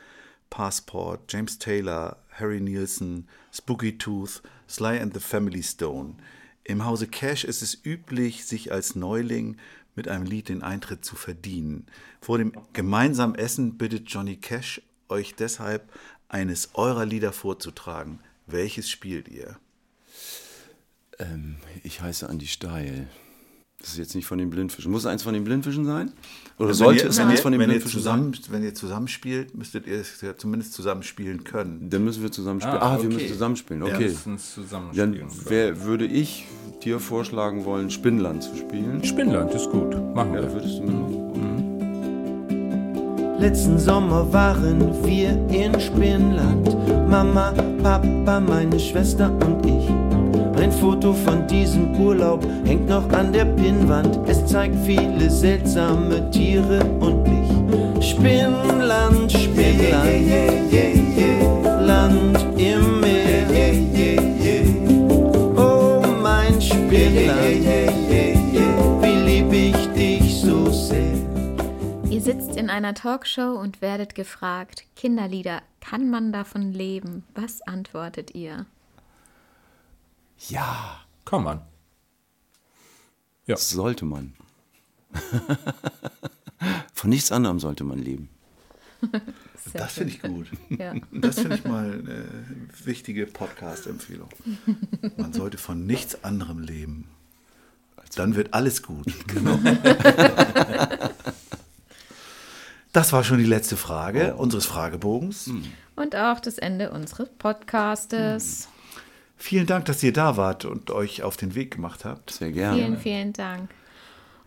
Passport, 0.49 1.33
James 1.33 1.59
Taylor, 1.59 2.17
Harry 2.31 2.61
Nielsen, 2.61 3.29
Spooky 3.53 3.97
Tooth, 3.99 4.43
Sly 4.69 4.99
and 4.99 5.15
the 5.15 5.21
Family 5.21 5.63
Stone. 5.63 6.17
Im 6.65 6.85
Hause 6.85 7.07
Cash 7.07 7.45
ist 7.45 7.63
es 7.63 7.85
üblich, 7.85 8.45
sich 8.45 8.73
als 8.73 8.95
Neuling 8.95 9.57
mit 9.95 10.09
einem 10.09 10.25
Lied 10.25 10.49
den 10.49 10.63
Eintritt 10.63 11.05
zu 11.05 11.17
verdienen. 11.17 11.87
Vor 12.21 12.39
dem 12.39 12.53
gemeinsamen 12.73 13.35
Essen 13.35 13.77
bittet 13.79 14.11
Johnny 14.11 14.37
Cash 14.37 14.83
euch 15.09 15.35
deshalb, 15.35 15.93
eines 16.29 16.71
eurer 16.75 17.05
Lieder 17.05 17.33
vorzutragen. 17.33 18.21
Welches 18.47 18.89
spielt 18.89 19.29
ihr? 19.29 19.59
Ähm, 21.19 21.57
ich 21.83 22.01
heiße 22.01 22.29
Andi 22.29 22.47
Steil. 22.47 23.09
Das 23.81 23.91
ist 23.93 23.97
jetzt 23.99 24.15
nicht 24.15 24.27
von 24.27 24.37
den 24.39 24.51
Blindfischen. 24.51 24.93
Muss 24.93 25.03
es 25.03 25.07
eins 25.07 25.23
von 25.23 25.33
den 25.33 25.43
Blindfischen 25.45 25.87
sein? 25.87 26.13
Oder 26.59 26.75
sollte 26.75 27.07
es 27.09 27.19
eins 27.19 27.41
von 27.41 27.53
den 27.53 27.59
Blindfischen 27.65 28.03
sein? 28.03 28.33
zusammen, 28.35 28.53
Wenn 28.53 28.63
ihr 28.63 28.75
zusammenspielt, 28.75 29.57
müsstet 29.57 29.87
ihr 29.87 30.01
es 30.01 30.21
ja 30.21 30.37
zumindest 30.37 30.75
zusammen 30.75 31.03
spielen 31.03 31.45
können. 31.45 31.89
Dann 31.89 32.05
müssen 32.05 32.23
wir 32.23 32.31
zusammen 32.31 32.61
spielen. 32.61 32.77
Ah, 32.77 32.97
Ah, 32.97 32.99
wir 32.99 33.07
okay. 33.07 33.15
müssen 33.15 33.29
zusammenspielen. 33.29 33.83
Okay. 33.83 34.09
müssen 34.09 34.35
es 34.35 34.53
zusammen 34.55 34.91
Dann 34.95 35.17
wär, 35.47 35.83
würde 35.85 36.05
ich 36.05 36.47
dir 36.85 37.01
vorschlagen 37.01 37.65
wollen, 37.65 37.89
Spinnland 37.91 38.43
zu 38.43 38.55
spielen. 38.57 39.03
Spinnland 39.03 39.55
ist 39.55 39.71
gut. 39.71 39.95
Machen 40.15 40.35
Ja, 40.35 40.43
wir. 40.43 40.53
würdest 40.53 40.79
du 40.79 40.83
mitmachen? 40.83 41.31
Letzten 43.39 43.79
Sommer 43.79 44.31
waren 44.31 44.81
wir 45.07 45.31
in 45.49 45.81
Spinnland. 45.81 46.69
Mama, 47.09 47.53
Papa, 47.83 48.41
meine 48.41 48.79
Schwester 48.79 49.31
und 49.47 49.65
ich. 49.65 50.10
Ein 50.61 50.73
Foto 50.73 51.15
von 51.15 51.47
diesem 51.47 51.99
Urlaub 51.99 52.45
hängt 52.67 52.87
noch 52.87 53.09
an 53.13 53.33
der 53.33 53.47
Pinnwand. 53.47 54.19
Es 54.29 54.45
zeigt 54.45 54.77
viele 54.85 55.31
seltsame 55.31 56.31
Tiere 56.31 56.85
und 57.01 57.23
mich. 57.23 58.07
Spinnland, 58.07 59.33
Spinnland, 59.33 60.71
Land 61.87 62.39
im 62.59 63.01
Meer. 63.01 63.47
Oh, 65.57 66.03
mein 66.21 66.61
Spinnland, 66.61 67.65
wie 69.01 69.17
lieb 69.25 69.51
ich 69.51 69.87
dich 69.95 70.43
so 70.43 70.71
sehr. 70.71 71.17
Ihr 72.11 72.21
sitzt 72.21 72.57
in 72.57 72.69
einer 72.69 72.93
Talkshow 72.93 73.59
und 73.59 73.81
werdet 73.81 74.15
gefragt, 74.15 74.85
Kinderlieder, 74.95 75.63
kann 75.81 76.11
man 76.11 76.33
davon 76.33 76.71
leben? 76.71 77.25
Was 77.35 77.63
antwortet 77.63 78.35
ihr? 78.35 78.67
Ja, 80.49 81.01
Kann 81.25 81.45
man. 81.45 81.59
Ja. 83.47 83.55
das 83.57 83.71
sollte 83.71 84.05
man. 84.05 84.35
Von 86.95 87.11
nichts 87.11 87.33
anderem 87.33 87.59
sollte 87.59 87.85
man 87.85 87.99
leben. 87.99 88.29
Sehr 89.65 89.81
Das 89.81 89.93
finde 89.95 90.13
ich 90.13 90.23
gut. 90.23 90.47
Ja. 90.71 90.95
Das 91.13 91.41
finde 91.41 91.57
ich 91.57 91.65
mal 91.65 91.93
eine 91.93 92.25
wichtige 92.85 93.27
Podcast-Empfehlung. 93.27 94.29
Man 95.17 95.33
sollte 95.33 95.59
von 95.59 95.87
nichts 95.87 96.25
anderem 96.25 96.61
leben. 96.61 97.09
Dann 98.17 98.35
wird 98.35 98.55
alles 98.55 98.83
gut. 98.83 99.07
Genau. 99.27 99.59
Das 102.93 103.13
war 103.13 103.23
schon 103.23 103.39
die 103.39 103.45
letzte 103.45 103.77
Frage 103.77 104.35
unseres 104.37 104.67
Fragebogens. 104.67 105.51
Und 105.97 106.17
auch 106.17 106.41
das 106.41 106.59
Ende 106.59 106.91
unseres 106.91 107.29
Podcastes. 107.39 108.69
Vielen 109.41 109.67
Dank, 109.67 109.87
dass 109.87 110.03
ihr 110.03 110.13
da 110.13 110.37
wart 110.37 110.67
und 110.67 110.91
euch 110.91 111.23
auf 111.23 111.39
den 111.39 111.55
Weg 111.55 111.75
gemacht 111.75 112.05
habt. 112.05 112.31
Sehr 112.31 112.53
gerne. 112.53 112.77
Vielen, 112.77 112.99
vielen 112.99 113.33
Dank. 113.33 113.71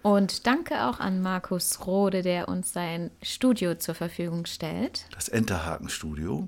Und 0.04 0.46
danke 0.46 0.86
auch 0.86 1.00
an 1.00 1.20
Markus 1.20 1.88
Rode, 1.88 2.22
der 2.22 2.48
uns 2.48 2.74
sein 2.74 3.10
Studio 3.24 3.74
zur 3.74 3.96
Verfügung 3.96 4.46
stellt. 4.46 5.08
Das 5.12 5.30
Enterhaken-Studio, 5.30 6.48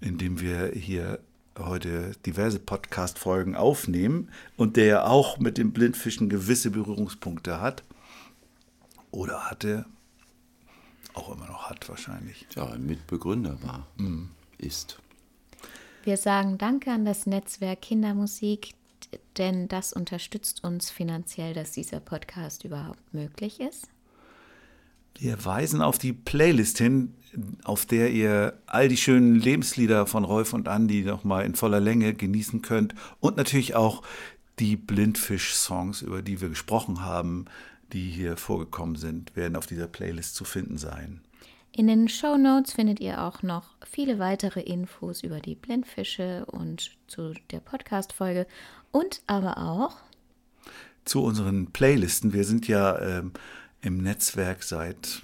in 0.00 0.16
dem 0.16 0.40
wir 0.40 0.68
hier 0.68 1.20
heute 1.58 2.12
diverse 2.24 2.58
Podcast-Folgen 2.58 3.56
aufnehmen 3.56 4.30
und 4.56 4.78
der 4.78 4.86
ja 4.86 5.04
auch 5.04 5.38
mit 5.38 5.58
dem 5.58 5.72
Blindfischen 5.72 6.30
gewisse 6.30 6.70
Berührungspunkte 6.70 7.60
hat. 7.60 7.84
Oder 9.10 9.50
hatte. 9.50 9.84
Auch 11.12 11.36
immer 11.36 11.46
noch 11.46 11.68
hat 11.68 11.86
wahrscheinlich. 11.90 12.46
Ja, 12.56 12.70
ein 12.70 12.86
Mitbegründer 12.86 13.58
war. 13.62 13.86
Ist. 14.56 14.98
Wir 16.04 16.18
sagen 16.18 16.58
Danke 16.58 16.90
an 16.90 17.06
das 17.06 17.24
Netzwerk 17.24 17.80
Kindermusik, 17.80 18.74
denn 19.38 19.68
das 19.68 19.94
unterstützt 19.94 20.62
uns 20.62 20.90
finanziell, 20.90 21.54
dass 21.54 21.72
dieser 21.72 21.98
Podcast 21.98 22.64
überhaupt 22.64 23.14
möglich 23.14 23.58
ist. 23.58 23.88
Wir 25.18 25.42
weisen 25.46 25.80
auf 25.80 25.96
die 25.96 26.12
Playlist 26.12 26.76
hin, 26.76 27.14
auf 27.64 27.86
der 27.86 28.10
ihr 28.10 28.58
all 28.66 28.88
die 28.88 28.98
schönen 28.98 29.36
Lebenslieder 29.36 30.06
von 30.06 30.24
Rolf 30.24 30.52
und 30.52 30.68
Andy 30.68 31.04
nochmal 31.04 31.46
in 31.46 31.54
voller 31.54 31.80
Länge 31.80 32.12
genießen 32.12 32.60
könnt 32.60 32.94
und 33.20 33.38
natürlich 33.38 33.74
auch 33.74 34.02
die 34.58 34.76
Blindfisch-Songs, 34.76 36.02
über 36.02 36.20
die 36.20 36.42
wir 36.42 36.50
gesprochen 36.50 37.02
haben, 37.02 37.46
die 37.94 38.10
hier 38.10 38.36
vorgekommen 38.36 38.96
sind, 38.96 39.34
werden 39.36 39.56
auf 39.56 39.66
dieser 39.66 39.86
Playlist 39.86 40.34
zu 40.34 40.44
finden 40.44 40.76
sein. 40.76 41.22
In 41.76 41.88
den 41.88 42.08
Show 42.08 42.36
Notes 42.36 42.72
findet 42.72 43.00
ihr 43.00 43.20
auch 43.20 43.42
noch 43.42 43.64
viele 43.84 44.20
weitere 44.20 44.60
Infos 44.60 45.24
über 45.24 45.40
die 45.40 45.56
Blindfische 45.56 46.46
und 46.46 46.92
zu 47.08 47.34
der 47.50 47.58
Podcast-Folge 47.58 48.46
und 48.92 49.22
aber 49.26 49.58
auch 49.58 49.96
zu 51.04 51.24
unseren 51.24 51.72
Playlisten. 51.72 52.32
Wir 52.32 52.44
sind 52.44 52.68
ja 52.68 53.00
ähm, 53.00 53.32
im 53.80 53.98
Netzwerk 53.98 54.62
seit 54.62 55.22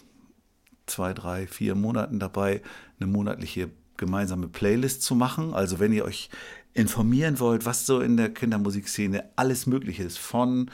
zwei, 0.86 1.14
drei, 1.14 1.46
vier 1.46 1.76
Monaten 1.76 2.18
dabei, 2.18 2.62
eine 2.98 3.08
monatliche 3.08 3.70
gemeinsame 3.96 4.48
Playlist 4.48 5.02
zu 5.02 5.14
machen. 5.14 5.54
Also 5.54 5.78
wenn 5.78 5.92
ihr 5.92 6.04
euch 6.04 6.30
informieren 6.74 7.38
wollt, 7.38 7.64
was 7.64 7.86
so 7.86 8.00
in 8.00 8.16
der 8.16 8.34
Kindermusikszene 8.34 9.30
alles 9.36 9.68
möglich 9.68 10.00
ist, 10.00 10.18
von 10.18 10.68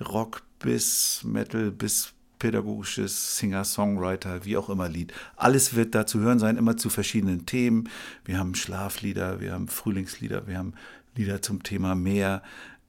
Rock 0.00 0.42
bis 0.58 1.24
Metal 1.24 1.70
bis 1.70 2.13
pädagogisches 2.44 3.38
Singer-Songwriter, 3.38 4.44
wie 4.44 4.58
auch 4.58 4.68
immer 4.68 4.86
Lied. 4.86 5.14
Alles 5.34 5.76
wird 5.76 5.94
da 5.94 6.04
zu 6.04 6.20
hören 6.20 6.38
sein, 6.38 6.58
immer 6.58 6.76
zu 6.76 6.90
verschiedenen 6.90 7.46
Themen. 7.46 7.88
Wir 8.26 8.38
haben 8.38 8.54
Schlaflieder, 8.54 9.40
wir 9.40 9.54
haben 9.54 9.66
Frühlingslieder, 9.66 10.46
wir 10.46 10.58
haben 10.58 10.74
Lieder 11.16 11.40
zum 11.40 11.62
Thema 11.62 11.94
Meer. 11.94 12.42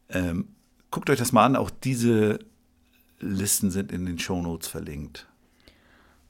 Ähm, 0.10 0.50
guckt 0.92 1.10
euch 1.10 1.18
das 1.18 1.32
mal 1.32 1.46
an, 1.46 1.56
auch 1.56 1.70
diese 1.70 2.40
Listen 3.22 3.72
sind 3.72 3.94
in 3.94 4.06
den 4.06 4.20
Shownotes 4.20 4.68
verlinkt. 4.68 5.26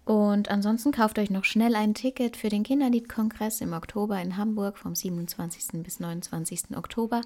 Und 0.04 0.52
ansonsten 0.52 0.92
kauft 0.92 1.18
euch 1.18 1.32
noch 1.32 1.46
schnell 1.46 1.74
ein 1.74 1.96
Ticket 1.96 2.38
für 2.38 2.50
den 2.50 2.62
Kinderliedkongress 2.62 3.60
im 3.62 3.74
Oktober 3.74 4.22
in 4.22 4.38
Hamburg 4.38 4.78
vom 4.78 4.94
27. 4.94 5.82
bis 5.82 6.00
29. 6.00 6.78
Oktober. 6.78 7.22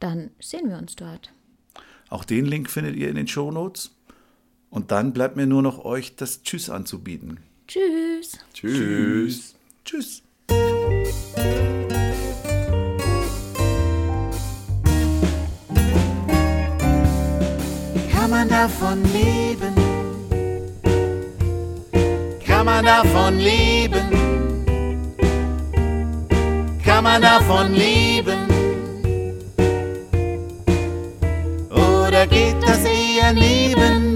Dann 0.00 0.30
sehen 0.40 0.70
wir 0.70 0.78
uns 0.78 0.96
dort. 0.96 1.34
Auch 2.08 2.24
den 2.24 2.46
Link 2.46 2.70
findet 2.70 2.96
ihr 2.96 3.10
in 3.10 3.16
den 3.16 3.28
Shownotes. 3.28 3.93
Und 4.74 4.90
dann 4.90 5.12
bleibt 5.12 5.36
mir 5.36 5.46
nur 5.46 5.62
noch 5.62 5.84
euch 5.84 6.16
das 6.16 6.42
Tschüss 6.42 6.68
anzubieten. 6.68 7.38
Tschüss. 7.68 8.40
Tschüss. 8.52 9.54
Tschüss. 9.84 10.22
Kann 18.10 18.30
man 18.30 18.48
davon 18.48 19.00
leben? 19.12 19.74
Kann 22.44 22.66
man 22.66 22.84
davon 22.84 23.38
leben? 23.38 24.10
Kann 26.84 27.04
man 27.04 27.22
davon 27.22 27.72
leben? 27.74 28.48
Oder 31.70 32.26
geht 32.26 32.56
das 32.60 32.84
eher 32.84 33.32
nebenbei? 33.32 34.13